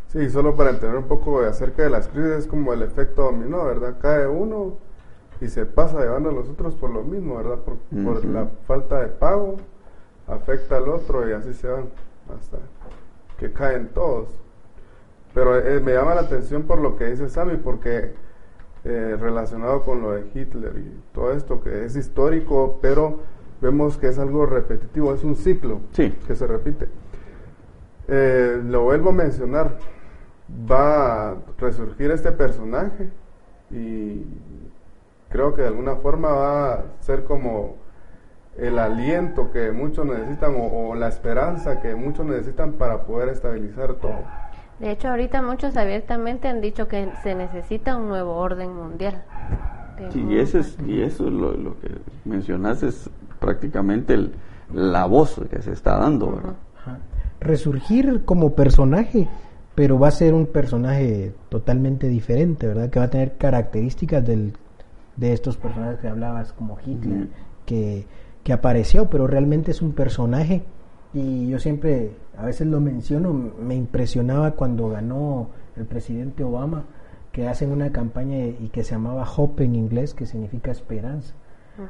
Sí, 0.09 0.31
solo 0.31 0.57
para 0.57 0.71
entender 0.71 0.99
un 0.99 1.07
poco 1.07 1.41
acerca 1.41 1.83
de 1.83 1.91
las 1.91 2.09
crisis, 2.09 2.31
es 2.31 2.47
como 2.47 2.73
el 2.73 2.83
efecto 2.83 3.23
dominó, 3.23 3.65
¿verdad? 3.67 3.97
Cae 4.01 4.27
uno 4.27 4.79
y 5.41 5.49
se 5.49 5.67
pasa 5.67 6.01
llevando 6.01 6.31
a 6.31 6.33
los 6.33 6.49
otros 6.49 6.75
por 6.75 6.91
lo 6.91 7.03
mismo, 7.03 7.37
¿verdad? 7.37 7.59
Por, 7.59 8.25
la 8.25 8.47
falta 8.67 9.01
de 9.01 9.09
pago, 9.09 9.57
afecta 10.27 10.79
al 10.79 10.89
otro 10.89 11.29
y 11.29 11.33
así 11.33 11.53
se 11.53 11.69
van 11.69 11.91
hasta 12.35 12.59
que 13.39 13.53
caen 13.53 13.89
todos. 13.89 14.29
Pero 15.35 15.59
eh, 15.59 15.81
me 15.81 15.93
llama 15.93 16.15
la 16.15 16.23
atención 16.23 16.63
por 16.63 16.81
lo 16.81 16.97
que 16.97 17.11
dice 17.11 17.29
Sammy, 17.29 17.59
porque 17.59 18.15
eh, 18.85 19.17
relacionado 19.21 19.83
con 19.83 20.01
lo 20.01 20.13
de 20.13 20.27
Hitler 20.35 20.73
y 20.79 21.01
todo 21.13 21.33
esto 21.33 21.61
que 21.63 21.85
es 21.85 21.97
histórico, 21.97 22.79
pero 22.81 23.21
vemos 23.61 23.99
que 23.99 24.09
es 24.09 24.19
algo 24.19 24.47
repetitivo, 24.47 25.13
es 25.13 25.23
un 25.23 25.37
ciclo 25.37 25.81
Sí. 25.93 26.17
que 26.27 26.35
se 26.35 26.47
repite. 26.47 26.89
Eh, 28.09 28.63
lo 28.65 28.85
vuelvo 28.85 29.11
a 29.11 29.13
mencionar, 29.13 29.79
va 30.71 31.31
a 31.31 31.35
resurgir 31.59 32.11
este 32.11 32.33
personaje 32.33 33.11
y 33.71 34.23
creo 35.29 35.55
que 35.55 35.63
de 35.63 35.69
alguna 35.69 35.97
forma 35.97 36.29
va 36.33 36.73
a 36.75 36.85
ser 37.01 37.25
como 37.25 37.77
el 38.57 38.79
aliento 38.79 39.51
que 39.53 39.71
muchos 39.73 40.07
necesitan 40.07 40.55
o, 40.57 40.89
o 40.91 40.95
la 40.95 41.09
esperanza 41.09 41.81
que 41.81 41.95
muchos 41.95 42.27
necesitan 42.27 42.73
para 42.73 43.03
poder 43.03 43.29
estabilizar 43.29 43.95
todo. 43.95 44.19
De 44.81 44.91
hecho, 44.93 45.09
ahorita 45.09 45.43
muchos 45.43 45.77
abiertamente 45.77 46.49
han 46.49 46.61
dicho 46.61 46.89
que 46.89 47.09
se 47.23 47.35
necesita 47.35 47.97
un 47.97 48.09
nuevo 48.09 48.37
orden 48.37 48.73
mundial. 48.75 49.23
Sí, 50.13 50.25
y, 50.29 50.39
ese 50.39 50.61
es, 50.61 50.77
y 50.87 51.03
eso 51.03 51.27
es 51.27 51.33
lo, 51.33 51.53
lo 51.57 51.79
que 51.81 51.91
mencionaste 52.25 52.87
es 52.89 53.11
prácticamente 53.41 54.15
el- 54.15 54.33
la 54.73 55.07
voz 55.07 55.41
que 55.51 55.61
se 55.63 55.73
está 55.73 55.99
dando, 55.99 56.33
¿verdad? 56.33 56.55
Resurgir 57.41 58.25
como 58.25 58.55
personaje, 58.55 59.29
pero 59.79 59.97
va 59.97 60.09
a 60.09 60.11
ser 60.11 60.35
un 60.35 60.47
personaje 60.47 61.33
totalmente 61.51 62.09
diferente, 62.09 62.67
¿verdad? 62.67 62.91
Que 62.91 62.99
va 62.99 63.05
a 63.05 63.11
tener 63.11 63.37
características 63.37 64.27
del, 64.27 64.55
de 65.15 65.33
estos 65.33 65.57
personajes 65.57 66.01
que 66.01 66.09
hablabas, 66.09 66.53
como 66.53 66.79
Hitler, 66.85 67.29
que, 67.65 68.05
que 68.43 68.53
apareció, 68.53 69.09
pero 69.09 69.29
realmente 69.29 69.71
es 69.71 69.81
un 69.81 69.93
personaje. 69.93 70.65
Y 71.15 71.47
yo 71.47 71.61
siempre, 71.61 72.11
a 72.37 72.45
veces 72.45 72.67
lo 72.67 72.81
menciono, 72.81 73.33
me 73.33 73.77
impresionaba 73.77 74.51
cuando 74.57 74.89
ganó 74.89 75.51
el 75.77 75.87
presidente 75.87 76.43
Obama, 76.43 76.87
que 77.31 77.47
hacen 77.47 77.71
una 77.71 77.93
campaña 77.93 78.37
y 78.47 78.71
que 78.73 78.83
se 78.83 78.97
llamaba 78.97 79.31
Hope 79.37 79.63
en 79.63 79.77
inglés, 79.77 80.13
que 80.13 80.27
significa 80.27 80.73
esperanza. 80.73 81.35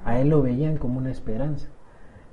A 0.05 0.21
él 0.21 0.29
lo 0.29 0.43
veían 0.43 0.77
como 0.77 0.99
una 0.99 1.11
esperanza. 1.11 1.69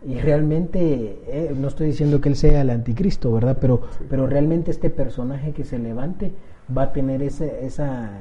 Y 0.08 0.20
realmente, 0.20 1.20
eh, 1.28 1.56
no 1.58 1.68
estoy 1.68 1.88
diciendo 1.88 2.22
que 2.22 2.30
él 2.30 2.36
sea 2.36 2.62
el 2.62 2.70
anticristo, 2.70 3.32
¿verdad? 3.32 3.58
Pero, 3.60 3.82
pero 4.08 4.28
realmente 4.28 4.70
este 4.70 4.92
personaje 4.92 5.52
que 5.52 5.64
se 5.64 5.80
levante 5.80 6.32
va 6.76 6.84
a 6.84 6.94
tener 6.94 7.24
ese, 7.24 7.66
esa, 7.66 8.12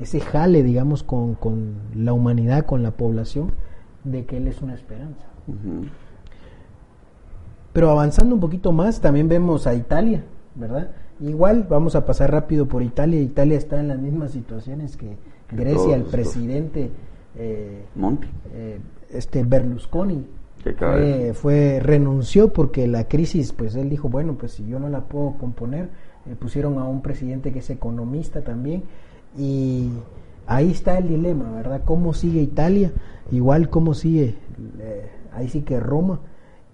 ese 0.00 0.18
jale, 0.18 0.64
digamos, 0.64 1.04
con, 1.04 1.34
con 1.34 1.76
la 1.94 2.12
humanidad, 2.12 2.66
con 2.66 2.82
la 2.82 2.90
población, 2.90 3.52
de 4.02 4.24
que 4.24 4.38
él 4.38 4.48
es 4.48 4.62
una 4.62 4.74
esperanza. 4.74 5.26
Pero 7.72 7.90
avanzando 7.90 8.34
un 8.34 8.40
poquito 8.40 8.72
más, 8.72 9.00
también 9.00 9.28
vemos 9.28 9.68
a 9.68 9.74
Italia, 9.74 10.24
¿verdad? 10.56 10.90
Igual 11.20 11.66
vamos 11.68 11.94
a 11.94 12.04
pasar 12.04 12.32
rápido 12.32 12.66
por 12.66 12.82
Italia. 12.82 13.20
Italia 13.20 13.56
está 13.56 13.78
en 13.78 13.88
las 13.88 13.98
mismas 13.98 14.32
situaciones 14.32 14.96
que 14.96 15.16
Grecia, 15.50 15.94
el 15.94 16.02
presidente 16.02 16.90
eh, 17.36 17.84
Monty. 17.94 18.28
eh, 18.54 18.80
este 19.10 19.44
Berlusconi 19.44 20.26
fue, 21.32 21.32
fue- 21.34 21.80
renunció 21.80 22.52
porque 22.52 22.86
la 22.86 23.04
crisis, 23.08 23.52
pues 23.52 23.74
él 23.76 23.88
dijo, 23.90 24.08
bueno, 24.08 24.34
pues 24.34 24.52
si 24.52 24.66
yo 24.66 24.78
no 24.78 24.88
la 24.88 25.02
puedo 25.02 25.34
componer, 25.38 25.88
eh, 26.26 26.34
pusieron 26.38 26.78
a 26.78 26.84
un 26.84 27.00
presidente 27.02 27.52
que 27.52 27.60
es 27.60 27.70
economista 27.70 28.42
también 28.42 28.82
y 29.36 29.90
ahí 30.46 30.70
está 30.70 30.98
el 30.98 31.08
dilema, 31.08 31.52
¿verdad? 31.52 31.82
¿Cómo 31.84 32.12
sigue 32.14 32.40
Italia? 32.40 32.92
Igual 33.30 33.70
cómo 33.70 33.94
sigue, 33.94 34.34
eh, 34.80 35.06
ahí 35.32 35.48
sí 35.48 35.62
que 35.62 35.78
Roma. 35.80 36.20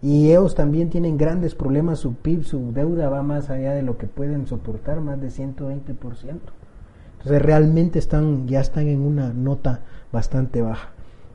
Y 0.02 0.30
ellos 0.30 0.54
también 0.54 0.90
tienen 0.90 1.16
grandes 1.16 1.54
problemas, 1.54 1.98
su 1.98 2.14
PIB, 2.14 2.44
su 2.44 2.72
deuda 2.72 3.08
va 3.08 3.22
más 3.22 3.48
allá 3.48 3.72
de 3.72 3.82
lo 3.82 3.96
que 3.96 4.06
pueden 4.06 4.46
soportar, 4.46 5.00
más 5.00 5.18
de 5.20 5.30
120%. 5.30 6.52
Entonces 7.18 7.42
realmente 7.42 7.98
están, 7.98 8.46
ya 8.46 8.60
están 8.60 8.86
en 8.88 9.00
una 9.00 9.32
nota 9.32 9.80
bastante 10.12 10.60
baja. 10.60 10.90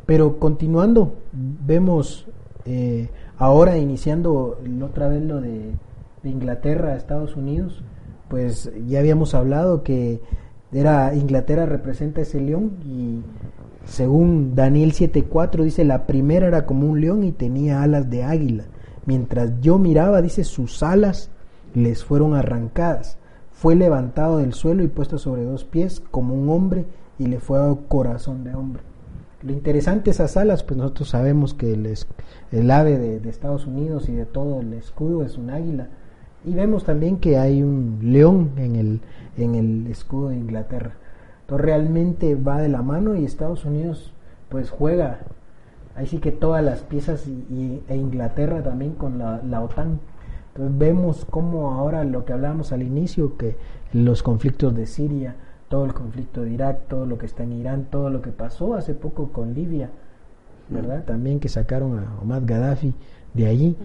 Pero 0.05 0.37
continuando, 0.39 1.15
vemos 1.31 2.27
eh, 2.69 3.09
ahora 3.37 3.77
iniciando 3.77 4.59
otra 4.83 5.07
vez 5.07 5.23
lo 5.23 5.41
de, 5.41 5.73
de 6.23 6.29
Inglaterra 6.29 6.93
a 6.93 6.95
Estados 6.95 7.35
Unidos, 7.35 7.83
pues 8.27 8.71
ya 8.87 8.99
habíamos 8.99 9.33
hablado 9.33 9.83
que 9.83 10.21
era 10.71 11.15
Inglaterra 11.15 11.65
representa 11.65 12.21
ese 12.21 12.39
león 12.39 12.73
y 12.85 13.21
según 13.85 14.53
Daniel 14.53 14.93
7:4 14.93 15.63
dice 15.63 15.83
la 15.83 16.05
primera 16.05 16.47
era 16.47 16.67
como 16.67 16.87
un 16.87 17.01
león 17.01 17.23
y 17.23 17.31
tenía 17.31 17.81
alas 17.81 18.09
de 18.09 18.23
águila. 18.23 18.65
Mientras 19.05 19.59
yo 19.61 19.79
miraba, 19.79 20.21
dice 20.21 20.43
sus 20.43 20.83
alas 20.83 21.31
les 21.73 22.03
fueron 22.03 22.35
arrancadas. 22.35 23.17
Fue 23.51 23.75
levantado 23.75 24.37
del 24.37 24.53
suelo 24.53 24.83
y 24.83 24.87
puesto 24.87 25.17
sobre 25.17 25.43
dos 25.43 25.65
pies 25.65 26.01
como 26.11 26.35
un 26.35 26.49
hombre 26.49 26.85
y 27.17 27.25
le 27.25 27.39
fue 27.39 27.57
dado 27.57 27.87
corazón 27.87 28.43
de 28.43 28.53
hombre. 28.53 28.83
Lo 29.41 29.53
interesante 29.53 30.11
esas 30.11 30.35
alas, 30.35 30.63
pues 30.63 30.77
nosotros 30.77 31.09
sabemos 31.09 31.53
que 31.53 31.71
el, 31.73 31.93
el 32.51 32.71
ave 32.71 32.97
de, 32.97 33.29
Estados 33.29 33.65
Unidos 33.67 34.09
y 34.09 34.13
de 34.13 34.25
todo 34.25 34.59
el 34.59 34.73
escudo 34.73 35.23
es 35.23 35.37
un 35.37 35.49
águila. 35.49 35.87
Y 36.45 36.53
vemos 36.53 36.83
también 36.83 37.17
que 37.17 37.37
hay 37.37 37.63
un 37.63 37.99
león 38.01 38.51
en 38.57 38.75
el, 38.75 39.01
en 39.37 39.55
el 39.55 39.87
escudo 39.87 40.29
de 40.29 40.37
Inglaterra. 40.37 40.91
Entonces 41.41 41.65
realmente 41.65 42.35
va 42.35 42.61
de 42.61 42.69
la 42.69 42.81
mano 42.81 43.15
y 43.15 43.23
Estados 43.25 43.63
Unidos 43.65 44.13
pues 44.49 44.69
juega. 44.69 45.19
Ahí 45.95 46.05
sí 46.07 46.17
que 46.19 46.31
todas 46.31 46.63
las 46.63 46.81
piezas 46.81 47.25
y- 47.27 47.81
e 47.87 47.95
Inglaterra 47.95 48.61
también 48.61 48.93
con 48.93 49.19
la, 49.19 49.41
la 49.43 49.61
OTAN. 49.61 49.99
Entonces 50.49 50.77
vemos 50.77 51.25
cómo 51.29 51.71
ahora 51.71 52.03
lo 52.03 52.25
que 52.25 52.33
hablábamos 52.33 52.71
al 52.73 52.83
inicio, 52.83 53.37
que 53.37 53.55
los 53.93 54.21
conflictos 54.21 54.75
de 54.75 54.85
Siria, 54.85 55.35
todo 55.69 55.85
el 55.85 55.93
conflicto 55.93 56.41
de 56.41 56.51
Irak, 56.51 56.87
todo 56.87 57.05
lo 57.05 57.17
que 57.17 57.27
está 57.27 57.43
en 57.43 57.53
Irán, 57.53 57.87
todo 57.89 58.09
lo 58.09 58.21
que 58.21 58.31
pasó 58.31 58.73
hace 58.73 58.93
poco 58.93 59.31
con 59.31 59.53
Libia, 59.53 59.89
¿verdad? 60.67 61.05
También 61.05 61.39
que 61.39 61.47
sacaron 61.47 61.99
a 61.99 62.19
Omar 62.21 62.43
Gaddafi 62.45 62.93
de 63.33 63.45
allí. 63.45 63.77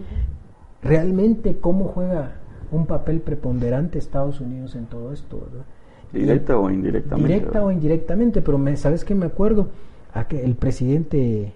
Realmente 0.81 1.57
cómo 1.57 1.85
juega 1.85 2.33
un 2.71 2.85
papel 2.87 3.21
preponderante 3.21 3.99
Estados 3.99 4.41
Unidos 4.41 4.75
en 4.75 4.87
todo 4.87 5.13
esto, 5.13 5.39
¿verdad? 5.39 5.65
Directa 6.11 6.57
o 6.57 6.69
indirectamente. 6.69 7.27
Directa 7.27 7.51
¿verdad? 7.51 7.67
o 7.67 7.71
indirectamente, 7.71 8.41
pero 8.41 8.57
me, 8.57 8.75
¿sabes 8.77 9.05
qué 9.05 9.15
me 9.15 9.25
acuerdo? 9.25 9.67
A 10.13 10.27
que 10.27 10.43
el 10.43 10.55
presidente 10.55 11.53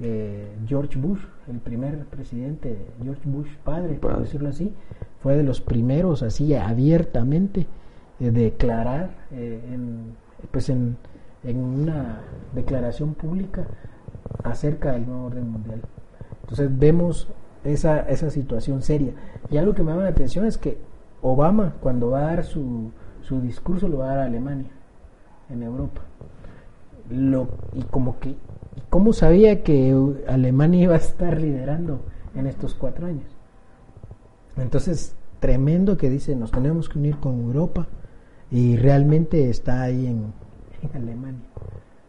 eh, 0.00 0.48
George 0.66 0.98
Bush, 0.98 1.20
el 1.48 1.58
primer 1.58 1.98
presidente, 2.06 2.76
George 3.02 3.22
Bush 3.24 3.48
padre, 3.64 3.94
por 3.94 4.12
Padre. 4.12 4.24
decirlo 4.24 4.48
así, 4.48 4.72
fue 5.22 5.36
de 5.36 5.42
los 5.42 5.60
primeros 5.60 6.22
así 6.22 6.54
abiertamente 6.54 7.66
de 8.22 8.30
declarar 8.30 9.10
eh, 9.32 9.60
en, 9.72 10.14
pues 10.50 10.68
en, 10.68 10.96
en 11.42 11.58
una 11.58 12.20
declaración 12.54 13.14
pública 13.14 13.66
acerca 14.44 14.92
del 14.92 15.06
nuevo 15.06 15.26
orden 15.26 15.50
mundial. 15.50 15.80
Entonces 16.42 16.78
vemos 16.78 17.28
esa, 17.64 18.00
esa 18.00 18.30
situación 18.30 18.82
seria. 18.82 19.12
Y 19.50 19.56
algo 19.56 19.74
que 19.74 19.82
me 19.82 19.90
llama 19.90 20.04
la 20.04 20.10
atención 20.10 20.46
es 20.46 20.56
que 20.56 20.78
Obama, 21.20 21.74
cuando 21.80 22.10
va 22.10 22.20
a 22.20 22.36
dar 22.36 22.44
su, 22.44 22.90
su 23.22 23.40
discurso, 23.40 23.88
lo 23.88 23.98
va 23.98 24.06
a 24.06 24.08
dar 24.08 24.18
a 24.20 24.24
Alemania, 24.24 24.70
en 25.50 25.62
Europa. 25.62 26.02
Lo, 27.10 27.48
y 27.72 27.82
como 27.82 28.18
que, 28.20 28.30
¿y 28.30 28.38
¿cómo 28.88 29.12
sabía 29.12 29.62
que 29.62 29.96
Alemania 30.28 30.82
iba 30.82 30.94
a 30.94 30.98
estar 30.98 31.40
liderando 31.40 32.00
en 32.34 32.46
estos 32.46 32.74
cuatro 32.74 33.06
años? 33.06 33.30
Entonces, 34.56 35.16
tremendo 35.40 35.96
que 35.96 36.08
dice, 36.08 36.36
nos 36.36 36.50
tenemos 36.50 36.88
que 36.88 36.98
unir 36.98 37.16
con 37.16 37.40
Europa 37.40 37.88
y 38.52 38.76
realmente 38.76 39.48
está 39.50 39.82
ahí 39.82 40.06
en, 40.06 40.26
en 40.82 40.96
Alemania. 41.02 41.40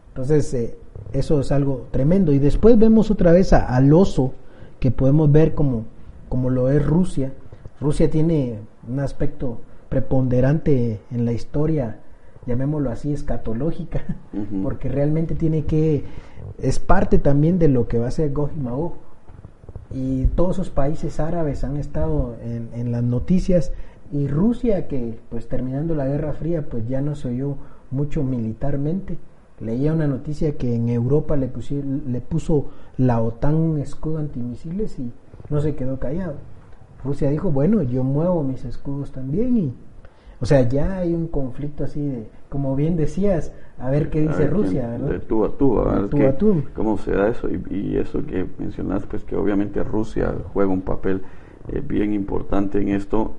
Entonces, 0.08 0.52
eh, 0.54 0.76
eso 1.12 1.40
es 1.40 1.50
algo 1.50 1.86
tremendo. 1.90 2.30
Y 2.32 2.38
después 2.38 2.78
vemos 2.78 3.10
otra 3.10 3.32
vez 3.32 3.52
a- 3.52 3.66
al 3.74 3.92
oso, 3.92 4.32
que 4.78 4.90
podemos 4.90 5.32
ver 5.32 5.54
como, 5.54 5.84
como 6.28 6.50
lo 6.50 6.70
es 6.70 6.84
Rusia. 6.84 7.32
Rusia 7.80 8.10
tiene 8.10 8.58
un 8.88 9.00
aspecto 9.00 9.60
preponderante 9.88 11.00
en 11.10 11.24
la 11.24 11.32
historia, 11.32 12.00
llamémoslo 12.46 12.90
así, 12.90 13.12
escatológica, 13.12 14.02
porque 14.62 14.88
realmente 14.88 15.34
tiene 15.34 15.64
que, 15.64 16.04
es 16.58 16.78
parte 16.78 17.18
también 17.18 17.58
de 17.58 17.68
lo 17.68 17.88
que 17.88 17.98
va 17.98 18.08
a 18.08 18.12
ser 18.12 18.32
Gog 18.32 18.50
y 18.56 18.60
Magog. 18.60 18.92
Y 19.92 20.26
todos 20.34 20.56
esos 20.56 20.70
países 20.70 21.20
árabes 21.20 21.62
han 21.64 21.76
estado 21.76 22.36
en, 22.42 22.68
en 22.74 22.90
las 22.92 23.02
noticias 23.02 23.72
y 24.14 24.28
Rusia 24.28 24.86
que 24.88 25.18
pues 25.28 25.48
terminando 25.48 25.94
la 25.94 26.06
Guerra 26.06 26.32
Fría 26.32 26.62
pues 26.62 26.88
ya 26.88 27.00
no 27.02 27.14
se 27.14 27.28
oyó 27.28 27.56
mucho 27.90 28.22
militarmente. 28.22 29.18
Leía 29.60 29.92
una 29.92 30.06
noticia 30.06 30.56
que 30.56 30.74
en 30.74 30.88
Europa 30.88 31.36
le, 31.36 31.52
pusi- 31.52 31.82
le 32.06 32.20
puso 32.20 32.66
la 32.96 33.20
OTAN 33.20 33.54
un 33.54 33.78
escudo 33.78 34.18
antimisiles 34.18 34.98
y 34.98 35.10
no 35.50 35.60
se 35.60 35.74
quedó 35.74 35.98
callado. 35.98 36.34
Rusia 37.04 37.28
dijo, 37.30 37.50
bueno, 37.50 37.82
yo 37.82 38.02
muevo 38.02 38.42
mis 38.42 38.64
escudos 38.64 39.12
también 39.12 39.56
y... 39.58 39.74
O 40.40 40.46
sea, 40.46 40.62
ya 40.68 40.98
hay 40.98 41.14
un 41.14 41.28
conflicto 41.28 41.84
así 41.84 42.04
de, 42.06 42.26
como 42.50 42.74
bien 42.76 42.96
decías, 42.96 43.52
a 43.78 43.88
ver 43.90 44.10
qué 44.10 44.20
dice 44.22 44.40
ver 44.44 44.52
Rusia, 44.52 44.88
¿verdad? 44.88 45.08
De 45.08 45.18
tú 45.20 45.44
a 45.44 45.56
tú, 45.56 45.78
a 45.78 45.94
ver 46.00 46.08
tú 46.08 46.16
qué- 46.18 46.26
a 46.26 46.36
tú. 46.38 46.62
cómo 46.74 46.98
se 46.98 47.12
da 47.12 47.28
eso 47.28 47.48
y, 47.48 47.62
y 47.70 47.96
eso 47.96 48.24
que 48.26 48.44
mencionas, 48.58 49.06
pues 49.06 49.24
que 49.24 49.36
obviamente 49.36 49.82
Rusia 49.84 50.34
juega 50.52 50.70
un 50.72 50.82
papel 50.82 51.22
bien 51.86 52.12
importante 52.12 52.80
en 52.80 52.88
esto, 52.88 53.36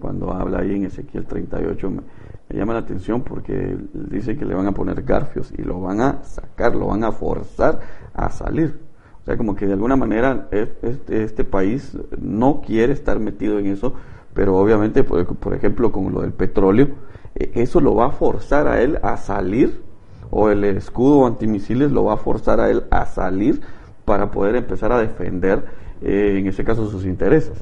cuando 0.00 0.32
habla 0.32 0.60
ahí 0.60 0.74
en 0.74 0.84
Ezequiel 0.84 1.26
38, 1.26 1.90
me, 1.90 2.02
llama 2.50 2.72
la 2.72 2.80
atención 2.80 3.22
porque 3.22 3.76
dice 3.92 4.36
que 4.36 4.44
le 4.44 4.54
van 4.54 4.66
a 4.66 4.72
poner 4.72 5.02
garfios 5.02 5.52
y 5.56 5.62
lo 5.62 5.80
van 5.80 6.00
a 6.00 6.22
sacar, 6.24 6.74
lo 6.74 6.86
van 6.86 7.04
a 7.04 7.12
forzar 7.12 7.80
a 8.14 8.30
salir. 8.30 8.78
O 9.20 9.24
sea, 9.24 9.36
como 9.36 9.54
que 9.54 9.66
de 9.66 9.74
alguna 9.74 9.96
manera 9.96 10.48
este, 10.50 11.22
este 11.22 11.44
país 11.44 11.96
no 12.18 12.62
quiere 12.62 12.94
estar 12.94 13.20
metido 13.20 13.58
en 13.58 13.66
eso, 13.66 13.92
pero 14.32 14.56
obviamente, 14.56 15.04
por, 15.04 15.26
por 15.36 15.54
ejemplo, 15.54 15.92
con 15.92 16.10
lo 16.12 16.22
del 16.22 16.32
petróleo, 16.32 16.88
eso 17.34 17.80
lo 17.80 17.94
va 17.94 18.06
a 18.06 18.10
forzar 18.10 18.66
a 18.68 18.80
él 18.80 18.98
a 19.02 19.16
salir, 19.16 19.82
o 20.30 20.50
el 20.50 20.64
escudo 20.64 21.26
antimisiles 21.26 21.90
lo 21.90 22.04
va 22.04 22.14
a 22.14 22.18
forzar 22.18 22.60
a 22.60 22.70
él 22.70 22.84
a 22.90 23.06
salir 23.06 23.60
para 24.04 24.30
poder 24.30 24.56
empezar 24.56 24.92
a 24.92 24.98
defender, 24.98 25.64
eh, 26.02 26.36
en 26.38 26.46
ese 26.46 26.64
caso, 26.64 26.88
sus 26.88 27.04
intereses. 27.04 27.52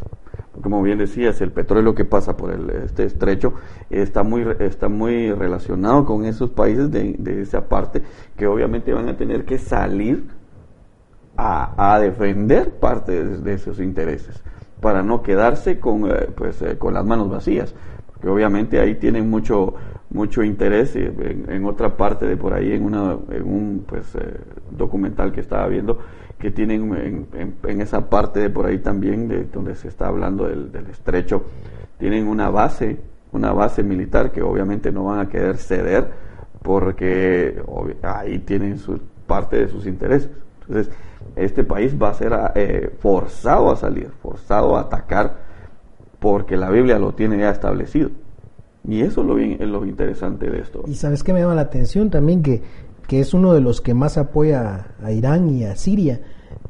Como 0.62 0.82
bien 0.82 0.98
decías, 0.98 1.40
el 1.40 1.52
petróleo 1.52 1.94
que 1.94 2.04
pasa 2.04 2.36
por 2.36 2.50
el, 2.50 2.70
este 2.70 3.04
estrecho 3.04 3.54
está 3.90 4.22
muy, 4.22 4.46
está 4.60 4.88
muy 4.88 5.30
relacionado 5.32 6.06
con 6.06 6.24
esos 6.24 6.50
países 6.50 6.90
de, 6.90 7.42
esa 7.42 7.68
parte 7.68 8.02
que 8.36 8.46
obviamente 8.46 8.92
van 8.92 9.08
a 9.08 9.16
tener 9.16 9.44
que 9.44 9.58
salir 9.58 10.24
a, 11.36 11.98
defender 12.00 12.70
parte 12.78 13.22
de, 13.22 13.52
esos 13.52 13.78
intereses 13.80 14.42
para 14.80 15.02
no 15.02 15.22
quedarse 15.22 15.78
con, 15.78 16.10
eh, 16.10 16.28
pues, 16.34 16.62
eh, 16.62 16.78
con 16.78 16.94
las 16.94 17.04
manos 17.04 17.28
vacías 17.28 17.74
que 18.22 18.28
obviamente 18.28 18.80
ahí 18.80 18.94
tienen 18.94 19.28
mucho 19.28 19.74
mucho 20.10 20.42
interés 20.42 20.94
en, 20.96 21.64
otra 21.64 21.96
parte 21.96 22.26
de 22.26 22.36
por 22.36 22.54
ahí 22.54 22.72
en, 22.72 22.84
una, 22.84 23.16
en 23.30 23.42
un 23.42 23.84
pues 23.86 24.14
eh, 24.14 24.40
documental 24.70 25.32
que 25.32 25.40
estaba 25.40 25.66
viendo 25.66 25.98
que 26.38 26.50
tienen 26.50 27.26
en, 27.32 27.80
esa 27.80 28.08
parte 28.08 28.40
de 28.40 28.50
por 28.50 28.66
ahí 28.66 28.78
también 28.78 29.28
de 29.28 29.44
donde 29.44 29.74
se 29.74 29.88
está 29.88 30.08
hablando 30.08 30.46
del, 30.46 30.70
estrecho 30.90 31.44
tienen 31.98 32.28
una 32.28 32.50
base 32.50 32.98
una 33.32 33.52
base 33.52 33.82
militar 33.82 34.32
que 34.32 34.42
obviamente 34.42 34.92
no 34.92 35.04
van 35.04 35.20
a 35.20 35.28
querer 35.28 35.56
ceder 35.56 36.10
porque 36.62 37.60
ahí 38.02 38.38
tienen 38.40 38.78
su 38.78 39.00
parte 39.26 39.56
de 39.56 39.68
sus 39.68 39.86
intereses 39.86 40.30
entonces 40.60 40.92
este 41.34 41.64
país 41.64 41.96
va 42.00 42.10
a 42.10 42.14
ser 42.14 42.32
eh, 42.54 42.90
forzado 42.98 43.70
a 43.70 43.76
salir 43.76 44.10
forzado 44.22 44.76
a 44.76 44.82
atacar 44.82 45.46
porque 46.18 46.56
la 46.56 46.70
Biblia 46.70 46.98
lo 46.98 47.14
tiene 47.14 47.38
ya 47.38 47.50
establecido. 47.50 48.10
Y 48.88 49.00
eso 49.00 49.20
es 49.20 49.26
lo, 49.26 49.34
bien, 49.34 49.58
lo 49.70 49.84
interesante 49.84 50.48
de 50.48 50.60
esto. 50.60 50.82
Y 50.86 50.94
sabes 50.94 51.22
que 51.22 51.32
me 51.32 51.40
llama 51.40 51.54
la 51.54 51.62
atención 51.62 52.10
también 52.10 52.42
que, 52.42 52.62
que 53.06 53.20
es 53.20 53.34
uno 53.34 53.52
de 53.52 53.60
los 53.60 53.80
que 53.80 53.94
más 53.94 54.18
apoya 54.18 54.88
a 55.02 55.12
Irán 55.12 55.48
y 55.50 55.64
a 55.64 55.76
Siria. 55.76 56.20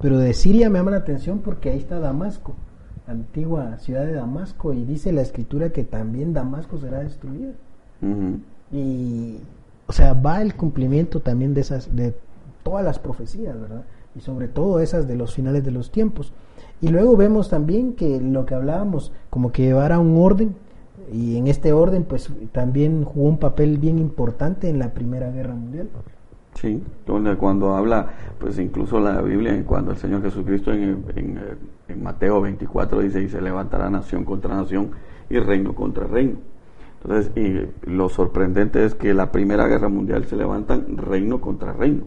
Pero 0.00 0.18
de 0.18 0.34
Siria 0.34 0.68
me 0.68 0.78
llama 0.78 0.90
la 0.90 0.98
atención 0.98 1.40
porque 1.40 1.70
ahí 1.70 1.78
está 1.78 1.98
Damasco, 1.98 2.54
antigua 3.06 3.78
ciudad 3.78 4.04
de 4.04 4.12
Damasco, 4.12 4.72
y 4.72 4.84
dice 4.84 5.12
la 5.12 5.22
escritura 5.22 5.70
que 5.70 5.84
también 5.84 6.32
Damasco 6.32 6.78
será 6.78 7.00
destruida. 7.00 7.52
Y, 8.72 9.38
o 9.86 9.92
sea, 9.92 10.12
va 10.12 10.42
el 10.42 10.54
cumplimiento 10.54 11.20
también 11.20 11.54
de 11.54 11.62
esas, 11.62 11.94
de 11.94 12.14
todas 12.62 12.84
las 12.84 12.98
profecías, 12.98 13.58
¿verdad? 13.58 13.84
Y 14.14 14.20
sobre 14.20 14.48
todo 14.48 14.80
esas 14.80 15.06
de 15.06 15.16
los 15.16 15.34
finales 15.34 15.64
de 15.64 15.70
los 15.70 15.90
tiempos. 15.90 16.32
Y 16.80 16.88
luego 16.88 17.16
vemos 17.16 17.48
también 17.48 17.94
que 17.94 18.20
lo 18.20 18.44
que 18.44 18.54
hablábamos, 18.54 19.12
como 19.30 19.52
que 19.52 19.62
llevara 19.62 19.98
un 19.98 20.16
orden, 20.18 20.54
y 21.12 21.36
en 21.36 21.46
este 21.46 21.72
orden 21.72 22.04
pues 22.04 22.30
también 22.52 23.04
jugó 23.04 23.28
un 23.28 23.38
papel 23.38 23.78
bien 23.78 23.98
importante 23.98 24.68
en 24.68 24.78
la 24.78 24.92
Primera 24.92 25.30
Guerra 25.30 25.54
Mundial. 25.54 25.88
Sí, 26.60 26.82
donde 27.04 27.36
cuando 27.36 27.76
habla, 27.76 28.08
pues 28.38 28.58
incluso 28.58 28.98
la 28.98 29.20
Biblia, 29.20 29.62
cuando 29.66 29.90
el 29.90 29.98
Señor 29.98 30.22
Jesucristo 30.22 30.72
en, 30.72 31.04
en, 31.14 32.02
Mateo 32.02 32.40
24 32.40 33.00
dice, 33.00 33.22
y 33.22 33.28
se 33.28 33.42
levantará 33.42 33.90
nación 33.90 34.24
contra 34.24 34.54
nación 34.54 34.90
y 35.28 35.38
reino 35.38 35.74
contra 35.74 36.06
reino. 36.06 36.38
Entonces, 37.02 37.30
y 37.36 37.90
lo 37.90 38.08
sorprendente 38.08 38.84
es 38.84 38.94
que 38.94 39.12
la 39.12 39.30
Primera 39.30 39.66
Guerra 39.66 39.88
Mundial 39.88 40.24
se 40.24 40.36
levantan 40.36 40.96
reino 40.96 41.40
contra 41.40 41.72
reino 41.72 42.04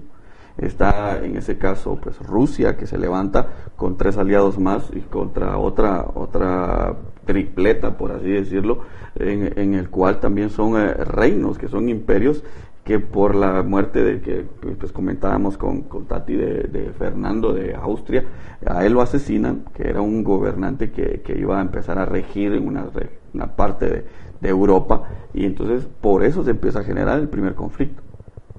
está 0.61 1.23
en 1.23 1.37
ese 1.37 1.57
caso 1.57 1.97
pues 2.01 2.17
Rusia 2.19 2.75
que 2.75 2.85
se 2.85 2.97
levanta 2.97 3.47
con 3.75 3.97
tres 3.97 4.17
aliados 4.17 4.59
más 4.59 4.89
y 4.93 5.01
contra 5.01 5.57
otra 5.57 6.05
otra 6.13 6.95
tripleta 7.25 7.97
por 7.97 8.11
así 8.11 8.29
decirlo 8.29 8.81
en, 9.15 9.73
el 9.73 9.89
cual 9.89 10.19
también 10.19 10.49
son 10.49 10.79
eh, 10.79 10.93
reinos 10.93 11.57
que 11.57 11.67
son 11.67 11.89
imperios 11.89 12.43
que 12.89 12.99
por 12.99 13.35
la 13.35 13.61
muerte 13.61 14.03
de 14.03 14.19
que 14.19 14.47
pues, 14.79 14.91
comentábamos 14.91 15.59
con, 15.59 15.83
con 15.83 16.07
Tati 16.07 16.35
de, 16.35 16.91
Fernando 16.97 17.53
de 17.53 17.75
Austria 17.75 18.23
a 18.65 18.83
él 18.83 18.93
lo 18.93 19.03
asesinan 19.03 19.65
que 19.75 19.87
era 19.87 20.01
un 20.01 20.23
gobernante 20.23 20.89
que, 20.89 21.21
que 21.21 21.37
iba 21.37 21.59
a 21.59 21.61
empezar 21.61 21.99
a 21.99 22.05
regir 22.05 22.51
en 22.51 22.67
una, 22.67 22.87
una 23.31 23.55
parte 23.55 23.85
de, 23.85 24.05
de 24.41 24.49
Europa 24.49 25.03
y 25.35 25.45
entonces 25.45 25.87
por 26.01 26.23
eso 26.23 26.43
se 26.43 26.49
empieza 26.49 26.79
a 26.79 26.83
generar 26.83 27.19
el 27.19 27.29
primer 27.29 27.53
conflicto 27.53 28.01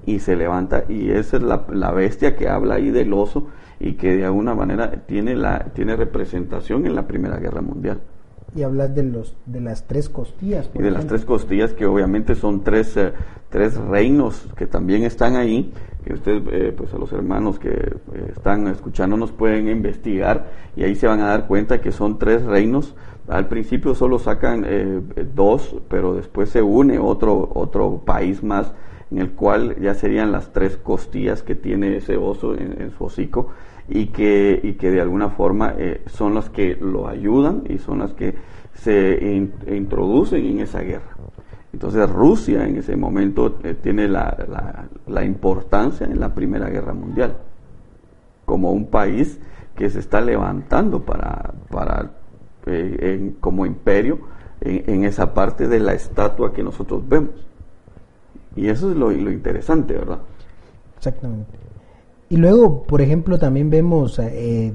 y 0.05 0.19
se 0.19 0.37
levanta 0.37 0.85
y 0.87 1.11
esa 1.11 1.35
es 1.35 1.43
la, 1.43 1.65
la, 1.69 1.91
bestia 1.91 2.37
que 2.37 2.47
habla 2.47 2.75
ahí 2.75 2.89
del 2.89 3.11
oso 3.11 3.49
y 3.81 3.95
que 3.95 4.15
de 4.15 4.23
alguna 4.23 4.55
manera 4.55 4.91
tiene 5.07 5.35
la 5.35 5.65
tiene 5.73 5.97
representación 5.97 6.85
en 6.85 6.95
la 6.95 7.05
Primera 7.05 7.35
Guerra 7.35 7.61
Mundial. 7.61 7.99
Y 8.55 8.63
hablas 8.63 8.93
de 8.93 9.03
los 9.03 9.35
de 9.45 9.61
las 9.61 9.87
tres 9.87 10.09
costillas. 10.09 10.69
y 10.73 10.81
de 10.81 10.91
las 10.91 11.07
tres 11.07 11.23
costillas 11.23 11.73
que 11.73 11.85
obviamente 11.85 12.35
son 12.35 12.63
tres, 12.63 12.97
eh, 12.97 13.13
tres 13.49 13.77
reinos 13.77 14.47
que 14.57 14.67
también 14.67 15.03
están 15.03 15.35
ahí, 15.37 15.71
que 16.03 16.13
ustedes, 16.13 16.43
eh, 16.51 16.73
pues 16.75 16.93
a 16.93 16.97
los 16.97 17.13
hermanos 17.13 17.59
que 17.59 17.69
eh, 17.69 18.31
están 18.35 18.67
escuchándonos 18.67 19.31
pueden 19.31 19.69
investigar 19.69 20.51
y 20.75 20.83
ahí 20.83 20.95
se 20.95 21.07
van 21.07 21.21
a 21.21 21.27
dar 21.27 21.47
cuenta 21.47 21.79
que 21.79 21.91
son 21.91 22.19
tres 22.19 22.43
reinos. 22.43 22.95
Al 23.27 23.47
principio 23.47 23.95
solo 23.95 24.19
sacan 24.19 24.65
dos, 25.33 25.77
pero 25.87 26.15
después 26.15 26.49
se 26.49 26.61
une 26.61 26.99
otro, 26.99 27.49
otro 27.53 28.01
país 28.03 28.43
más 28.43 28.73
en 29.11 29.19
el 29.19 29.31
cual 29.31 29.75
ya 29.79 29.93
serían 29.93 30.31
las 30.31 30.51
tres 30.53 30.77
costillas 30.77 31.43
que 31.43 31.55
tiene 31.55 31.97
ese 31.97 32.15
oso 32.17 32.55
en, 32.55 32.91
su 32.97 33.05
hocico 33.05 33.49
y 33.87 34.07
que, 34.07 34.59
y 34.61 34.73
que 34.73 34.91
de 34.91 35.01
alguna 35.01 35.29
forma 35.29 35.75
eh, 35.77 36.01
son 36.07 36.35
las 36.35 36.49
que 36.49 36.75
lo 36.75 37.07
ayudan 37.07 37.63
y 37.69 37.77
son 37.77 37.99
las 37.99 38.13
que 38.13 38.35
se 38.73 39.49
introducen 39.67 40.45
en 40.45 40.59
esa 40.59 40.81
guerra. 40.81 41.15
Entonces 41.73 42.09
Rusia 42.09 42.67
en 42.67 42.77
ese 42.77 42.95
momento 42.95 43.59
eh, 43.63 43.75
tiene 43.75 44.07
la, 44.07 44.87
la, 45.07 45.23
importancia 45.23 46.05
en 46.05 46.19
la 46.19 46.33
Primera 46.33 46.69
Guerra 46.69 46.93
Mundial 46.93 47.37
como 48.45 48.71
un 48.71 48.87
país 48.87 49.39
que 49.75 49.89
se 49.89 49.99
está 49.99 50.19
levantando 50.19 51.01
para, 51.03 51.53
para 51.69 52.11
eh, 52.65 53.33
como 53.39 53.65
imperio 53.65 54.19
en 54.63 55.05
esa 55.05 55.33
parte 55.33 55.67
de 55.67 55.79
la 55.79 55.93
estatua 55.93 56.53
que 56.53 56.61
nosotros 56.61 57.07
vemos. 57.07 57.51
Y 58.55 58.67
eso 58.67 58.91
es 58.91 58.97
lo, 58.97 59.11
interesante, 59.11 59.93
¿verdad? 59.93 60.19
Exactamente. 60.97 61.57
Y 62.31 62.37
luego, 62.37 62.83
por 62.83 63.01
ejemplo, 63.01 63.37
también 63.37 63.69
vemos, 63.69 64.17
eh, 64.17 64.71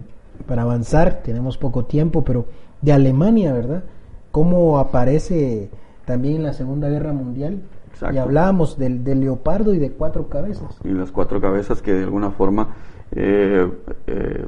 para 0.46 0.60
avanzar, 0.60 1.22
tenemos 1.22 1.56
poco 1.56 1.86
tiempo, 1.86 2.22
pero 2.22 2.44
de 2.82 2.92
Alemania, 2.92 3.54
¿verdad? 3.54 3.82
Cómo 4.30 4.78
aparece 4.78 5.70
también 6.04 6.36
en 6.36 6.42
la 6.42 6.52
Segunda 6.52 6.90
Guerra 6.90 7.14
Mundial. 7.14 7.62
Y 8.12 8.18
hablábamos 8.18 8.76
del, 8.76 9.02
leopardo 9.04 9.72
y 9.72 9.78
de 9.78 9.90
cuatro 9.90 10.28
cabezas. 10.28 10.78
Y 10.84 10.90
las 10.90 11.10
cuatro 11.10 11.40
cabezas 11.40 11.80
que 11.80 11.94
de 11.94 12.04
alguna 12.04 12.30
forma 12.30 12.74
eh, 13.12 13.66
eh, 14.06 14.46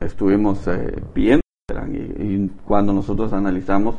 estuvimos 0.00 0.68
viendo. 1.14 1.42
y, 1.92 2.48
cuando 2.66 2.92
nosotros 2.92 3.32
analizamos, 3.32 3.94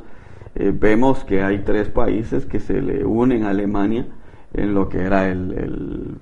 vemos 0.53 1.23
que 1.23 1.43
hay 1.43 1.59
tres 1.59 1.87
países 1.87 2.45
que 2.45 2.59
se 2.59 2.81
le 2.81 3.05
unen 3.05 3.45
a 3.45 3.51
Alemania 3.51 4.05
en 4.53 4.73
lo 4.73 4.89
que 4.89 4.97
era 4.99 5.29
el, 5.29 6.19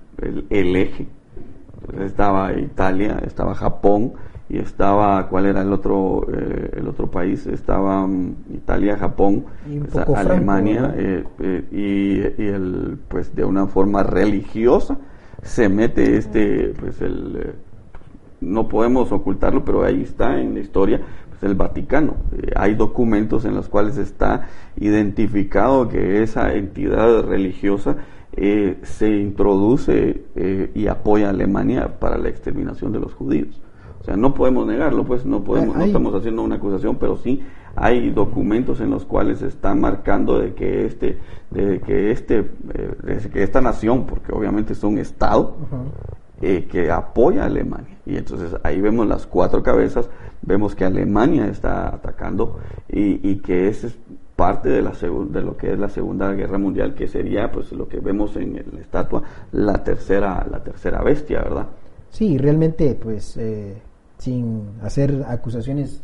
el, 0.52 0.76
eje. 0.76 1.08
Estaba 2.00 2.54
Italia, 2.54 3.20
estaba 3.26 3.56
Japón 3.56 4.14
y 4.50 4.60
estaba, 4.60 5.28
¿cuál 5.28 5.46
era 5.46 5.62
el 5.62 5.74
otro, 5.74 6.26
eh, 6.32 6.72
el 6.78 6.88
otro 6.88 7.12
país? 7.12 7.46
Estaba 7.48 8.08
mm, 8.08 8.36
Italia, 8.54 8.98
Japón, 8.98 9.46
Alemania 10.16 10.94
eh, 10.96 11.24
eh, 11.40 11.66
y, 11.72 12.44
y, 12.44 12.48
el, 12.48 12.98
pues 13.08 13.36
de 13.36 13.44
una 13.44 13.68
forma 13.68 14.04
religiosa 14.04 14.98
se 15.42 15.68
mete 15.70 16.18
este, 16.18 16.74
pues 16.80 17.02
el, 17.02 17.56
no 18.40 18.68
podemos 18.68 19.12
ocultarlo, 19.12 19.66
pero 19.66 19.84
ahí 19.84 20.04
está 20.04 20.40
en 20.40 20.54
la 20.54 20.62
historia, 20.62 21.02
pues 21.30 21.44
el 21.44 21.56
Vaticano. 21.56 22.16
hay 22.56 22.76
documentos 22.76 23.44
en 23.46 23.56
los 23.56 23.68
cuales 23.68 23.98
está 23.98 24.48
identificado 24.78 25.90
que 25.90 26.24
esa 26.24 26.54
entidad 26.54 27.24
religiosa 27.24 27.98
eh, 28.38 28.78
se 28.84 29.10
introduce 29.10 30.26
eh, 30.36 30.72
y 30.76 30.88
apoya 30.88 31.28
a 31.28 31.30
Alemania 31.32 32.00
para 32.00 32.18
la 32.18 32.30
exterminación 32.30 32.92
de 32.92 33.00
los 33.00 33.14
judíos. 33.14 33.60
O 34.00 34.04
sea, 34.04 34.16
no 34.16 34.34
podemos 34.34 34.68
negarlo, 34.68 35.04
pues 35.04 35.26
no 35.26 35.44
podemos, 35.44 35.76
no 35.76 35.84
estamos 35.84 36.14
haciendo 36.14 36.44
una 36.44 36.56
acusación, 36.56 36.98
pero 36.98 37.18
sí 37.18 37.42
hay 37.76 38.10
documentos 38.12 38.80
en 38.80 38.92
los 38.92 39.06
cuales 39.06 39.40
se 39.40 39.48
está 39.48 39.74
marcando 39.76 40.40
de 40.40 40.54
que 40.54 40.86
este, 40.86 41.18
de 41.52 41.80
que 41.80 42.12
este, 42.12 42.40
eh, 42.74 43.30
que 43.32 43.44
esta 43.44 43.60
nación, 43.60 44.06
porque 44.06 44.32
obviamente 44.32 44.74
es 44.74 44.84
un 44.84 45.00
estado, 45.00 45.56
eh, 46.42 46.68
que 46.72 46.92
apoya 46.92 47.44
a 47.44 47.46
Alemania. 47.48 47.98
Y 48.06 48.18
entonces 48.18 48.56
ahí 48.64 48.80
vemos 48.80 49.08
las 49.08 49.26
cuatro 49.26 49.62
cabezas, 49.64 50.10
vemos 50.42 50.76
que 50.76 50.86
Alemania 50.86 51.48
está 51.48 51.88
atacando 51.90 52.60
y, 52.88 53.30
y 53.30 53.38
que 53.38 53.68
es 53.68 53.98
parte 54.38 54.70
de, 54.70 54.82
la 54.82 54.92
de 54.92 55.42
lo 55.42 55.58
que 55.58 55.74
es 55.74 55.80
la 55.80 55.90
Segunda 55.90 56.32
Guerra 56.32 56.58
Mundial, 56.58 56.94
que 56.94 57.08
sería 57.08 57.52
pues 57.52 57.74
lo 57.74 57.90
que 57.90 58.00
vemos 58.00 58.38
en 58.38 58.54
la 58.54 58.80
estatua, 58.80 59.24
la 59.52 59.84
tercera, 59.84 60.48
la 60.50 60.64
tercera 60.64 61.02
bestia, 61.04 61.42
¿verdad? 61.42 61.68
Sí, 62.12 62.38
realmente 62.38 62.96
pues 62.96 63.36
eh, 63.36 63.82
sin 64.20 64.62
hacer 64.82 65.26
acusaciones 65.28 66.02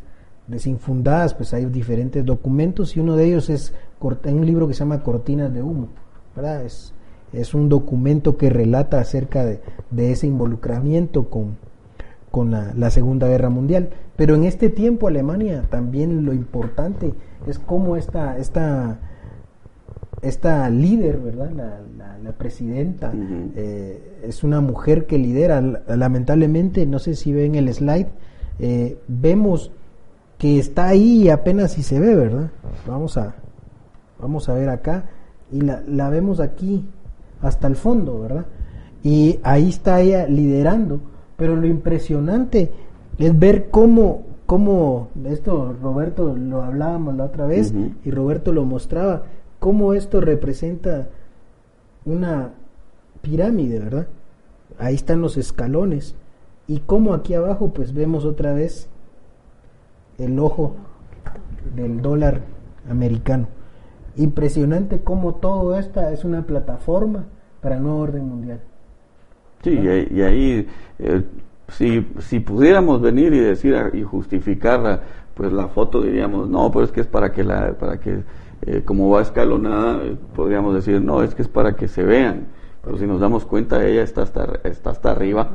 desinfundadas, 0.47 1.35
pues 1.35 1.53
hay 1.53 1.65
diferentes 1.65 2.25
documentos 2.25 2.97
y 2.97 2.99
uno 2.99 3.15
de 3.15 3.25
ellos 3.25 3.49
es 3.49 3.73
un 4.01 4.45
libro 4.45 4.67
que 4.67 4.73
se 4.73 4.79
llama 4.79 5.03
Cortinas 5.03 5.53
de 5.53 5.61
Humo, 5.61 5.87
¿verdad? 6.35 6.65
Es, 6.65 6.93
es 7.31 7.53
un 7.53 7.69
documento 7.69 8.35
que 8.37 8.49
relata 8.49 8.99
acerca 8.99 9.45
de, 9.45 9.61
ese 9.95 10.27
involucramiento 10.27 11.29
con, 11.29 11.57
con 12.33 12.49
la, 12.49 12.89
Segunda 12.89 13.27
Guerra 13.27 13.51
Mundial. 13.51 13.89
Pero 14.15 14.33
en 14.33 14.43
este 14.43 14.71
tiempo 14.71 15.07
Alemania 15.07 15.65
también 15.69 16.25
lo 16.25 16.33
importante 16.33 17.13
es 17.45 17.59
cómo 17.59 17.95
esta, 17.95 18.39
esta, 18.39 18.97
esta 20.23 20.67
líder, 20.71 21.19
¿verdad? 21.19 21.51
La, 21.51 22.17
la, 22.23 22.31
presidenta 22.31 23.13
eh, 23.55 24.23
es 24.23 24.43
una 24.43 24.61
mujer 24.61 25.05
que 25.05 25.19
lidera. 25.19 25.61
Lamentablemente, 25.61 26.87
no 26.87 26.97
sé 26.97 27.13
si 27.13 27.31
ven 27.31 27.53
el 27.53 27.71
slide, 27.71 28.07
eh, 28.57 28.97
vemos 29.07 29.71
que 30.39 30.57
está 30.57 30.87
ahí 30.87 31.25
y 31.25 31.29
apenas 31.29 31.73
si 31.73 31.83
se 31.83 31.99
ve, 31.99 32.15
¿verdad? 32.15 32.49
Vamos 32.87 33.15
a, 33.15 33.35
vamos 34.19 34.49
a 34.49 34.55
ver 34.55 34.69
acá 34.69 35.05
y 35.51 35.61
la, 35.61 35.83
la 35.85 36.09
vemos 36.09 36.39
aquí 36.39 36.83
hasta 37.43 37.67
el 37.67 37.75
fondo, 37.75 38.21
¿verdad? 38.21 38.47
Y 39.03 39.39
ahí 39.43 39.69
está 39.69 40.01
ella 40.01 40.25
liderando, 40.25 41.12
pero 41.37 41.55
lo 41.55 41.67
impresionante 41.67 42.71
es 43.17 43.37
ver 43.37 43.69
cómo, 43.69 44.23
cómo 44.45 45.09
esto 45.25 45.75
Roberto 45.81 46.35
lo 46.35 46.63
hablábamos 46.63 47.15
la 47.15 47.25
otra 47.25 47.45
vez 47.45 47.73
y 48.03 48.11
Roberto 48.11 48.51
lo 48.51 48.65
mostraba, 48.65 49.23
cómo 49.59 49.93
esto 49.93 50.21
representa 50.21 51.07
una 52.05 52.51
pirámide, 53.21 53.79
¿verdad? 53.79 54.07
Ahí 54.77 54.95
están 54.95 55.21
los 55.21 55.37
escalones 55.37 56.15
y 56.67 56.79
cómo 56.79 57.13
aquí 57.13 57.33
abajo 57.33 57.69
pues 57.69 57.93
vemos 57.93 58.25
otra 58.25 58.53
vez 58.53 58.89
el 60.17 60.39
ojo 60.39 60.75
del 61.75 62.01
dólar 62.01 62.41
americano. 62.89 63.47
Impresionante 64.15 65.01
cómo 65.01 65.35
todo 65.35 65.77
esta 65.77 66.11
es 66.11 66.23
una 66.23 66.45
plataforma 66.45 67.25
para 67.61 67.77
el 67.77 67.83
nuevo 67.83 67.99
orden 67.99 68.27
mundial. 68.27 68.59
Sí, 69.63 69.79
y, 70.11 70.21
ahí, 70.21 70.67
eh, 70.99 71.23
si, 71.69 72.05
si 72.19 72.39
pudiéramos 72.41 73.01
venir 73.01 73.33
y 73.33 73.39
decir 73.39 73.75
y 73.93 74.03
justificar 74.03 75.01
pues 75.33 75.51
la 75.51 75.67
foto, 75.67 76.01
diríamos, 76.01 76.49
no, 76.49 76.69
pero 76.71 76.85
es 76.85 76.91
que 76.91 77.01
es 77.01 77.07
para 77.07 77.31
que, 77.31 77.43
la, 77.43 77.73
para 77.73 77.99
que 77.99 78.23
eh, 78.65 78.83
como 78.85 79.09
va 79.09 79.21
escalonada, 79.21 80.03
eh, 80.03 80.17
podríamos 80.35 80.75
decir, 80.75 81.01
no, 81.01 81.23
es 81.23 81.33
que 81.35 81.41
es 81.41 81.47
para 81.47 81.75
que 81.75 81.87
se 81.87 82.03
vean. 82.03 82.47
Pero 82.83 82.97
si 82.97 83.07
nos 83.07 83.19
damos 83.19 83.45
cuenta, 83.45 83.85
ella 83.85 84.03
está 84.03 84.21
hasta, 84.21 84.59
está 84.63 84.91
hasta 84.91 85.11
arriba. 85.11 85.49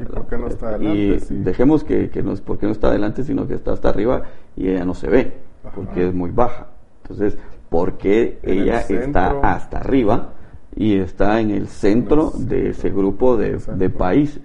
¿Y 0.00 0.04
por 0.04 0.26
qué 0.26 0.38
no 0.38 0.46
está 0.46 0.68
adelante? 0.68 0.98
Y 1.30 1.34
dejemos 1.36 1.82
que, 1.82 2.10
que 2.10 2.22
no 2.22 2.32
es 2.32 2.40
porque 2.40 2.66
no 2.66 2.72
está 2.72 2.88
adelante, 2.88 3.24
sino 3.24 3.46
que 3.46 3.54
está 3.54 3.72
hasta 3.72 3.88
arriba 3.88 4.22
y 4.56 4.68
ella 4.68 4.84
no 4.84 4.94
se 4.94 5.08
ve, 5.08 5.32
porque 5.74 6.06
es 6.06 6.14
muy 6.14 6.30
baja. 6.30 6.68
Entonces, 7.02 7.38
¿por 7.68 7.94
qué 7.94 8.38
ella 8.42 8.80
está 8.80 9.40
hasta 9.42 9.78
arriba 9.78 10.34
y 10.78 10.94
está 10.94 11.40
en 11.40 11.50
el 11.50 11.66
centro 11.66 12.30
de 12.38 12.68
ese 12.68 12.90
grupo 12.90 13.36
de, 13.36 13.90
países? 13.90 14.42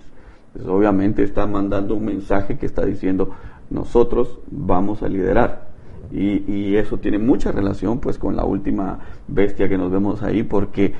Pues 0.51 0.65
obviamente 0.65 1.21
está 1.21 1.45
mandando 1.45 1.93
un 1.93 2.05
mensaje 2.05 2.57
que 2.57 2.65
está 2.65 2.83
diciendo, 2.83 3.29
nosotros 3.69 4.39
vamos 4.49 5.03
a 5.03 5.07
liderar. 5.07 5.67
Y, 6.11 6.51
y, 6.51 6.75
eso 6.75 6.97
tiene 6.97 7.19
mucha 7.19 7.51
relación 7.51 7.99
pues 7.99 8.17
con 8.17 8.35
la 8.35 8.45
última 8.45 8.99
bestia 9.27 9.69
que 9.69 9.77
nos 9.77 9.91
vemos 9.91 10.23
ahí 10.23 10.41
porque 10.41 10.93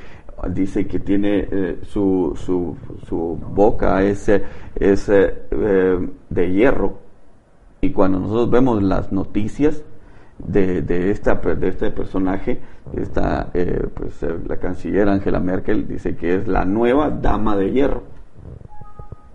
dice 0.50 0.86
que 0.86 1.00
tiene 1.00 1.48
eh, 1.50 1.78
su, 1.82 2.32
su, 2.36 2.76
su, 3.08 3.38
boca 3.54 4.02
es, 4.02 4.28
es 4.28 5.08
eh, 5.08 6.08
de 6.30 6.52
hierro 6.52 6.98
y 7.80 7.90
cuando 7.90 8.18
nosotros 8.18 8.50
vemos 8.50 8.82
las 8.82 9.12
noticias 9.12 9.84
de, 10.38 10.82
de, 10.82 11.10
esta, 11.10 11.34
de 11.34 11.68
este 11.68 11.90
personaje, 11.90 12.60
esta, 12.96 13.50
eh, 13.54 13.86
pues, 13.94 14.22
eh, 14.22 14.38
la 14.46 14.56
canciller 14.56 15.08
Angela 15.08 15.40
Merkel 15.40 15.86
dice 15.86 16.16
que 16.16 16.34
es 16.34 16.48
la 16.48 16.64
nueva 16.64 17.10
dama 17.10 17.56
de 17.56 17.70
hierro 17.70 18.02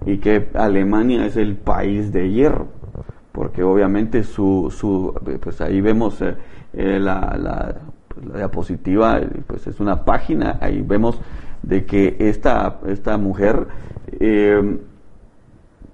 y 0.06 0.18
que 0.18 0.50
Alemania 0.54 1.26
es 1.26 1.38
el 1.38 1.56
país 1.56 2.12
de 2.12 2.30
hierro, 2.30 2.68
porque 3.32 3.64
obviamente 3.64 4.24
su, 4.24 4.74
su 4.76 5.14
pues 5.42 5.62
ahí 5.62 5.82
vemos 5.82 6.22
eh, 6.22 6.36
la, 6.74 7.36
la, 7.38 7.76
pues, 8.08 8.26
la, 8.26 8.38
diapositiva, 8.38 9.20
pues 9.48 9.68
es 9.68 9.80
una 9.80 10.04
página, 10.04 10.58
ahí 10.62 10.82
vemos 10.82 11.20
de 11.62 11.86
que 11.86 12.16
esta, 12.20 12.80
esta 12.88 13.18
mujer, 13.18 13.68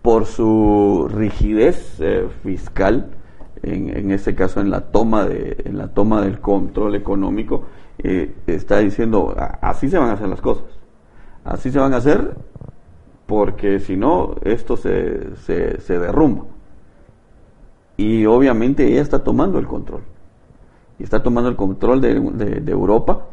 por 0.02 0.26
su 0.26 1.10
rigidez 1.12 2.00
fiscal, 2.44 3.15
en, 3.66 3.90
en 3.96 4.12
este 4.12 4.36
caso 4.36 4.62
en 4.62 4.70
la 4.70 4.82
toma 4.82 5.26
de 5.26 5.58
en 5.66 5.78
la 5.78 5.88
toma 5.88 6.22
del 6.22 6.40
control 6.40 6.96
económico 6.96 7.66
eh, 7.98 8.36
está 8.46 8.80
diciendo 8.80 9.36
así 9.62 9.90
se 9.90 9.98
van 9.98 10.10
a 10.10 10.14
hacer 10.14 10.28
las 10.28 10.42
cosas. 10.42 10.66
Así 11.44 11.72
se 11.72 11.80
van 11.80 11.94
a 11.94 11.98
hacer 11.98 12.36
porque 13.26 13.80
si 13.80 13.96
no 13.96 14.36
esto 14.44 14.78
se, 14.78 15.36
se, 15.38 16.00
derrumba 16.00 16.46
y 17.98 18.26
obviamente 18.26 18.86
ella 18.88 19.02
está 19.02 19.24
tomando 19.24 19.58
el 19.60 19.68
control. 19.68 20.02
Y 21.00 21.04
está 21.04 21.22
tomando 21.24 21.50
el 21.50 21.56
control 21.56 22.02
de, 22.02 22.20
de, 22.62 22.72
Europa 22.72 23.26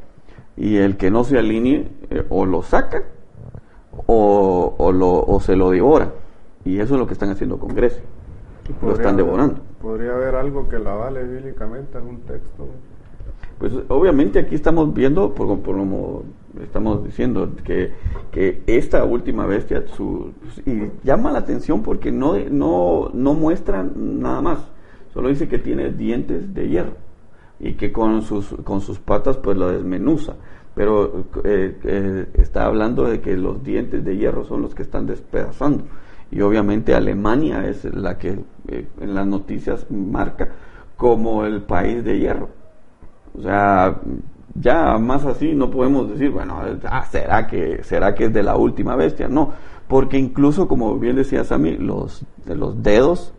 y 0.56 0.76
el 0.76 0.96
que 0.96 1.10
no 1.10 1.24
se 1.24 1.38
alinee 1.38 1.88
eh, 2.10 2.26
o 2.28 2.44
lo 2.44 2.62
saca 2.62 3.02
o, 4.06 4.74
o, 4.78 4.92
lo, 4.92 5.24
o 5.24 5.40
se 5.40 5.56
lo 5.56 5.70
devora. 5.70 6.12
Y 6.64 6.78
eso 6.80 6.94
es 6.94 7.00
lo 7.00 7.06
que 7.06 7.12
están 7.12 7.30
haciendo 7.30 7.58
con 7.58 7.74
Grecia 7.74 8.02
lo 8.80 8.92
están 8.92 9.16
devorando. 9.16 9.60
¿Podría 9.80 10.12
haber 10.12 10.34
algo 10.36 10.68
que 10.68 10.78
la 10.78 10.94
vale 10.94 11.24
bíblicamente, 11.24 11.98
algún 11.98 12.20
texto? 12.20 12.68
Pues 13.58 13.72
obviamente 13.88 14.40
aquí 14.40 14.54
estamos 14.54 14.92
viendo, 14.92 15.34
por, 15.34 15.46
como 15.62 16.24
estamos 16.62 17.04
diciendo, 17.04 17.50
que, 17.64 17.92
que 18.30 18.62
esta 18.66 19.04
última 19.04 19.46
bestia 19.46 19.84
su, 19.86 20.32
y 20.66 20.90
llama 21.04 21.30
la 21.30 21.40
atención 21.40 21.82
porque 21.82 22.10
no, 22.10 22.36
no, 22.50 23.10
no 23.12 23.34
muestra 23.34 23.84
nada 23.84 24.40
más, 24.40 24.58
solo 25.12 25.28
dice 25.28 25.48
que 25.48 25.58
tiene 25.58 25.90
dientes 25.90 26.52
de 26.52 26.68
hierro 26.68 26.96
y 27.60 27.74
que 27.74 27.92
con 27.92 28.22
sus, 28.22 28.48
con 28.64 28.80
sus 28.80 28.98
patas 28.98 29.36
pues 29.36 29.56
la 29.56 29.68
desmenuza. 29.68 30.34
Pero 30.74 31.26
eh, 31.44 31.78
eh, 31.84 32.26
está 32.34 32.64
hablando 32.64 33.04
de 33.04 33.20
que 33.20 33.36
los 33.36 33.62
dientes 33.62 34.04
de 34.04 34.16
hierro 34.16 34.44
son 34.44 34.62
los 34.62 34.74
que 34.74 34.82
están 34.82 35.06
despedazando 35.06 35.84
y 36.32 36.40
obviamente 36.40 36.94
Alemania 36.94 37.64
es 37.68 37.84
la 37.84 38.18
que 38.18 38.38
eh, 38.68 38.88
en 39.00 39.14
las 39.14 39.26
noticias 39.26 39.86
marca 39.90 40.48
como 40.96 41.44
el 41.44 41.62
país 41.62 42.02
de 42.02 42.18
hierro. 42.18 42.48
O 43.36 43.42
sea, 43.42 44.00
ya 44.54 44.96
más 44.98 45.24
así 45.26 45.54
no 45.54 45.70
podemos 45.70 46.08
decir, 46.10 46.30
bueno, 46.30 46.58
ah, 46.84 47.04
¿será 47.04 47.46
que, 47.46 47.82
será 47.84 48.14
que 48.14 48.24
es 48.24 48.32
de 48.32 48.42
la 48.42 48.56
última 48.56 48.96
bestia? 48.96 49.28
No, 49.28 49.52
porque 49.88 50.18
incluso, 50.18 50.66
como 50.66 50.98
bien 50.98 51.16
decía 51.16 51.44
Sammy, 51.44 51.76
los, 51.76 52.24
los 52.46 52.82
dedos 52.82 53.34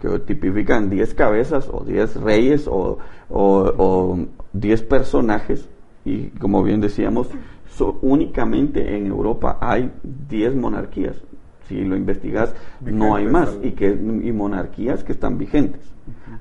que 0.00 0.18
tipifican 0.18 0.90
10 0.90 1.14
cabezas 1.14 1.70
o 1.72 1.84
10 1.84 2.16
reyes 2.16 2.66
o, 2.66 2.98
o, 3.30 4.18
10 4.52 4.82
personajes, 4.82 5.68
y 6.04 6.30
como 6.30 6.64
bien 6.64 6.80
decíamos, 6.80 7.28
únicamente 8.02 8.96
en 8.96 9.06
Europa 9.06 9.58
hay 9.60 9.90
10 10.02 10.56
monarquías, 10.56 11.16
si 11.68 11.84
lo 11.84 11.96
investigas, 11.96 12.54
no 12.80 13.16
hay 13.16 13.26
más 13.26 13.58
y 13.62 13.72
que 13.72 13.90
y 13.90 14.32
monarquías 14.32 15.04
que 15.04 15.12
están 15.12 15.38
vigentes. 15.38 15.80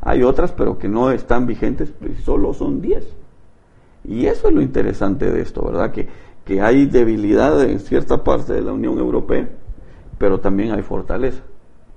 Hay 0.02 0.24
otras, 0.24 0.52
pero 0.52 0.78
que 0.78 0.90
no 0.90 1.12
están 1.12 1.46
vigentes, 1.46 1.92
pues, 1.98 2.20
solo 2.24 2.54
son 2.54 2.82
10. 2.82 3.06
Y 4.06 4.26
eso 4.26 4.50
es 4.50 4.54
lo 4.54 4.62
interesante 4.62 5.32
de 5.32 5.42
esto, 5.42 5.64
¿verdad? 5.64 5.92
Que, 5.92 6.08
que 6.44 6.62
hay 6.62 6.86
debilidad 6.86 7.64
en 7.64 7.80
cierta 7.80 8.24
parte 8.24 8.54
de 8.54 8.62
la 8.62 8.74
Unión 8.74 8.98
Europea, 8.98 9.48
pero 10.18 10.40
también 10.40 10.72
hay 10.72 10.82
fortaleza. 10.82 11.42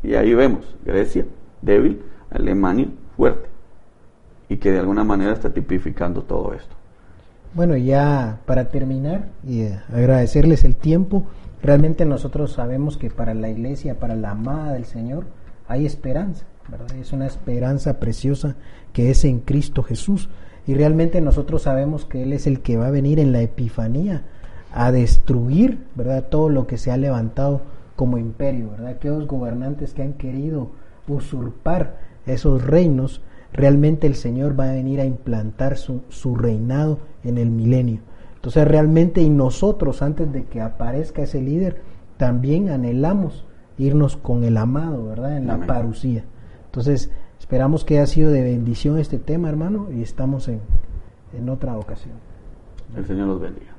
Y 0.03 0.15
ahí 0.15 0.35
vemos 0.35 0.77
Grecia 0.85 1.27
débil, 1.63 2.01
Alemania 2.31 2.89
fuerte. 3.17 3.49
Y 4.49 4.59
que 4.59 4.71
de 4.71 4.79
alguna 4.79 5.03
manera 5.03 5.33
está 5.33 5.53
tipificando 5.53 6.23
todo 6.23 6.55
esto. 6.55 6.77
Bueno, 7.55 7.77
ya 7.77 8.41
para 8.47 8.69
terminar 8.69 9.29
y 9.47 9.67
agradecerles 9.93 10.65
el 10.65 10.77
tiempo, 10.77 11.25
Realmente 11.63 12.05
nosotros 12.05 12.53
sabemos 12.53 12.97
que 12.97 13.11
para 13.11 13.35
la 13.35 13.49
iglesia, 13.49 13.99
para 13.99 14.15
la 14.15 14.33
amada 14.33 14.73
del 14.73 14.85
Señor, 14.85 15.25
hay 15.69 15.87
esperanza, 15.87 16.47
¿verdad? 16.69 16.97
Es 16.97 17.13
una 17.13 17.27
esperanza 17.27 17.99
preciosa 17.99 18.57
que 18.93 19.11
es 19.11 19.25
en 19.25 19.41
Cristo 19.41 19.83
Jesús. 19.83 20.29
Y 20.67 20.75
realmente 20.75 21.21
nosotros 21.21 21.63
sabemos 21.63 22.05
que 22.05 22.23
Él 22.23 22.33
es 22.33 22.47
el 22.47 22.61
que 22.61 22.77
va 22.77 22.89
a 22.89 22.91
venir 22.91 23.19
en 23.19 23.33
la 23.33 23.41
Epifanía 23.41 24.25
a 24.73 24.93
destruir, 24.93 25.87
¿verdad? 25.95 26.27
Todo 26.29 26.49
lo 26.51 26.67
que 26.67 26.79
se 26.79 26.91
ha 26.91 26.97
levantado 26.97 27.63
como 27.95 28.19
imperio, 28.19 28.71
¿verdad? 28.71 28.89
Aquellos 28.89 29.27
gobernantes 29.27 29.95
que 29.95 30.03
han 30.03 30.15
querido 30.15 30.71
usurpar 31.09 31.99
esos 32.27 32.65
reinos, 32.65 33.23
realmente 33.53 34.07
el 34.07 34.17
Señor 34.17 34.59
va 34.59 34.71
a 34.71 34.75
venir 34.75 35.01
a 35.01 35.05
implantar 35.05 35.79
su, 35.79 36.03
su 36.09 36.35
reinado 36.37 36.99
en 37.25 37.39
el 37.39 37.51
milenio. 37.51 38.01
Entonces 38.37 38.67
realmente 38.69 39.21
y 39.21 39.29
nosotros 39.29 40.03
antes 40.03 40.33
de 40.33 40.45
que 40.45 40.61
aparezca 40.61 41.23
ese 41.23 41.43
líder, 41.43 41.83
también 42.17 42.69
anhelamos 42.71 43.45
irnos 43.79 44.17
con 44.17 44.45
el 44.45 44.57
amado, 44.57 45.07
¿verdad? 45.07 45.37
En 45.37 45.47
la 45.47 45.67
parucía. 45.67 46.25
Entonces 46.67 47.11
esperamos 47.39 47.85
que 47.85 47.99
haya 47.99 48.07
sido 48.07 48.31
de 48.31 48.43
bendición 48.43 48.99
este 48.99 49.19
tema, 49.19 49.49
hermano, 49.49 49.89
y 49.93 50.03
estamos 50.03 50.49
en, 50.49 50.61
en 51.37 51.49
otra 51.49 51.77
ocasión. 51.77 52.15
El 52.97 53.07
Señor 53.07 53.29
los 53.29 53.41
bendiga. 53.41 53.73